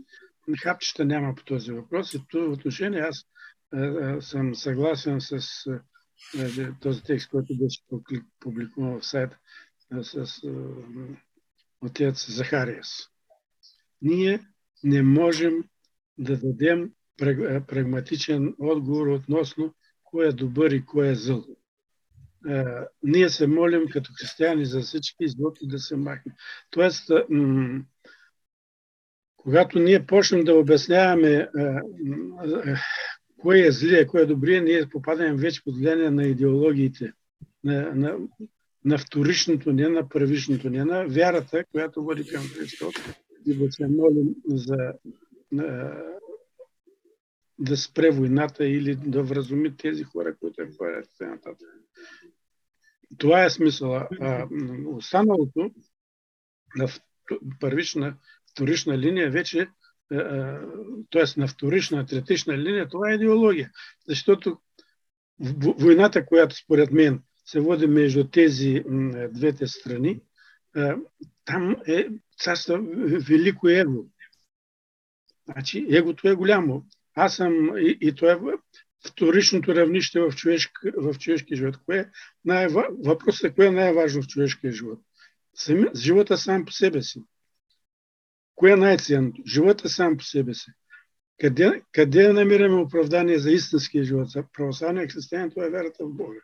Хапчета 0.62 1.04
няма 1.04 1.34
по 1.34 1.44
този 1.44 1.72
въпрос 1.72 2.14
и 2.14 2.18
в 2.18 2.22
това 2.28 2.52
отношение 2.52 3.00
аз 3.00 3.24
а, 3.72 3.80
а, 3.80 4.22
съм 4.22 4.54
съгласен 4.54 5.20
с 5.20 5.38
а, 5.66 5.80
този 6.80 7.02
текст, 7.02 7.30
който 7.30 7.58
беше 7.58 7.80
публикуван 8.40 9.00
в 9.00 9.06
сайта 9.06 9.38
с 10.02 10.42
отец 11.80 12.30
Захариас. 12.30 13.08
Ние 14.02 14.40
не 14.84 15.02
можем 15.02 15.64
да 16.18 16.36
дадем 16.36 16.90
прагматичен 17.66 18.54
отговор 18.58 19.06
относно 19.06 19.74
кой 20.04 20.28
е 20.28 20.32
добър 20.32 20.70
и 20.70 20.84
кой 20.84 21.08
е 21.08 21.14
зъл 21.14 21.44
ние 23.02 23.28
се 23.28 23.46
молим 23.46 23.88
като 23.92 24.10
християни 24.18 24.64
за 24.64 24.80
всички 24.80 25.28
злото 25.28 25.66
да 25.66 25.78
се 25.78 25.96
махне. 25.96 26.32
Тоест, 26.70 27.10
когато 29.36 29.78
ние 29.78 30.06
почнем 30.06 30.44
да 30.44 30.54
обясняваме 30.54 31.48
кое 33.38 33.66
е 33.66 33.70
злие, 33.72 34.06
кое 34.06 34.22
е 34.22 34.26
добрие, 34.26 34.60
ние 34.60 34.88
попадаме 34.88 35.34
вече 35.34 35.64
под 35.64 35.76
влияние 35.76 36.10
на 36.10 36.26
идеологиите, 36.26 37.12
на, 37.64 37.94
на, 37.94 38.18
на 38.84 38.98
вторичното, 38.98 39.72
не 39.72 39.88
на 39.88 40.08
първичното, 40.08 40.70
не 40.70 40.84
на 40.84 41.06
вярата, 41.08 41.64
която 41.64 42.04
води 42.04 42.26
към 42.26 42.42
Христос 42.42 42.94
и 43.46 43.54
да 43.54 43.72
се 43.72 43.86
молим 43.86 44.34
за 44.46 44.92
да 47.58 47.76
спре 47.76 48.10
войната 48.10 48.66
или 48.66 48.94
да 48.94 49.22
вразуми 49.22 49.76
тези 49.76 50.04
хора, 50.04 50.36
които 50.36 50.62
е 50.62 50.66
говорят. 50.66 51.08
Това 53.18 53.44
е 53.44 53.50
смисъла. 53.50 54.08
А, 54.20 54.46
останалото 54.86 55.70
на 56.76 56.88
първична, 57.60 58.16
вторична 58.50 58.98
линия 58.98 59.30
вече, 59.30 59.68
т.е. 61.10 61.40
на 61.40 61.48
вторична, 61.48 62.06
третична 62.06 62.58
линия, 62.58 62.88
това 62.88 63.10
е 63.10 63.14
идеология. 63.14 63.70
Защото 64.08 64.58
войната, 65.78 66.26
която 66.26 66.56
според 66.56 66.90
мен 66.90 67.22
се 67.44 67.60
води 67.60 67.86
между 67.86 68.28
тези 68.28 68.84
двете 69.30 69.66
страни, 69.66 70.20
там 71.44 71.76
е 71.86 72.08
царства 72.38 72.80
велико 73.28 73.68
его. 73.68 74.04
Значи, 75.44 75.86
егото 75.90 76.28
е 76.28 76.34
голямо. 76.34 76.84
Аз 77.14 77.36
съм, 77.36 77.78
и, 77.78 77.98
и 78.00 78.08
е 78.08 78.36
вторичното 79.06 79.74
равнище 79.74 80.20
в, 80.20 80.32
човешки, 80.36 80.72
в 80.96 81.18
човешкия 81.18 81.56
живот. 81.56 81.76
Кое 81.86 81.98
е 81.98 82.06
най- 82.44 82.68
въпросът 83.04 83.44
е 83.44 83.54
кое 83.54 83.66
е 83.66 83.70
най-важно 83.70 84.22
в 84.22 84.26
човешкия 84.26 84.72
живот. 84.72 85.00
Сами, 85.54 85.86
живота 85.96 86.38
сам 86.38 86.64
по 86.64 86.72
себе 86.72 87.02
си. 87.02 87.22
Кое 88.54 88.72
е 88.72 88.76
най-ценното? 88.76 89.42
Живота 89.46 89.88
сам 89.88 90.16
по 90.16 90.24
себе 90.24 90.54
си. 90.54 90.70
Къде, 91.40 91.82
къде 91.92 92.32
намираме 92.32 92.80
оправдание 92.80 93.38
за 93.38 93.50
истинския 93.50 94.04
живот? 94.04 94.28
За 94.28 94.44
православния 94.52 95.08
християнин 95.08 95.50
това 95.50 95.64
е 95.66 95.70
вярата 95.70 96.04
в 96.04 96.14
Бога. 96.14 96.40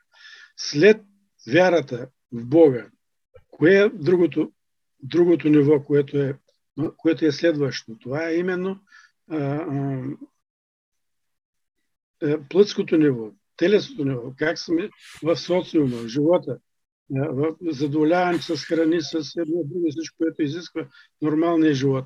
След 0.57 1.01
вярата 1.53 2.09
в 2.33 2.47
Бога, 2.47 2.87
кое 3.49 3.75
е 3.75 3.89
другото, 3.89 4.53
другото 5.03 5.49
ниво, 5.49 5.85
което 5.85 6.19
е, 6.19 6.35
което 6.97 7.27
е 7.27 7.33
следващо? 7.33 7.99
Това 8.01 8.29
е 8.29 8.37
именно 8.37 8.81
а, 9.31 9.37
а, 9.37 10.03
плътското 12.51 12.97
ниво, 12.97 13.31
телесното 13.57 14.05
ниво, 14.05 14.33
как 14.37 14.59
сме 14.59 14.91
в 15.23 15.37
социума, 15.37 15.97
в 15.97 16.09
живота, 16.09 16.59
е, 17.17 17.73
задоволяване 17.73 18.39
с 18.39 18.57
храни, 18.57 18.99
с 19.01 19.15
едно 19.15 19.63
друго, 19.65 19.87
всичко, 19.91 20.17
което 20.19 20.43
изисква 20.43 20.87
нормалния 21.23 21.75
живот. 21.75 22.05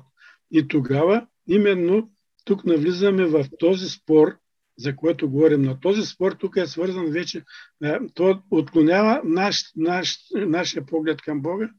И 0.51 0.67
тогава 0.67 1.27
именно 1.47 2.11
тук 2.45 2.65
навлизаме 2.65 3.25
в 3.25 3.45
този 3.59 3.89
спор, 3.89 4.37
за 4.77 4.95
което 4.95 5.29
говорим. 5.29 5.61
На 5.61 5.79
този 5.79 6.01
спор 6.05 6.31
тук 6.31 6.55
е 6.55 6.65
свързан 6.65 7.05
вече, 7.05 7.43
е, 7.83 7.97
то 8.13 8.41
отклонява 8.51 9.21
наш, 9.23 9.63
наш, 9.75 10.17
нашия 10.33 10.85
поглед 10.85 11.21
към 11.21 11.41
Бога, 11.41 11.69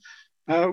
а 0.47 0.73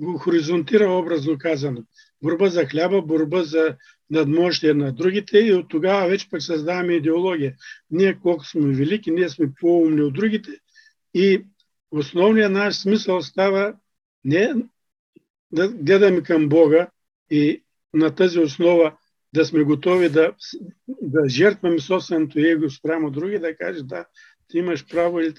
го 0.00 0.18
хоризонтира 0.18 0.92
образно 0.92 1.38
казано. 1.38 1.82
Борба 2.22 2.48
за 2.48 2.66
хляба, 2.66 3.02
борба 3.02 3.42
за 3.42 3.76
надмощие 4.10 4.74
на 4.74 4.92
другите 4.92 5.38
и 5.38 5.52
от 5.52 5.68
тогава 5.68 6.08
вече 6.08 6.30
пък 6.30 6.42
създаваме 6.42 6.92
идеология. 6.92 7.54
Ние 7.90 8.18
колко 8.22 8.44
сме 8.44 8.74
велики, 8.74 9.10
ние 9.10 9.28
сме 9.28 9.46
по-умни 9.60 10.02
от 10.02 10.14
другите 10.14 10.50
и 11.14 11.44
основният 11.90 12.52
наш 12.52 12.74
смисъл 12.74 13.22
става 13.22 13.74
не 14.24 14.54
да 15.52 15.68
гледаме 15.68 16.22
към 16.22 16.48
Бога 16.48 16.88
и 17.30 17.62
на 17.94 18.14
тази 18.14 18.38
основа 18.38 18.96
да 19.34 19.44
сме 19.44 19.62
готови 19.62 20.08
да, 20.08 20.34
да 20.88 21.28
жертваме 21.28 21.78
собственото 21.78 22.38
его 22.38 22.70
спрямо 22.70 23.10
други, 23.10 23.38
да 23.38 23.56
кажеш 23.56 23.82
да, 23.82 24.06
ти 24.48 24.58
имаш 24.58 24.86
право 24.88 25.20
или 25.20 25.34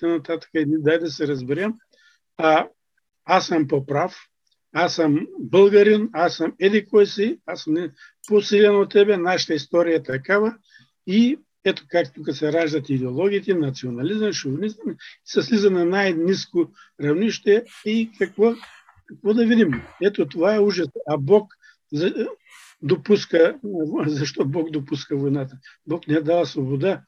и 0.56 0.66
дай 0.68 1.00
да 1.00 1.12
се 1.12 1.28
разберем. 1.28 1.74
А 2.38 2.68
аз 3.26 3.48
съм 3.48 3.68
по-прав, 3.68 4.16
аз 4.74 4.96
съм 4.96 5.28
българин, 5.40 6.10
аз 6.14 6.36
съм 6.36 6.54
еди 6.60 6.86
кой 6.86 7.06
си, 7.06 7.40
аз 7.46 7.62
съм 7.62 7.76
по-силен 8.28 8.76
от 8.76 8.92
тебе, 8.92 9.18
нашата 9.18 9.54
история 9.54 9.96
е 9.96 10.04
такава 10.04 10.56
и 11.08 11.38
ето 11.66 11.84
как 11.88 12.14
тук 12.14 12.32
се 12.32 12.54
раждат 12.54 12.90
идеологиите, 12.90 13.54
национализъм, 13.54 14.34
шовинизъм, 14.34 14.96
се 15.26 15.42
слиза 15.42 15.72
на 15.72 15.86
най-низко 15.86 16.72
равнище 17.04 17.64
и 17.86 18.12
какво, 18.20 18.54
какво 19.06 19.34
да 19.34 19.46
видим. 19.46 19.72
Ето 20.02 20.28
това 20.28 20.56
е 20.56 20.60
ужас. 20.60 20.88
А 21.08 21.18
Бог 21.18 21.54
допуска, 22.82 23.60
защо 24.06 24.46
Бог 24.46 24.72
допуска 24.72 25.18
войната? 25.18 25.58
Бог 25.88 26.08
не 26.08 26.16
е 26.16 26.22
дава 26.22 26.46
свобода 26.46 27.02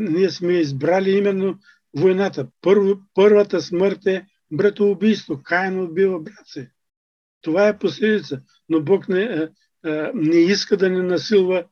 ние 0.00 0.30
сме 0.30 0.52
избрали 0.52 1.10
именно 1.10 1.58
войната. 1.96 2.48
Първо, 2.60 3.00
първата 3.14 3.60
смърт 3.60 4.06
е 4.06 4.26
братоубийство. 4.52 5.42
Каин 5.42 5.80
убива 5.80 6.20
брат 6.20 6.46
си. 6.46 6.68
Това 7.44 7.68
е 7.68 7.78
последица. 7.78 8.40
Но 8.68 8.82
Бог 8.82 9.08
не, 9.08 9.48
не 10.14 10.36
иска 10.36 10.76
да 10.76 10.90
ни 10.90 11.02
насилва 11.02 11.64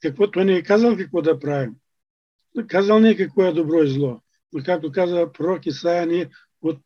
какво 0.00 0.30
той 0.30 0.44
не 0.44 0.54
е 0.54 0.62
казал 0.62 0.96
какво 0.96 1.22
да 1.22 1.38
правим. 1.38 1.74
Казал 2.66 3.00
не 3.00 3.10
е 3.10 3.16
какво 3.16 3.44
е 3.44 3.52
добро 3.52 3.82
и 3.82 3.90
зло. 3.90 4.20
Но 4.52 4.62
както 4.64 4.92
каза 4.92 5.32
пророк 5.32 5.66
Исаия, 5.66 6.06
ние 6.06 6.30
от 6.62 6.80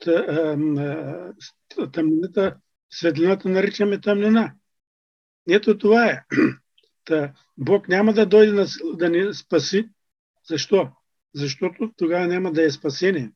тъмнината, 1.93 2.57
светлината 2.91 3.49
наричаме 3.49 4.01
тъмнина. 4.01 4.55
Ето 5.49 5.79
това 5.79 6.07
е. 6.07 6.25
Та, 7.05 7.33
Бог 7.59 7.89
няма 7.89 8.13
да 8.13 8.27
дойде 8.27 8.65
да 8.95 9.09
ни 9.09 9.35
спаси. 9.35 9.89
Защо? 10.49 10.89
Защото 11.35 11.93
тогава 11.97 12.27
няма 12.27 12.53
да 12.53 12.65
е 12.65 12.71
спасение. 12.71 13.33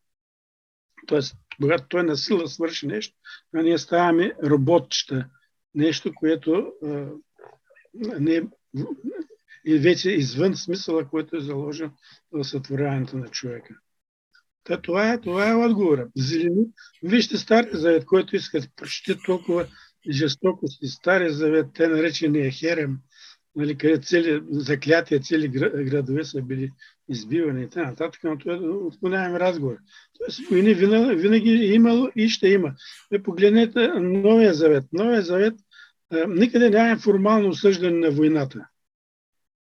Тоест, 1.07 1.37
когато 1.61 1.85
той 1.89 2.03
на 2.03 2.17
сила 2.17 2.49
свърши 2.49 2.87
нещо, 2.87 3.17
а 3.55 3.63
ние 3.63 3.79
ставаме 3.79 4.33
роботчета. 4.45 5.27
Нещо, 5.75 6.13
което 6.15 6.73
а, 6.85 7.07
не 8.21 8.43
е 9.67 9.79
вече 9.79 10.11
извън 10.11 10.57
смисъла, 10.57 11.09
който 11.09 11.37
е 11.37 11.41
заложен 11.41 11.91
в 12.33 12.45
сътворяването 12.45 13.17
на 13.17 13.29
човека. 13.29 13.75
Та, 14.65 14.81
това, 14.81 15.13
е, 15.13 15.21
това 15.21 15.51
е 15.51 15.55
отговора. 15.55 16.09
Зелени. 16.17 16.67
Вижте 17.03 17.39
Стария 17.39 17.77
завет, 17.77 18.05
който 18.05 18.37
искат 18.37 18.71
прочете 18.77 19.23
толкова 19.27 19.67
жестокости. 20.11 20.87
Стария 20.87 21.33
завет, 21.33 21.67
те 21.75 21.89
наречени 21.89 22.51
Херем, 22.51 22.99
нали, 23.57 23.79
къде 23.79 23.99
цели 23.99 24.43
заклятия, 24.51 25.21
цели 25.21 25.49
градове 25.49 26.25
са 26.25 26.43
били 26.43 26.73
избивани 27.09 27.63
и 27.63 27.69
т.н. 27.69 28.11
но 28.25 28.39
това 28.39 28.53
е 28.53 28.57
отклоняваме 28.59 29.41
разговор. 29.41 29.77
Тоест, 30.19 30.49
войни 30.51 30.75
винаги 30.75 31.51
е 31.51 31.75
имало 31.75 32.09
и 32.17 32.29
ще 32.29 32.49
има. 32.49 32.75
Вие 33.11 33.23
погледнете 33.23 33.89
Новия 33.99 34.55
завет. 34.55 34.85
Новия 34.93 35.23
завет 35.23 35.55
никъде 36.29 36.71
няма 36.71 36.99
формално 36.99 37.49
осъждане 37.49 37.99
на 37.99 38.11
войната. 38.11 38.67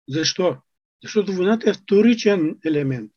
Защо? 0.10 0.58
Защото 1.04 1.34
войната 1.34 1.70
е 1.70 1.74
вторичен 1.74 2.58
елемент. 2.66 3.12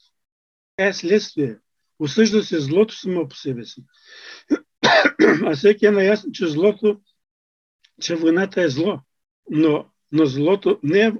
е 0.78 0.92
следствие. 0.92 1.58
Осъжда 1.98 2.42
се 2.42 2.60
злото 2.60 2.94
само 2.94 3.28
по 3.28 3.36
себе 3.36 3.64
си. 3.64 3.84
А 5.44 5.56
всеки 5.56 5.86
е 5.86 5.90
наясно, 5.90 6.32
че 6.32 6.46
злото, 6.46 7.00
че 8.00 8.14
войната 8.14 8.62
е 8.62 8.68
зло. 8.68 9.00
Но, 9.50 9.89
но 10.12 10.26
злото 10.26 10.78
не 10.82 11.12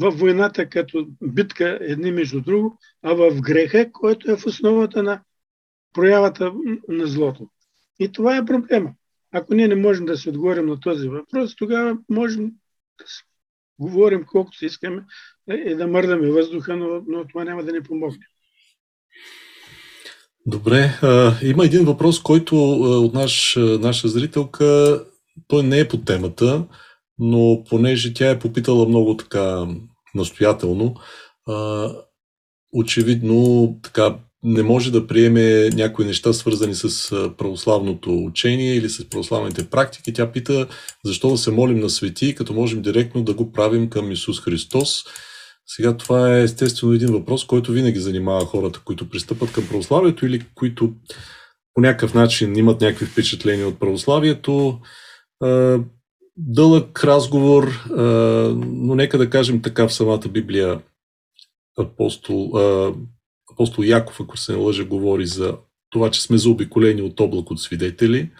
в 0.00 0.10
войната 0.10 0.68
като 0.68 1.06
битка 1.22 1.78
едни 1.80 2.12
между 2.12 2.40
друго, 2.40 2.78
а 3.02 3.14
в 3.14 3.40
греха, 3.40 3.92
който 3.92 4.30
е 4.30 4.36
в 4.36 4.46
основата 4.46 5.02
на 5.02 5.22
проявата 5.92 6.52
на 6.88 7.06
злото. 7.06 7.48
И 7.98 8.12
това 8.12 8.36
е 8.36 8.44
проблема. 8.44 8.92
Ако 9.32 9.54
ние 9.54 9.68
не 9.68 9.74
можем 9.74 10.06
да 10.06 10.16
си 10.16 10.28
отговорим 10.28 10.66
на 10.66 10.80
този 10.80 11.08
въпрос, 11.08 11.56
тогава 11.56 11.98
можем 12.08 12.44
да 12.98 13.04
говорим 13.78 14.24
колкото 14.26 14.58
си 14.58 14.66
искаме 14.66 15.04
и 15.66 15.74
да 15.74 15.86
мърдаме 15.86 16.30
въздуха, 16.30 16.76
но, 16.76 17.02
но 17.06 17.26
това 17.26 17.44
няма 17.44 17.64
да 17.64 17.72
ни 17.72 17.82
помогне. 17.82 18.26
Добре, 20.46 20.98
а, 21.02 21.32
има 21.42 21.64
един 21.64 21.84
въпрос, 21.84 22.22
който 22.22 22.56
от 22.80 23.14
наш, 23.14 23.56
наша 23.58 24.08
зрителка, 24.08 25.00
той 25.46 25.62
не 25.62 25.80
е 25.80 25.88
по 25.88 25.96
темата, 25.96 26.66
но 27.18 27.64
понеже 27.70 28.14
тя 28.14 28.30
е 28.30 28.38
попитала 28.38 28.88
много 28.88 29.16
така 29.16 29.66
настоятелно, 30.14 30.94
а, 31.48 31.88
очевидно 32.72 33.78
така 33.82 34.16
не 34.42 34.62
може 34.62 34.92
да 34.92 35.06
приеме 35.06 35.68
някои 35.68 36.04
неща, 36.04 36.32
свързани 36.32 36.74
с 36.74 37.10
православното 37.38 38.24
учение 38.24 38.74
или 38.74 38.88
с 38.88 39.08
православните 39.08 39.70
практики. 39.70 40.12
Тя 40.12 40.32
пита 40.32 40.66
защо 41.04 41.30
да 41.30 41.38
се 41.38 41.50
молим 41.50 41.80
на 41.80 41.90
свети, 41.90 42.34
като 42.34 42.52
можем 42.52 42.82
директно 42.82 43.24
да 43.24 43.34
го 43.34 43.52
правим 43.52 43.90
към 43.90 44.12
Исус 44.12 44.40
Христос. 44.40 45.04
Сега 45.66 45.96
това 45.96 46.36
е 46.36 46.42
естествено 46.42 46.92
един 46.92 47.12
въпрос, 47.12 47.46
който 47.46 47.72
винаги 47.72 48.00
занимава 48.00 48.44
хората, 48.44 48.80
които 48.84 49.10
пристъпат 49.10 49.52
към 49.52 49.68
православието 49.68 50.26
или 50.26 50.44
които 50.54 50.92
по 51.74 51.80
някакъв 51.80 52.14
начин 52.14 52.56
имат 52.56 52.80
някакви 52.80 53.06
впечатления 53.06 53.68
от 53.68 53.80
православието. 53.80 54.80
Дълъг 56.40 57.04
разговор, 57.04 57.84
но 58.56 58.94
нека 58.94 59.18
да 59.18 59.30
кажем 59.30 59.62
така 59.62 59.88
в 59.88 59.94
самата 59.94 60.28
Библия 60.30 60.80
апостол, 61.78 62.52
апостол 63.52 63.82
Яков, 63.82 64.20
ако 64.20 64.36
се 64.36 64.52
не 64.52 64.58
лъжа, 64.58 64.84
говори 64.84 65.26
за 65.26 65.56
това, 65.90 66.10
че 66.10 66.22
сме 66.22 66.38
заобиколени 66.38 67.02
от 67.02 67.20
облак 67.20 67.50
от 67.50 67.60
свидетели. 67.60 68.30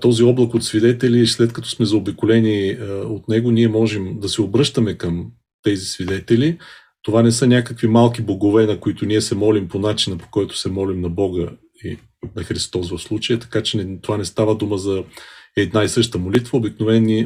Този 0.00 0.22
облак 0.22 0.54
от 0.54 0.64
свидетели, 0.64 1.26
след 1.26 1.52
като 1.52 1.68
сме 1.68 1.86
заобиколени 1.86 2.78
от 3.04 3.28
него, 3.28 3.50
ние 3.50 3.68
можем 3.68 4.20
да 4.20 4.28
се 4.28 4.42
обръщаме 4.42 4.94
към 4.94 5.26
тези 5.62 5.86
свидетели. 5.86 6.58
Това 7.02 7.22
не 7.22 7.32
са 7.32 7.46
някакви 7.46 7.86
малки 7.86 8.22
богове, 8.22 8.66
на 8.66 8.80
които 8.80 9.06
ние 9.06 9.20
се 9.20 9.34
молим 9.34 9.68
по 9.68 9.78
начина, 9.78 10.18
по 10.18 10.28
който 10.30 10.58
се 10.58 10.70
молим 10.70 11.00
на 11.00 11.08
Бога 11.10 11.48
и 11.84 11.98
на 12.36 12.42
Христос 12.42 12.90
в 12.90 12.98
случая, 12.98 13.38
така 13.38 13.62
че 13.62 13.98
това 14.02 14.16
не 14.16 14.24
става 14.24 14.54
дума 14.54 14.78
за 14.78 15.04
една 15.56 15.84
и 15.84 15.88
съща 15.88 16.18
молитва. 16.18 16.58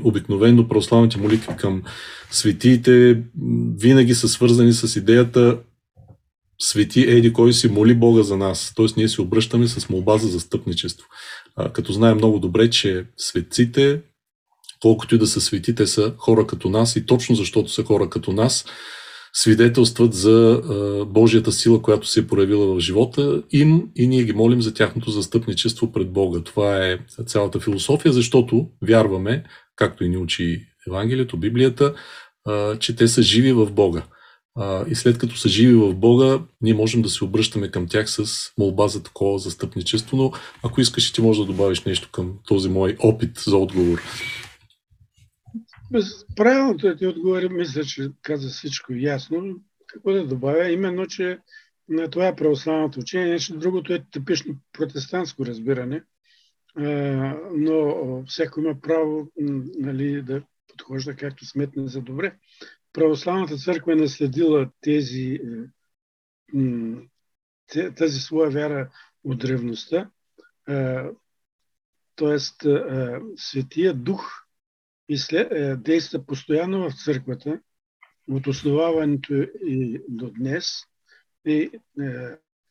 Обикновено 0.05 0.69
православните 0.69 1.19
молитви 1.19 1.57
към 1.57 1.83
светиите 2.31 3.23
винаги 3.79 4.15
са 4.15 4.29
свързани 4.29 4.73
с 4.73 4.97
идеята 4.97 5.59
свети 6.61 7.01
еди 7.01 7.33
кой 7.33 7.53
си 7.53 7.69
моли 7.69 7.95
Бога 7.95 8.23
за 8.23 8.37
нас. 8.37 8.73
Тоест 8.77 8.97
ние 8.97 9.09
се 9.09 9.23
обръщаме 9.23 9.69
с 9.69 9.89
молба 9.89 10.19
за 10.19 10.29
застъпничество. 10.29 11.07
А, 11.57 11.73
като 11.73 11.93
знаем 11.93 12.17
много 12.17 12.39
добре, 12.39 12.71
че 12.71 13.05
светците, 13.17 14.01
колкото 14.83 15.15
и 15.15 15.19
да 15.19 15.27
са 15.27 15.41
свети, 15.41 15.75
те 15.75 15.87
са 15.87 16.15
хора 16.19 16.47
като 16.47 16.71
нас 16.71 16.97
и 16.97 17.07
точно 17.07 17.35
защото 17.35 17.69
са 17.69 17.85
хора 17.85 18.11
като 18.11 18.33
нас, 18.33 18.65
свидетелстват 19.41 20.15
за 20.15 20.63
Божията 21.09 21.53
сила, 21.53 21.83
която 21.83 22.07
се 22.07 22.21
е 22.21 22.27
проявила 22.27 22.75
в 22.75 22.81
живота 22.81 23.43
им 23.51 23.89
и 23.97 24.07
ние 24.07 24.25
ги 24.25 24.33
молим 24.33 24.63
за 24.63 24.75
тяхното 24.75 25.11
застъпничество 25.11 25.93
пред 25.93 26.13
Бога. 26.13 26.41
Това 26.45 26.87
е 26.87 26.99
цялата 27.27 27.61
философия, 27.61 28.13
защото 28.13 28.69
вярваме, 28.83 29.45
както 29.77 30.05
и 30.05 30.09
ни 30.09 30.17
учи 30.17 30.67
Евангелието, 30.89 31.37
Библията, 31.37 31.95
че 32.81 32.97
те 32.97 33.09
са 33.09 33.23
живи 33.23 33.53
в 33.53 33.71
Бога. 33.71 34.03
И 34.91 34.95
след 34.95 35.19
като 35.19 35.37
са 35.37 35.49
живи 35.49 35.75
в 35.75 35.95
Бога, 35.95 36.41
ние 36.61 36.75
можем 36.75 37.03
да 37.03 37.09
се 37.09 37.25
обръщаме 37.25 37.71
към 37.71 37.89
тях 37.89 38.11
с 38.11 38.25
молба 38.59 38.89
за 38.89 39.03
такова 39.03 39.39
застъпничество, 39.39 40.17
но 40.17 40.33
ако 40.63 40.81
искаш, 40.81 41.13
ти 41.13 41.21
можеш 41.21 41.41
да 41.41 41.47
добавиш 41.47 41.85
нещо 41.85 42.09
към 42.13 42.33
този 42.47 42.69
мой 42.69 42.97
опит 42.99 43.39
за 43.39 43.57
отговор. 43.57 44.03
Правилното 46.37 46.89
е 46.89 46.97
ти 46.97 47.07
отговори, 47.07 47.49
мисля, 47.49 47.85
че 47.85 48.11
каза 48.23 48.49
всичко 48.49 48.93
ясно. 48.93 49.61
Какво 49.87 50.13
да 50.13 50.27
добавя? 50.27 50.71
Именно, 50.71 51.07
че 51.07 51.39
на 51.89 52.11
това 52.11 52.27
е 52.27 52.37
православното 52.37 53.01
учение, 53.01 53.33
нещо 53.33 53.59
другото 53.59 53.93
е 53.93 54.05
типично 54.11 54.57
протестантско 54.73 55.47
разбиране, 55.47 56.03
но 57.55 58.25
всеки 58.27 58.53
има 58.59 58.81
право 58.81 59.33
нали, 59.79 60.23
да 60.23 60.43
подхожда 60.69 61.17
както 61.17 61.47
сметне 61.47 61.89
за 61.89 62.01
добре. 62.01 62.37
Православната 62.93 63.57
църква 63.57 63.93
е 63.93 63.97
наследила 63.97 64.71
тези, 64.81 65.41
тази 67.97 68.21
своя 68.21 68.51
вяра 68.51 68.91
от 69.25 69.39
древността, 69.39 70.11
т.е. 72.17 72.39
Светия 73.37 73.95
Дух– 73.95 74.33
и 75.09 75.19
след, 75.19 75.53
е, 75.53 75.77
действа 75.77 76.27
постоянно 76.27 76.91
в 76.91 77.05
църквата, 77.05 77.61
от 78.31 78.47
основаването 78.47 79.35
и 79.67 80.01
до 80.09 80.31
днес. 80.31 80.67
И 81.47 81.61
е, 81.63 81.71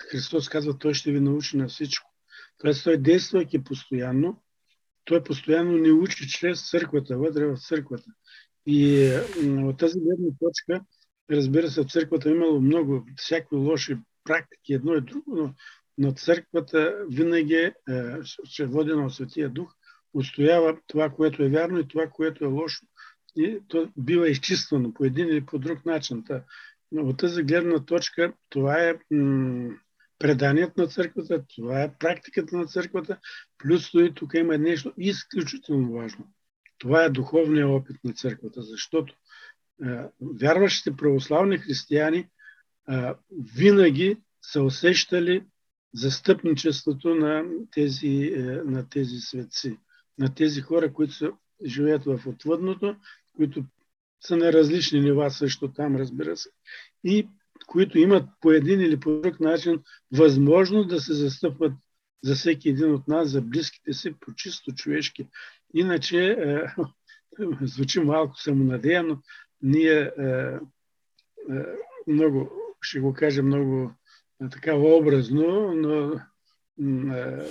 Христос 0.01 0.49
казва, 0.49 0.77
Той 0.77 0.93
ще 0.93 1.11
ви 1.11 1.19
научи 1.19 1.57
на 1.57 1.67
всичко. 1.67 2.11
Тоест, 2.57 2.83
Той 2.83 2.97
действайки 2.97 3.63
постоянно, 3.63 4.43
Той 5.05 5.23
постоянно 5.23 5.77
ни 5.77 5.91
учи 5.91 6.29
чрез 6.29 6.69
църквата, 6.69 7.17
вътре 7.17 7.45
в 7.45 7.57
църквата. 7.57 8.11
И 8.65 9.05
е, 9.05 9.19
от 9.45 9.77
тази 9.77 9.99
гледна 9.99 10.29
точка, 10.39 10.85
разбира 11.31 11.71
се, 11.71 11.81
в 11.81 11.91
църквата 11.91 12.29
е 12.29 12.31
имало 12.31 12.61
много 12.61 13.05
всякакви 13.17 13.55
лоши 13.55 13.97
практики, 14.23 14.73
едно 14.73 14.95
и 14.95 15.01
друго, 15.01 15.35
но, 15.35 15.53
но 15.97 16.11
църквата 16.11 17.05
винаги 17.09 17.55
е, 17.55 17.73
ще 18.23 18.63
е 18.63 18.65
водена 18.65 19.05
от 19.05 19.13
Светия 19.13 19.49
Дух 19.49 19.73
отстоява 20.14 20.78
това, 20.88 21.10
което 21.10 21.43
е 21.43 21.49
вярно 21.49 21.80
и 21.80 21.88
това, 21.88 22.08
което 22.08 22.43
е 22.43 22.47
лошо. 22.47 22.86
И 23.36 23.60
то 23.68 23.89
бива 23.97 24.30
изчиствано 24.30 24.93
по 24.93 25.05
един 25.05 25.28
или 25.28 25.45
по 25.45 25.60
друг 25.60 25.86
начин. 25.86 26.24
Но 26.91 27.01
от 27.01 27.18
тази 27.18 27.43
гледна 27.43 27.86
точка 27.86 28.34
това 28.49 28.84
е 28.84 28.99
м- 29.12 29.70
преданието 30.20 30.82
на 30.82 30.88
църквата, 30.88 31.43
това 31.55 31.84
е 31.84 31.93
практиката 31.99 32.58
на 32.58 32.66
църквата, 32.66 33.18
плюс 33.58 33.93
и 33.93 34.12
тук 34.16 34.34
има 34.34 34.58
нещо 34.58 34.93
изключително 34.97 35.91
важно. 35.91 36.28
Това 36.78 37.03
е 37.03 37.10
духовният 37.10 37.70
опит 37.70 37.97
на 38.03 38.14
църквата, 38.14 38.62
защото 38.62 39.14
е, 39.86 39.88
вярващите 40.22 40.97
православни 40.97 41.58
християни 41.58 42.28
винаги 43.55 44.18
са 44.41 44.62
усещали 44.64 45.43
застъпничеството 45.93 47.16
на 47.16 47.43
тези, 47.72 48.34
е, 48.36 48.41
на 48.41 48.89
тези 48.89 49.20
светци, 49.20 49.78
на 50.18 50.36
тези 50.36 50.61
хора, 50.61 50.93
които 50.93 51.38
живеят 51.65 52.05
в 52.05 52.20
отвъдното, 52.28 52.95
които 53.36 53.63
са 54.22 54.38
на 54.38 54.53
различни 54.53 55.01
нива 55.01 55.32
също 55.32 55.74
там, 55.74 55.95
разбира 55.95 56.38
се, 56.38 56.49
и 57.03 57.28
които 57.68 57.99
имат 57.99 58.30
по 58.41 58.51
един 58.51 58.82
или 58.82 58.99
по 58.99 59.22
друг 59.22 59.39
начин 59.39 59.84
възможност 60.11 60.89
да 60.89 60.99
се 60.99 61.13
застъпват 61.13 61.74
за 62.24 62.36
всеки 62.36 62.70
един 62.70 62.93
от 62.93 63.07
нас, 63.07 63.30
за 63.30 63.41
близките 63.41 63.93
си, 63.93 64.13
по 64.20 64.34
чисто 64.36 64.76
човешки. 64.76 65.28
Иначе, 65.74 66.26
е, 66.26 66.63
звучи 67.61 67.99
малко 67.99 68.38
самонадеяно, 68.38 69.22
ние 69.61 70.11
е, 70.18 70.24
е, 70.24 70.59
много, 72.07 72.51
ще 72.82 72.99
го 72.99 73.13
кажа 73.13 73.43
много 73.43 73.91
е, 74.41 74.49
така 74.49 74.76
образно, 74.76 75.74
но 75.76 76.13
е, 77.15 77.49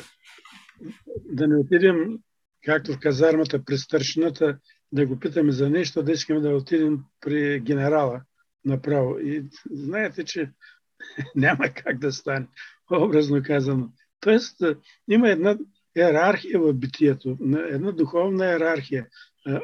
да 1.24 1.48
не 1.48 1.56
отидем, 1.56 2.18
както 2.66 2.92
в 2.92 2.98
казармата, 2.98 3.64
през 3.64 3.82
старшината, 3.82 4.58
да 4.92 5.06
го 5.06 5.18
питаме 5.18 5.52
за 5.52 5.70
нещо, 5.70 6.02
да 6.02 6.12
искаме 6.12 6.40
да 6.40 6.48
отидем 6.48 6.98
при 7.20 7.60
генерала 7.60 8.20
направо. 8.64 9.18
И 9.18 9.44
знаете, 9.70 10.24
че 10.24 10.50
няма 11.34 11.68
как 11.68 11.98
да 11.98 12.12
стане, 12.12 12.46
образно 12.90 13.42
казано. 13.42 13.88
Тоест, 14.20 14.62
има 15.08 15.30
една 15.30 15.58
иерархия 15.96 16.60
в 16.60 16.72
битието, 16.72 17.38
една 17.70 17.92
духовна 17.92 18.46
иерархия, 18.46 19.06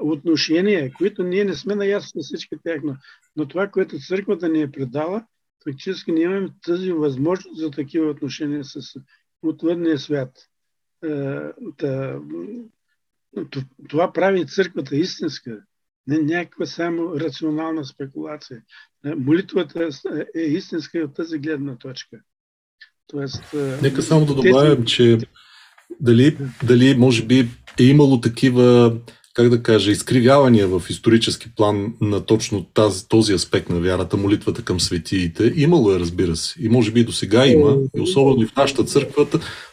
отношения, 0.00 0.92
които 0.92 1.22
ние 1.22 1.44
не 1.44 1.54
сме 1.54 1.74
наясно 1.74 2.22
с 2.22 2.26
всички 2.26 2.56
тях, 2.64 2.80
но 3.36 3.48
това, 3.48 3.68
което 3.68 3.98
църквата 3.98 4.48
ни 4.48 4.62
е 4.62 4.70
предала, 4.70 5.26
фактически 5.64 6.12
ние 6.12 6.24
имаме 6.24 6.48
тази 6.64 6.92
възможност 6.92 7.60
за 7.60 7.70
такива 7.70 8.10
отношения 8.10 8.64
с 8.64 8.80
отвъдния 9.42 9.98
свят. 9.98 10.30
Това 13.88 14.12
прави 14.12 14.46
църквата 14.46 14.96
истинска, 14.96 15.58
не 16.06 16.18
някаква 16.18 16.66
само 16.66 17.20
рационална 17.20 17.84
спекулация. 17.84 18.62
Молитвата 19.04 19.88
е 20.36 20.40
истинска 20.40 20.98
и 20.98 21.02
от 21.02 21.14
тази 21.14 21.38
гледна 21.38 21.76
точка. 21.76 22.16
Тоест, 23.06 23.42
Нека 23.82 24.02
само 24.02 24.26
да 24.26 24.34
добавям, 24.34 24.84
че 24.84 25.18
дали, 26.00 26.36
дали 26.64 26.94
може 26.98 27.24
би 27.24 27.48
е 27.80 27.84
имало 27.84 28.20
такива, 28.20 28.96
как 29.34 29.48
да 29.48 29.62
кажа, 29.62 29.90
изкривявания 29.90 30.68
в 30.68 30.82
исторически 30.88 31.54
план 31.54 31.94
на 32.00 32.26
точно 32.26 32.64
тази, 32.64 33.08
този 33.08 33.32
аспект 33.32 33.68
на 33.68 33.80
вярата, 33.80 34.16
молитвата 34.16 34.62
към 34.62 34.80
светиите. 34.80 35.52
Имало 35.56 35.92
е, 35.92 36.00
разбира 36.00 36.36
се. 36.36 36.62
И 36.64 36.68
може 36.68 36.90
би 36.90 37.04
до 37.04 37.12
сега 37.12 37.46
има, 37.46 37.76
и 37.96 38.00
особено 38.00 38.42
и 38.42 38.46
в 38.46 38.56
нашата 38.56 38.84
църква. 38.84 39.26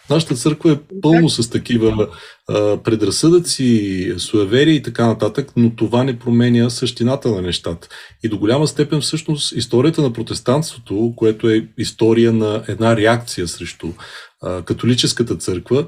Нашата 0.09 0.35
църква 0.35 0.71
е 0.71 0.99
пълно 1.01 1.29
с 1.29 1.49
такива 1.49 2.07
а, 2.47 2.77
предразсъдъци, 2.77 4.13
суеверия 4.17 4.75
и 4.75 4.81
така 4.81 5.07
нататък, 5.07 5.51
но 5.55 5.75
това 5.75 6.03
не 6.03 6.19
променя 6.19 6.69
същината 6.69 7.29
на 7.29 7.41
нещата. 7.41 7.87
И 8.23 8.29
до 8.29 8.37
голяма 8.37 8.67
степен 8.67 9.01
всъщност 9.01 9.51
историята 9.51 10.01
на 10.01 10.13
протестантството, 10.13 11.13
което 11.15 11.49
е 11.49 11.67
история 11.77 12.33
на 12.33 12.63
една 12.67 12.97
реакция 12.97 13.47
срещу 13.47 13.87
католическата 14.65 15.35
църква, 15.35 15.85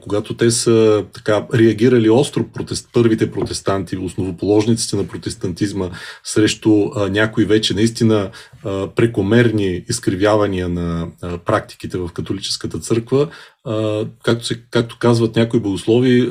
когато 0.00 0.36
те 0.36 0.50
са 0.50 1.04
така 1.12 1.46
реагирали 1.54 2.10
остро 2.10 2.48
протест, 2.48 2.88
първите 2.92 3.30
протестанти, 3.30 3.96
основоположниците 3.96 4.96
на 4.96 5.08
протестантизма 5.08 5.90
срещу 6.24 6.90
а, 6.96 7.08
някои 7.08 7.44
вече 7.44 7.74
наистина 7.74 8.30
а, 8.64 8.88
прекомерни 8.88 9.84
изкривявания 9.88 10.68
на 10.68 11.08
а, 11.22 11.38
практиките 11.38 11.98
в 11.98 12.10
католическата 12.12 12.78
църква, 12.78 13.28
а, 13.61 13.61
както, 14.22 14.46
се, 14.46 14.62
както 14.70 14.96
казват 14.98 15.36
някои 15.36 15.60
богослови, 15.60 16.28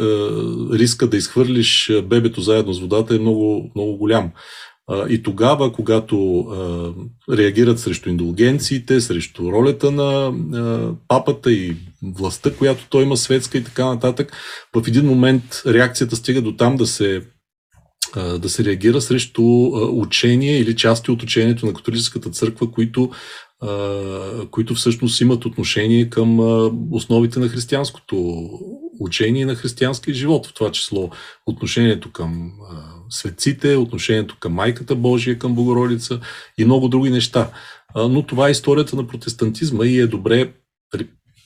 риска 0.73 1.07
да 1.07 1.17
изхвърлиш 1.17 1.91
бебето 2.03 2.41
заедно 2.41 2.73
с 2.73 2.79
водата 2.79 3.15
е 3.15 3.19
много, 3.19 3.71
много 3.75 3.97
голям. 3.97 4.31
И 5.09 5.23
тогава, 5.23 5.71
когато 5.71 6.45
реагират 7.31 7.79
срещу 7.79 8.09
индулгенциите, 8.09 9.01
срещу 9.01 9.51
ролята 9.51 9.91
на 9.91 10.33
папата 11.07 11.51
и 11.51 11.75
властта, 12.03 12.53
която 12.53 12.87
той 12.89 13.03
има 13.03 13.17
светска 13.17 13.57
и 13.57 13.63
така 13.63 13.85
нататък, 13.85 14.33
в 14.75 14.87
един 14.87 15.05
момент 15.05 15.43
реакцията 15.67 16.15
стига 16.15 16.41
до 16.41 16.55
там 16.55 16.77
да 16.77 16.87
се 16.87 17.21
да 18.39 18.49
се 18.49 18.63
реагира 18.63 19.01
срещу 19.01 19.43
учение 19.91 20.59
или 20.59 20.75
части 20.75 21.11
от 21.11 21.23
учението 21.23 21.65
на 21.65 21.73
католическата 21.73 22.29
църква, 22.29 22.71
които, 22.71 23.11
които 24.51 24.75
всъщност 24.75 25.21
имат 25.21 25.45
отношение 25.45 26.09
към 26.09 26.39
основите 26.91 27.39
на 27.39 27.49
християнското 27.49 28.49
учение 28.99 29.41
и 29.41 29.45
на 29.45 29.55
християнския 29.55 30.13
живот, 30.13 30.47
в 30.47 30.53
това 30.53 30.71
число 30.71 31.09
отношението 31.45 32.11
към 32.11 32.51
светците, 33.09 33.75
отношението 33.75 34.37
към 34.39 34.53
Майката 34.53 34.95
Божия, 34.95 35.39
към 35.39 35.55
Богородица 35.55 36.19
и 36.57 36.65
много 36.65 36.87
други 36.87 37.09
неща. 37.09 37.51
Но 37.95 38.25
това 38.25 38.47
е 38.47 38.51
историята 38.51 38.95
на 38.95 39.07
протестантизма 39.07 39.85
и 39.85 39.99
е 39.99 40.07
добре 40.07 40.53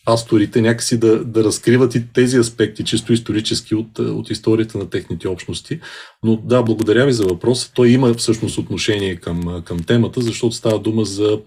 пасторите 0.05 0.61
някакси 0.61 0.99
да, 0.99 1.25
да 1.25 1.43
разкриват 1.43 1.95
и 1.95 2.07
тези 2.13 2.37
аспекти, 2.37 2.83
чисто 2.83 3.13
исторически 3.13 3.75
от, 3.75 3.99
от 3.99 4.29
историята 4.29 4.77
на 4.77 4.89
техните 4.89 5.27
общности. 5.27 5.79
Но 6.23 6.37
да, 6.37 6.63
благодаря 6.63 7.05
ви 7.05 7.13
за 7.13 7.23
въпроса. 7.23 7.71
Той 7.75 7.89
има 7.89 8.13
всъщност 8.13 8.57
отношение 8.57 9.15
към, 9.15 9.61
към 9.65 9.79
темата, 9.79 10.21
защото 10.21 10.55
става 10.55 10.79
дума 10.79 11.05
за 11.05 11.39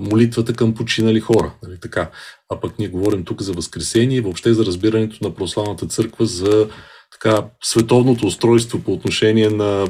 молитвата 0.00 0.52
към 0.52 0.74
починали 0.74 1.20
хора. 1.20 1.54
Нали 1.62 1.76
така? 1.80 2.10
А 2.48 2.60
пък 2.60 2.78
ние 2.78 2.88
говорим 2.88 3.24
тук 3.24 3.42
за 3.42 3.52
Възкресение 3.52 4.16
и 4.16 4.20
въобще 4.20 4.54
за 4.54 4.64
разбирането 4.64 5.16
на 5.22 5.34
православната 5.34 5.86
църква 5.86 6.26
за 6.26 6.68
така, 7.12 7.44
световното 7.62 8.26
устройство 8.26 8.78
по 8.78 8.92
отношение 8.92 9.50
на 9.50 9.86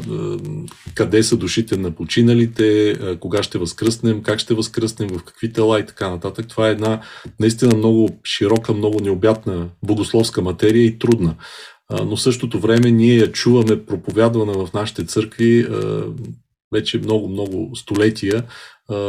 къде 0.95 1.23
са 1.23 1.37
душите 1.37 1.77
на 1.77 1.91
починалите, 1.91 2.97
кога 3.21 3.43
ще 3.43 3.59
възкръснем, 3.59 4.23
как 4.23 4.39
ще 4.39 4.55
възкръснем, 4.55 5.09
в 5.09 5.25
какви 5.25 5.53
тела 5.53 5.81
и 5.81 5.87
така 5.87 6.11
нататък. 6.11 6.49
Това 6.49 6.69
е 6.69 6.73
една 6.73 7.01
наистина 7.41 7.77
много 7.77 8.21
широка, 8.25 8.73
много 8.73 9.01
необятна 9.01 9.69
богословска 9.85 10.43
материя 10.43 10.85
и 10.85 10.99
трудна. 10.99 11.35
Но 12.05 12.17
в 12.17 12.23
същото 12.23 12.61
време 12.61 12.91
ние 12.91 13.17
я 13.17 13.33
чуваме 13.33 13.87
проповядвана 13.87 14.53
в 14.53 14.73
нашите 14.75 15.05
църкви 15.07 15.67
вече 16.73 16.99
много-много 16.99 17.77
столетия, 17.77 18.45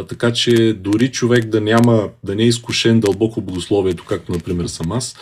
така 0.09 0.33
че 0.33 0.73
дори 0.73 1.11
човек 1.11 1.45
да 1.45 1.61
няма, 1.61 2.09
да 2.23 2.35
не 2.35 2.43
е 2.43 2.47
изкушен 2.47 2.99
дълбоко 2.99 3.41
богословието, 3.41 4.05
както 4.05 4.31
например 4.31 4.65
съм 4.67 4.91
аз, 4.91 5.15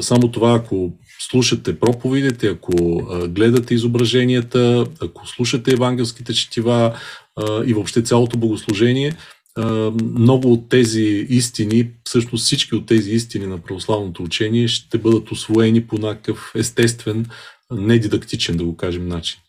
само 0.00 0.30
това, 0.30 0.54
ако 0.54 0.92
слушате 1.30 1.78
проповедите, 1.78 2.46
ако 2.46 3.02
гледате 3.28 3.74
изображенията, 3.74 4.86
ако 5.02 5.26
слушате 5.26 5.72
евангелските 5.72 6.34
четива 6.34 6.98
и 7.66 7.74
въобще 7.74 8.02
цялото 8.02 8.38
богослужение, 8.38 9.16
много 10.02 10.52
от 10.52 10.68
тези 10.68 11.26
истини, 11.28 11.90
всъщност 12.04 12.44
всички 12.44 12.74
от 12.74 12.86
тези 12.86 13.10
истини 13.10 13.46
на 13.46 13.58
православното 13.58 14.22
учение 14.22 14.68
ще 14.68 14.98
бъдат 14.98 15.30
освоени 15.30 15.86
по 15.86 15.98
някакъв 15.98 16.52
естествен, 16.54 17.26
недидактичен, 17.70 18.56
да 18.56 18.64
го 18.64 18.76
кажем, 18.76 19.08
начин. 19.08 19.40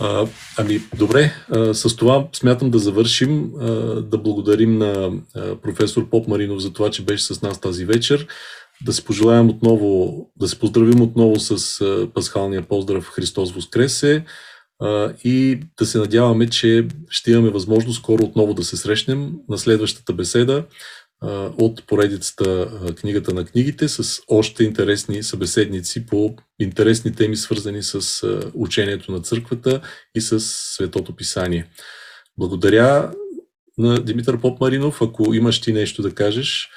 А, 0.00 0.26
ами, 0.56 0.80
добре, 0.96 1.32
а, 1.50 1.74
с 1.74 1.96
това 1.96 2.28
смятам 2.32 2.70
да 2.70 2.78
завършим, 2.78 3.52
а, 3.60 3.66
да 4.02 4.18
благодарим 4.18 4.78
на 4.78 5.12
а, 5.36 5.56
професор 5.56 6.10
Поп 6.10 6.28
Маринов 6.28 6.62
за 6.62 6.72
това, 6.72 6.90
че 6.90 7.04
беше 7.04 7.24
с 7.24 7.42
нас 7.42 7.60
тази 7.60 7.84
вечер. 7.84 8.26
Да 8.84 8.92
се 8.92 9.04
пожелаем 9.04 9.48
отново, 9.48 10.16
да 10.36 10.48
се 10.48 10.58
поздравим 10.58 11.00
отново 11.00 11.40
с 11.40 11.80
пасхалния 12.14 12.62
поздрав 12.62 13.08
Христос 13.08 13.52
Воскресе 13.52 14.24
и 15.24 15.60
да 15.78 15.86
се 15.86 15.98
надяваме, 15.98 16.48
че 16.48 16.86
ще 17.10 17.30
имаме 17.30 17.50
възможност 17.50 17.98
скоро 17.98 18.24
отново 18.24 18.54
да 18.54 18.64
се 18.64 18.76
срещнем 18.76 19.32
на 19.48 19.58
следващата 19.58 20.12
беседа 20.12 20.64
от 21.58 21.86
поредицата 21.86 22.70
Книгата 23.00 23.34
на 23.34 23.44
книгите 23.44 23.88
с 23.88 24.22
още 24.28 24.64
интересни 24.64 25.22
събеседници 25.22 26.06
по 26.06 26.36
интересни 26.58 27.14
теми, 27.14 27.36
свързани 27.36 27.82
с 27.82 28.24
учението 28.54 29.12
на 29.12 29.20
църквата 29.20 29.80
и 30.14 30.20
с 30.20 30.40
Светото 30.40 31.16
Писание. 31.16 31.70
Благодаря 32.38 33.12
на 33.78 34.04
Димитър 34.04 34.40
Попмаринов. 34.40 35.02
Ако 35.02 35.34
имаш 35.34 35.60
ти 35.60 35.72
нещо 35.72 36.02
да 36.02 36.14
кажеш, 36.14 36.68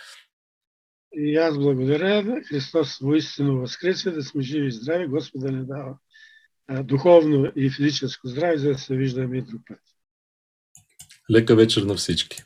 и 1.18 1.36
аз 1.36 1.58
благодаря. 1.58 2.42
Христос 2.50 2.98
воистину 3.00 3.60
възкресе, 3.60 4.12
да 4.12 4.24
сме 4.24 4.42
живи 4.44 4.68
и 4.68 4.72
здрави. 4.72 5.08
Господа 5.08 5.52
ни 5.52 5.66
дава 5.66 5.96
духовно 6.84 7.52
и 7.56 7.70
физическо 7.70 8.28
здраве, 8.28 8.58
за 8.58 8.70
да 8.70 8.78
се 8.78 8.96
виждаме 8.96 9.38
и 9.38 9.42
друг 9.42 9.62
път. 9.68 9.80
Лека 11.32 11.56
вечер 11.56 11.82
на 11.82 11.96
всички! 11.96 12.44